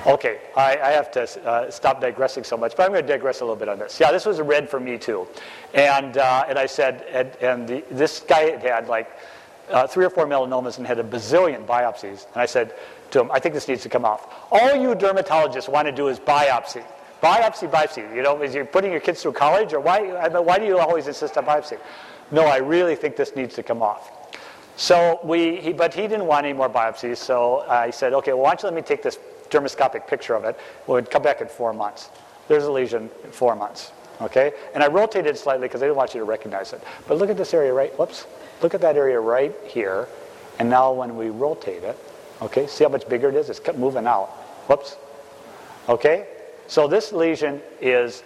Okay, 0.06 0.40
I, 0.56 0.78
I 0.78 0.90
have 0.92 1.10
to 1.12 1.46
uh, 1.46 1.70
stop 1.70 2.00
digressing 2.00 2.42
so 2.42 2.56
much, 2.56 2.74
but 2.74 2.84
I'm 2.84 2.92
going 2.92 3.06
to 3.06 3.12
digress 3.12 3.40
a 3.40 3.44
little 3.44 3.54
bit 3.54 3.68
on 3.68 3.78
this. 3.78 4.00
Yeah, 4.00 4.10
this 4.10 4.24
was 4.24 4.38
a 4.38 4.42
red 4.42 4.68
for 4.68 4.80
me 4.80 4.96
too. 4.96 5.28
And, 5.74 6.16
uh, 6.16 6.46
and 6.48 6.58
I 6.58 6.64
said, 6.64 7.04
and, 7.12 7.36
and 7.36 7.68
the, 7.68 7.84
this 7.90 8.20
guy 8.20 8.50
had, 8.50 8.62
had 8.62 8.88
like 8.88 9.10
uh, 9.70 9.86
three 9.86 10.06
or 10.06 10.10
four 10.10 10.26
melanomas 10.26 10.78
and 10.78 10.86
had 10.86 10.98
a 10.98 11.04
bazillion 11.04 11.66
biopsies. 11.66 12.26
And 12.32 12.42
I 12.42 12.46
said 12.46 12.74
to 13.10 13.20
him, 13.20 13.30
I 13.30 13.38
think 13.38 13.54
this 13.54 13.68
needs 13.68 13.82
to 13.82 13.90
come 13.90 14.06
off. 14.06 14.26
All 14.50 14.74
you 14.74 14.94
dermatologists 14.94 15.68
want 15.68 15.86
to 15.86 15.92
do 15.92 16.08
is 16.08 16.18
biopsy. 16.18 16.82
Biopsy, 17.22 17.70
biopsy. 17.70 18.16
You 18.16 18.22
know, 18.22 18.42
is 18.42 18.54
you're 18.54 18.64
putting 18.64 18.90
your 18.90 19.00
kids 19.00 19.20
through 19.22 19.34
college, 19.34 19.74
or 19.74 19.80
why, 19.80 20.16
I 20.16 20.30
mean, 20.30 20.46
why 20.46 20.58
do 20.58 20.64
you 20.64 20.78
always 20.78 21.06
insist 21.06 21.36
on 21.36 21.44
biopsy? 21.44 21.78
No, 22.30 22.46
I 22.46 22.56
really 22.56 22.96
think 22.96 23.16
this 23.16 23.36
needs 23.36 23.54
to 23.56 23.62
come 23.62 23.82
off. 23.82 24.10
So 24.76 25.20
we, 25.22 25.56
he, 25.56 25.72
but 25.72 25.92
he 25.94 26.02
didn't 26.02 26.26
want 26.26 26.46
any 26.46 26.54
more 26.54 26.68
biopsies, 26.68 27.18
so 27.18 27.60
I 27.68 27.90
said, 27.90 28.12
okay, 28.14 28.32
well, 28.32 28.42
why 28.42 28.50
don't 28.50 28.62
you 28.62 28.66
let 28.68 28.74
me 28.74 28.82
take 28.82 29.02
this 29.02 29.18
dermoscopic 29.50 30.06
picture 30.06 30.34
of 30.34 30.44
it. 30.44 30.58
We'll 30.86 31.02
come 31.02 31.22
back 31.22 31.40
in 31.40 31.48
four 31.48 31.72
months. 31.72 32.10
There's 32.48 32.64
a 32.64 32.72
lesion 32.72 33.10
in 33.22 33.30
four 33.30 33.54
months. 33.54 33.92
Okay? 34.20 34.52
And 34.74 34.82
I 34.82 34.88
rotated 34.88 35.36
slightly 35.36 35.68
because 35.68 35.82
I 35.82 35.86
didn't 35.86 35.96
want 35.96 36.14
you 36.14 36.20
to 36.20 36.24
recognize 36.24 36.72
it. 36.72 36.82
But 37.06 37.18
look 37.18 37.30
at 37.30 37.36
this 37.36 37.54
area 37.54 37.72
right, 37.72 37.96
whoops. 37.98 38.26
Look 38.62 38.74
at 38.74 38.80
that 38.80 38.96
area 38.96 39.20
right 39.20 39.54
here. 39.66 40.08
And 40.58 40.68
now 40.70 40.92
when 40.92 41.16
we 41.16 41.30
rotate 41.30 41.82
it, 41.82 41.96
okay, 42.40 42.66
see 42.66 42.84
how 42.84 42.90
much 42.90 43.08
bigger 43.08 43.28
it 43.28 43.34
is? 43.34 43.50
It's 43.50 43.60
kept 43.60 43.78
moving 43.78 44.06
out. 44.06 44.28
Whoops. 44.68 44.96
Okay? 45.88 46.26
So 46.66 46.86
this 46.88 47.12
lesion 47.12 47.60
is 47.80 48.22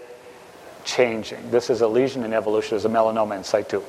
changing. 0.85 1.51
This 1.51 1.71
is 1.71 1.81
a 1.81 1.89
lesion 1.89 2.25
in 2.25 2.33
evolution. 2.33 2.71
There's 2.71 2.85
a 2.85 2.89
melanoma 2.89 3.37
in 3.37 3.45
situ. 3.45 3.83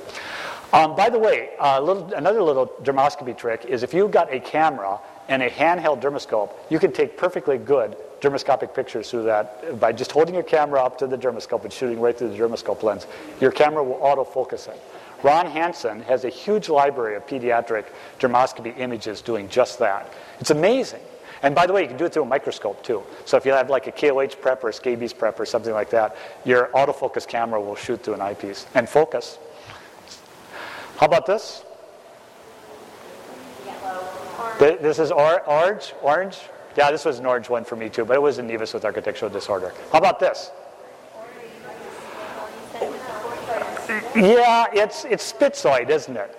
Um, 0.74 0.96
by 0.96 1.10
the 1.10 1.20
way, 1.20 1.52
uh, 1.60 1.80
little, 1.80 2.14
another 2.14 2.42
little 2.42 2.68
dermoscopy 2.84 3.38
trick 3.38 3.66
is 3.66 3.84
if 3.84 3.94
you've 3.94 4.12
got 4.12 4.34
a 4.34 4.40
camera 4.40 5.00
and 5.30 5.42
a 5.42 5.50
handheld 5.50 6.02
dermoscope, 6.02 6.52
you 6.70 6.78
can 6.78 6.92
take 6.92 7.18
perfectly 7.18 7.58
good 7.58 7.96
dermoscopic 8.20 8.74
pictures 8.74 9.10
through 9.10 9.24
that 9.24 9.80
by 9.80 9.92
just 9.92 10.12
holding 10.12 10.34
your 10.34 10.44
camera 10.44 10.82
up 10.82 10.98
to 10.98 11.08
the 11.08 11.18
dermoscope 11.18 11.64
and 11.64 11.72
shooting 11.72 12.00
right 12.00 12.18
through 12.18 12.30
the 12.30 12.38
dermoscope 12.38 12.84
lens. 12.84 13.08
Your 13.40 13.52
camera 13.52 13.84
will 13.84 13.98
autofocus 13.98 14.68
it. 14.68 14.80
Ron 15.24 15.46
Hansen 15.48 16.02
has 16.02 16.26
a 16.26 16.30
huge 16.30 16.70
library 16.70 17.16
of 17.16 17.26
pediatric 17.26 17.86
dermoscopy 18.20 18.78
images 18.78 19.22
doing 19.22 19.48
just 19.50 19.80
that. 19.80 20.12
It's 20.40 20.52
amazing. 20.52 21.02
And 21.44 21.56
by 21.56 21.68
the 21.68 21.74
way, 21.74 21.84
you 21.84 21.88
can 21.88 21.98
do 21.98 22.06
it 22.06 22.14
through 22.14 22.24
a 22.24 22.28
microscope 22.28 22.84
too. 22.84 23.04
So 23.26 23.38
if 23.38 23.46
you 23.46 23.52
have 23.52 23.70
like 23.70 23.88
a 23.88 23.92
KOH 23.92 24.42
prep 24.42 24.64
or 24.64 24.70
a 24.70 24.74
scabies 24.74 25.14
prep 25.14 25.40
or 25.40 25.46
something 25.46 25.74
like 25.74 25.92
that, 25.92 26.16
your 26.46 26.68
autofocus 26.68 27.28
camera 27.28 27.62
will 27.62 27.76
shoot 27.76 28.04
through 28.04 28.16
an 28.16 28.22
eyepiece 28.22 28.66
and 28.74 28.90
focus. 28.90 29.38
How 30.98 31.06
about 31.06 31.26
this? 31.26 31.64
This 34.60 34.98
is 34.98 35.12
or 35.12 35.42
orange. 35.48 35.94
Orange. 36.02 36.40
Yeah, 36.76 36.92
this 36.92 37.06
was 37.06 37.20
an 37.20 37.26
orange 37.26 37.50
one 37.50 37.64
for 37.64 37.76
me 37.76 37.90
too, 37.90 38.06
but 38.06 38.16
it 38.16 38.22
was 38.22 38.40
a 38.40 38.44
nevus 38.44 38.74
with 38.74 38.86
architectural 38.86 39.32
disorder. 39.32 39.74
How 39.92 40.00
about 40.00 40.20
this? 40.20 40.52
Yeah, 44.16 44.66
it's, 44.74 45.06
it's 45.06 45.32
spitzoid, 45.32 45.90
isn't 45.90 46.18
it? 46.18 46.36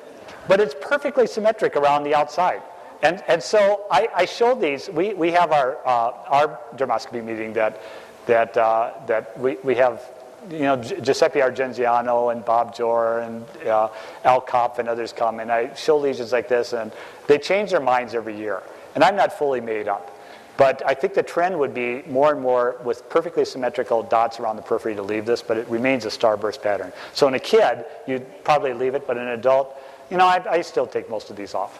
But 0.49 0.61
it's 0.61 0.75
perfectly 0.81 1.27
symmetric 1.27 1.77
around 1.77 2.03
the 2.03 2.15
outside. 2.15 2.63
And, 3.03 3.23
and 3.29 3.43
so 3.43 3.87
I, 3.91 4.09
I 4.15 4.25
showed 4.25 4.61
these. 4.61 4.89
We, 4.91 5.15
we 5.15 5.31
have 5.31 5.53
our, 5.53 5.79
uh, 5.87 6.13
our 6.27 6.59
dermoscopy 6.77 7.25
meeting 7.25 7.53
that, 7.53 7.81
that, 8.27 8.57
uh, 8.57 8.93
that 9.07 9.39
we, 9.39 9.57
we 9.63 9.77
have 9.77 10.03
you 10.51 10.61
know, 10.61 10.77
Giuseppe 10.77 11.41
Argenziano 11.41 12.31
and 12.31 12.45
Bob 12.45 12.75
Johr 12.75 13.21
and 13.21 13.45
uh, 13.67 13.89
Al 14.25 14.41
Kopf 14.41 14.79
and 14.79 14.89
others 14.89 15.13
come, 15.13 15.41
and 15.41 15.51
I 15.51 15.75
show 15.75 15.99
lesions 15.99 16.33
like 16.33 16.49
this, 16.49 16.73
and 16.73 16.93
they 17.27 17.39
change 17.39 17.71
their 17.71 17.81
minds 17.81 18.15
every 18.15 18.37
year. 18.37 18.63
And 18.95 19.05
I'm 19.05 19.17
not 19.17 19.33
fully 19.33 19.61
made 19.61 19.89
up. 19.89 20.15
But 20.57 20.83
I 20.85 20.93
think 20.93 21.15
the 21.15 21.23
trend 21.23 21.57
would 21.61 21.73
be 21.73 22.03
more 22.09 22.33
and 22.33 22.41
more 22.41 22.81
with 22.83 23.09
perfectly 23.09 23.45
symmetrical 23.45 24.03
dots 24.03 24.41
around 24.41 24.57
the 24.57 24.63
periphery 24.63 24.97
to 24.97 25.03
leave 25.03 25.25
this, 25.25 25.41
but 25.41 25.57
it 25.57 25.69
remains 25.69 26.05
a 26.05 26.09
starburst 26.09 26.63
pattern. 26.63 26.93
So 27.15 27.29
in 27.29 27.35
a 27.35 27.39
kid, 27.39 27.85
you'd 28.09 28.27
probably 28.43 28.73
leave 28.73 28.97
it, 28.97 29.07
but 29.07 29.17
in 29.17 29.23
an 29.23 29.39
adult, 29.39 29.81
you 30.11 30.17
know, 30.17 30.27
I, 30.27 30.43
I 30.51 30.61
still 30.63 30.87
take 30.87 31.09
most 31.09 31.31
of 31.31 31.37
these 31.37 31.55
off. 31.55 31.79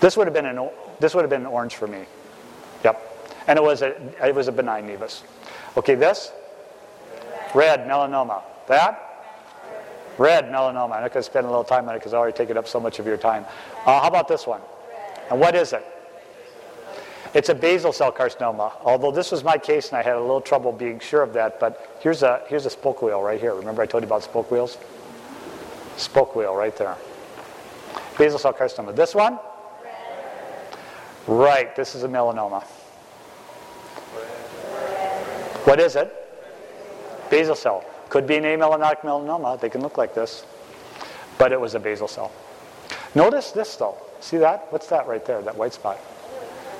This 0.00 0.16
would 0.16 0.26
have 0.26 0.34
been 0.34 0.46
an 0.46 0.68
this 0.98 1.14
would 1.14 1.22
have 1.22 1.30
been 1.30 1.46
orange 1.46 1.76
for 1.76 1.86
me. 1.86 2.04
Yep, 2.84 3.44
and 3.46 3.58
it 3.58 3.62
was 3.62 3.80
a 3.80 3.96
it 4.26 4.34
was 4.34 4.48
a 4.48 4.52
benign 4.52 4.86
nevus. 4.86 5.22
Okay, 5.76 5.94
this 5.94 6.32
red 7.54 7.80
melanoma. 7.80 8.42
That 8.66 9.10
red 10.18 10.46
melanoma. 10.46 10.96
I'm 10.96 11.02
not 11.02 11.12
going 11.12 11.12
to 11.12 11.22
spend 11.22 11.46
a 11.46 11.48
little 11.48 11.64
time 11.64 11.88
on 11.88 11.94
it 11.94 11.98
because 11.98 12.12
I 12.12 12.18
already 12.18 12.36
taken 12.36 12.56
up 12.56 12.68
so 12.68 12.78
much 12.78 12.98
of 12.98 13.06
your 13.06 13.16
time. 13.16 13.44
Uh, 13.86 14.00
how 14.00 14.08
about 14.08 14.28
this 14.28 14.46
one? 14.46 14.60
And 15.30 15.40
what 15.40 15.54
is 15.54 15.72
it? 15.72 15.84
It's 17.32 17.48
a 17.48 17.54
basal 17.54 17.92
cell 17.92 18.12
carcinoma. 18.12 18.72
Although 18.82 19.12
this 19.12 19.30
was 19.30 19.44
my 19.44 19.56
case 19.56 19.88
and 19.88 19.96
I 19.96 20.02
had 20.02 20.16
a 20.16 20.20
little 20.20 20.40
trouble 20.40 20.72
being 20.72 20.98
sure 20.98 21.22
of 21.22 21.32
that, 21.34 21.60
but 21.60 21.98
here's 22.00 22.22
a, 22.22 22.42
here's 22.48 22.66
a 22.66 22.70
spoke 22.70 23.02
wheel 23.02 23.22
right 23.22 23.40
here. 23.40 23.54
Remember 23.54 23.82
I 23.82 23.86
told 23.86 24.02
you 24.02 24.08
about 24.08 24.24
spoke 24.24 24.50
wheels? 24.50 24.78
Spoke 25.96 26.34
wheel 26.34 26.54
right 26.54 26.76
there. 26.76 26.96
Basal 28.18 28.38
cell 28.38 28.52
carcinoma. 28.52 28.94
This 28.94 29.14
one? 29.14 29.38
Right, 31.26 31.74
this 31.76 31.94
is 31.94 32.02
a 32.02 32.08
melanoma. 32.08 32.62
What 35.64 35.78
is 35.78 35.94
it? 35.94 36.19
Basal 37.30 37.54
cell. 37.54 37.84
Could 38.08 38.26
be 38.26 38.36
an 38.36 38.44
amelanotic 38.44 39.00
melanoma. 39.00 39.60
They 39.60 39.70
can 39.70 39.80
look 39.80 39.96
like 39.96 40.14
this. 40.14 40.44
But 41.38 41.52
it 41.52 41.60
was 41.60 41.74
a 41.74 41.80
basal 41.80 42.08
cell. 42.08 42.32
Notice 43.14 43.52
this 43.52 43.76
though. 43.76 43.96
See 44.20 44.36
that? 44.38 44.70
What's 44.70 44.88
that 44.88 45.06
right 45.06 45.24
there, 45.24 45.40
that 45.42 45.56
white 45.56 45.72
spot? 45.72 45.98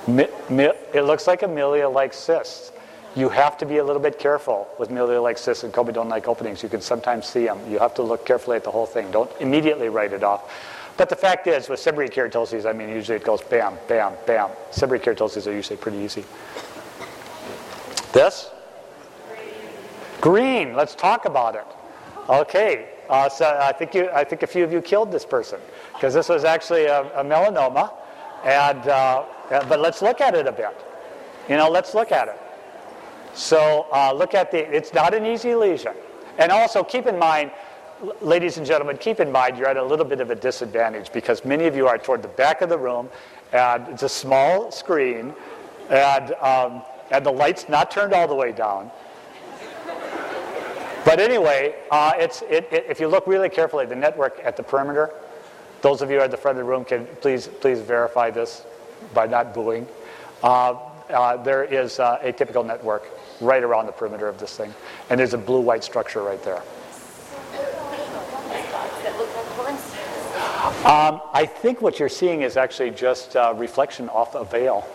it 0.07 1.05
looks 1.05 1.27
like 1.27 1.43
a 1.43 1.47
milia-like 1.47 2.13
cyst. 2.13 2.73
You 3.15 3.29
have 3.29 3.57
to 3.57 3.65
be 3.65 3.77
a 3.77 3.83
little 3.83 4.01
bit 4.01 4.17
careful 4.19 4.67
with 4.79 4.89
milia-like 4.89 5.37
cysts 5.37 5.63
and 5.63 5.73
comedone-like 5.73 6.27
openings. 6.27 6.63
You 6.63 6.69
can 6.69 6.81
sometimes 6.81 7.25
see 7.25 7.45
them. 7.45 7.59
You 7.69 7.77
have 7.79 7.93
to 7.95 8.03
look 8.03 8.25
carefully 8.25 8.55
at 8.55 8.63
the 8.63 8.71
whole 8.71 8.85
thing. 8.85 9.11
Don't 9.11 9.29
immediately 9.41 9.89
write 9.89 10.13
it 10.13 10.23
off. 10.23 10.49
But 10.97 11.09
the 11.09 11.15
fact 11.15 11.47
is, 11.47 11.67
with 11.67 11.79
seborrheic 11.79 12.13
keratoses, 12.13 12.65
I 12.65 12.73
mean, 12.73 12.89
usually 12.89 13.17
it 13.17 13.23
goes 13.23 13.41
bam, 13.41 13.77
bam, 13.87 14.13
bam. 14.25 14.49
Seborrheic 14.71 15.03
keratoses 15.03 15.45
are 15.47 15.51
usually 15.51 15.77
pretty 15.77 15.97
easy. 15.97 16.23
This? 18.13 18.49
Green. 20.21 20.75
Let's 20.75 20.95
talk 20.95 21.25
about 21.25 21.55
it. 21.55 21.65
Okay. 22.29 22.89
Uh, 23.09 23.27
so 23.27 23.57
I 23.59 23.73
think 23.73 23.93
you, 23.93 24.09
I 24.11 24.23
think 24.23 24.43
a 24.43 24.47
few 24.47 24.63
of 24.63 24.71
you 24.71 24.81
killed 24.81 25.11
this 25.11 25.25
person 25.25 25.59
because 25.93 26.13
this 26.13 26.29
was 26.29 26.45
actually 26.45 26.85
a, 26.85 27.01
a 27.19 27.23
melanoma, 27.23 27.91
and 28.45 28.87
uh, 28.87 29.25
but 29.67 29.81
let's 29.81 30.01
look 30.01 30.21
at 30.21 30.33
it 30.33 30.47
a 30.47 30.51
bit. 30.51 30.77
You 31.49 31.57
know, 31.57 31.69
let's 31.69 31.93
look 31.93 32.13
at 32.13 32.29
it. 32.29 32.39
So 33.33 33.87
uh, 33.91 34.13
look 34.13 34.33
at 34.33 34.51
the. 34.51 34.59
It's 34.73 34.93
not 34.93 35.13
an 35.13 35.25
easy 35.25 35.55
lesion, 35.55 35.93
and 36.37 36.51
also 36.51 36.83
keep 36.83 37.05
in 37.05 37.19
mind 37.19 37.51
ladies 38.21 38.57
and 38.57 38.65
gentlemen, 38.65 38.97
keep 38.97 39.19
in 39.19 39.31
mind 39.31 39.57
you're 39.57 39.67
at 39.67 39.77
a 39.77 39.83
little 39.83 40.05
bit 40.05 40.21
of 40.21 40.31
a 40.31 40.35
disadvantage 40.35 41.11
because 41.11 41.45
many 41.45 41.65
of 41.65 41.75
you 41.75 41.87
are 41.87 41.97
toward 41.97 42.21
the 42.21 42.27
back 42.29 42.61
of 42.61 42.69
the 42.69 42.77
room, 42.77 43.09
and 43.53 43.87
it's 43.89 44.03
a 44.03 44.09
small 44.09 44.71
screen, 44.71 45.33
and, 45.89 46.33
um, 46.35 46.81
and 47.11 47.25
the 47.25 47.31
light's 47.31 47.69
not 47.69 47.91
turned 47.91 48.13
all 48.13 48.27
the 48.27 48.35
way 48.35 48.51
down. 48.51 48.89
But 51.11 51.19
anyway, 51.19 51.75
uh, 51.91 52.13
it's, 52.15 52.41
it, 52.43 52.69
it, 52.71 52.85
if 52.87 53.01
you 53.01 53.09
look 53.09 53.27
really 53.27 53.49
carefully, 53.49 53.83
at 53.83 53.89
the 53.89 53.97
network 53.97 54.39
at 54.45 54.55
the 54.55 54.63
perimeter, 54.63 55.13
those 55.81 56.01
of 56.01 56.09
you 56.09 56.21
at 56.21 56.31
the 56.31 56.37
front 56.37 56.57
of 56.57 56.63
the 56.63 56.71
room 56.71 56.85
can 56.85 57.05
please, 57.19 57.49
please 57.49 57.81
verify 57.81 58.31
this 58.31 58.63
by 59.13 59.27
not 59.27 59.53
booing. 59.53 59.85
Uh, 60.41 60.71
uh, 61.09 61.35
there 61.35 61.65
is 61.65 61.99
uh, 61.99 62.17
a 62.21 62.31
typical 62.31 62.63
network 62.63 63.09
right 63.41 63.61
around 63.61 63.87
the 63.87 63.91
perimeter 63.91 64.29
of 64.29 64.39
this 64.39 64.55
thing, 64.55 64.73
and 65.09 65.19
there's 65.19 65.33
a 65.33 65.37
blue-white 65.37 65.83
structure 65.83 66.23
right 66.23 66.41
there. 66.45 66.63
Um, 70.85 71.19
I 71.33 71.45
think 71.45 71.81
what 71.81 71.99
you're 71.99 72.07
seeing 72.07 72.41
is 72.41 72.55
actually 72.55 72.91
just 72.91 73.35
a 73.35 73.53
reflection 73.53 74.07
off 74.07 74.33
a 74.33 74.45
veil. 74.45 74.87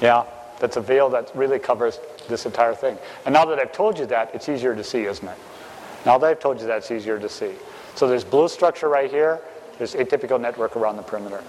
Yeah, 0.00 0.24
that's 0.60 0.78
a 0.78 0.80
veil 0.80 1.10
that 1.10 1.30
really 1.36 1.58
covers 1.58 1.98
this 2.28 2.46
entire 2.46 2.74
thing. 2.74 2.98
And 3.24 3.32
now 3.32 3.44
that 3.46 3.58
I've 3.58 3.72
told 3.72 3.98
you 3.98 4.06
that, 4.06 4.34
it's 4.34 4.48
easier 4.48 4.74
to 4.74 4.84
see, 4.84 5.04
isn't 5.04 5.26
it? 5.26 5.38
Now 6.06 6.18
that 6.18 6.26
I've 6.26 6.40
told 6.40 6.60
you 6.60 6.66
that, 6.66 6.78
it's 6.78 6.90
easier 6.90 7.18
to 7.18 7.28
see. 7.28 7.52
So 7.94 8.08
there's 8.08 8.24
blue 8.24 8.48
structure 8.48 8.88
right 8.88 9.10
here. 9.10 9.40
There's 9.78 9.94
atypical 9.94 10.40
network 10.40 10.76
around 10.76 10.96
the 10.96 11.02
perimeter. 11.02 11.42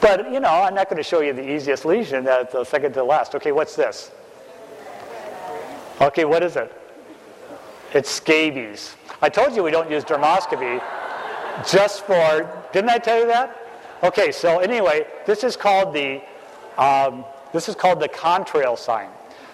But, 0.00 0.30
you 0.32 0.40
know, 0.40 0.62
I'm 0.62 0.74
not 0.74 0.88
going 0.88 0.98
to 0.98 1.02
show 1.02 1.20
you 1.20 1.32
the 1.32 1.48
easiest 1.48 1.84
lesion 1.84 2.26
at 2.28 2.52
the 2.52 2.64
second 2.64 2.92
to 2.92 3.00
the 3.00 3.04
last. 3.04 3.34
Okay, 3.34 3.52
what's 3.52 3.74
this? 3.74 4.10
Okay, 6.00 6.24
what 6.24 6.42
is 6.42 6.56
it? 6.56 6.72
It's 7.92 8.10
scabies. 8.10 8.94
I 9.20 9.28
told 9.28 9.56
you 9.56 9.64
we 9.64 9.70
don't 9.70 9.90
use 9.90 10.04
dermoscopy 10.04 10.80
just 11.68 12.06
for, 12.06 12.48
didn't 12.72 12.90
I 12.90 12.98
tell 12.98 13.18
you 13.18 13.26
that? 13.26 13.56
Okay, 14.04 14.30
so 14.30 14.58
anyway, 14.58 15.06
this 15.26 15.42
is 15.42 15.56
called 15.56 15.92
the, 15.92 16.20
um, 16.76 17.24
this 17.52 17.68
is 17.68 17.74
called 17.74 17.98
the 17.98 18.08
contrail 18.08 18.78
sign. 18.78 19.08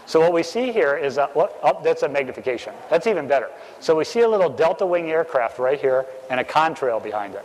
So 0.06 0.20
what 0.20 0.32
we 0.32 0.43
see 0.43 0.70
here 0.70 0.97
is 0.97 1.16
a, 1.16 1.31
oh, 1.35 1.81
that's 1.82 2.02
a 2.02 2.09
magnification. 2.09 2.74
That's 2.90 3.06
even 3.06 3.26
better. 3.26 3.51
So 3.81 3.97
we 3.97 4.05
see 4.05 4.20
a 4.20 4.28
little 4.28 4.51
delta 4.51 4.85
wing 4.85 5.10
aircraft 5.10 5.59
right 5.59 5.81
here 5.81 6.06
and 6.31 6.39
a 6.39 6.44
contrail 6.44 7.02
behind 7.02 7.35
it. 7.35 7.44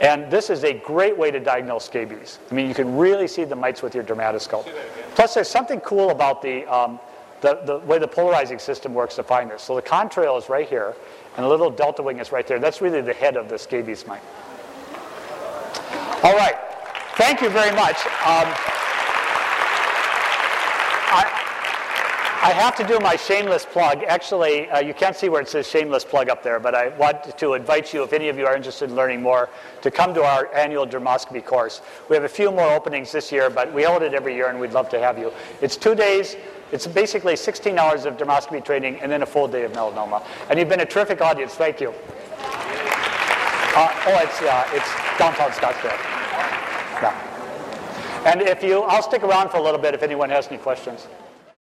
And 0.00 0.30
this 0.30 0.48
is 0.48 0.64
a 0.64 0.72
great 0.72 1.18
way 1.18 1.30
to 1.30 1.40
diagnose 1.40 1.84
scabies. 1.84 2.38
I 2.50 2.54
mean, 2.54 2.68
you 2.68 2.74
can 2.74 2.96
really 2.96 3.26
see 3.26 3.44
the 3.44 3.56
mites 3.56 3.82
with 3.82 3.94
your 3.94 4.04
dermatoscope. 4.04 4.72
Plus, 5.14 5.34
there's 5.34 5.48
something 5.48 5.80
cool 5.80 6.10
about 6.10 6.40
the, 6.40 6.64
um, 6.72 7.00
the, 7.40 7.60
the 7.66 7.78
way 7.78 7.98
the 7.98 8.06
polarizing 8.06 8.60
system 8.60 8.94
works 8.94 9.16
to 9.16 9.24
find 9.24 9.50
this. 9.50 9.62
So 9.62 9.74
the 9.74 9.82
contrail 9.82 10.38
is 10.38 10.48
right 10.48 10.68
here, 10.68 10.94
and 11.36 11.44
the 11.44 11.48
little 11.48 11.70
delta 11.70 12.02
wing 12.02 12.20
is 12.20 12.30
right 12.30 12.46
there. 12.46 12.60
That's 12.60 12.80
really 12.80 13.00
the 13.00 13.12
head 13.12 13.36
of 13.36 13.48
the 13.48 13.58
scabies 13.58 14.06
mite. 14.06 14.22
All 16.22 16.36
right. 16.36 16.56
Thank 17.16 17.40
you 17.40 17.50
very 17.50 17.74
much. 17.74 17.96
Um, 18.06 18.46
I, 21.10 21.47
I 22.40 22.52
have 22.52 22.76
to 22.76 22.86
do 22.86 23.00
my 23.00 23.16
shameless 23.16 23.66
plug. 23.66 24.04
Actually, 24.06 24.70
uh, 24.70 24.78
you 24.78 24.94
can't 24.94 25.16
see 25.16 25.28
where 25.28 25.40
it 25.40 25.48
says 25.48 25.68
shameless 25.68 26.04
plug 26.04 26.28
up 26.28 26.40
there, 26.44 26.60
but 26.60 26.72
I 26.72 26.90
want 26.90 27.36
to 27.36 27.54
invite 27.54 27.92
you, 27.92 28.04
if 28.04 28.12
any 28.12 28.28
of 28.28 28.38
you 28.38 28.46
are 28.46 28.54
interested 28.54 28.90
in 28.90 28.94
learning 28.94 29.22
more, 29.22 29.50
to 29.82 29.90
come 29.90 30.14
to 30.14 30.22
our 30.22 30.46
annual 30.54 30.86
dermoscopy 30.86 31.44
course. 31.44 31.80
We 32.08 32.14
have 32.14 32.22
a 32.22 32.28
few 32.28 32.52
more 32.52 32.70
openings 32.72 33.10
this 33.10 33.32
year, 33.32 33.50
but 33.50 33.74
we 33.74 33.82
hold 33.82 34.02
it 34.02 34.14
every 34.14 34.36
year, 34.36 34.50
and 34.50 34.60
we'd 34.60 34.72
love 34.72 34.88
to 34.90 35.00
have 35.00 35.18
you. 35.18 35.32
It's 35.60 35.76
two 35.76 35.96
days. 35.96 36.36
It's 36.70 36.86
basically 36.86 37.34
16 37.34 37.76
hours 37.76 38.04
of 38.04 38.16
dermoscopy 38.16 38.64
training 38.64 39.00
and 39.00 39.10
then 39.10 39.22
a 39.22 39.26
full 39.26 39.48
day 39.48 39.64
of 39.64 39.72
melanoma. 39.72 40.24
And 40.48 40.60
you've 40.60 40.68
been 40.68 40.80
a 40.80 40.86
terrific 40.86 41.20
audience. 41.20 41.54
Thank 41.54 41.80
you. 41.80 41.90
Uh, 43.74 43.92
oh, 44.06 44.20
it's, 44.22 44.40
uh, 44.42 44.64
it's 44.72 45.18
downtown 45.18 45.50
Scottsdale. 45.50 45.98
Yeah. 47.02 48.22
And 48.26 48.42
if 48.42 48.62
you, 48.62 48.82
I'll 48.82 49.02
stick 49.02 49.24
around 49.24 49.50
for 49.50 49.56
a 49.56 49.62
little 49.62 49.80
bit 49.80 49.94
if 49.94 50.04
anyone 50.04 50.30
has 50.30 50.46
any 50.48 50.58
questions. 50.58 51.08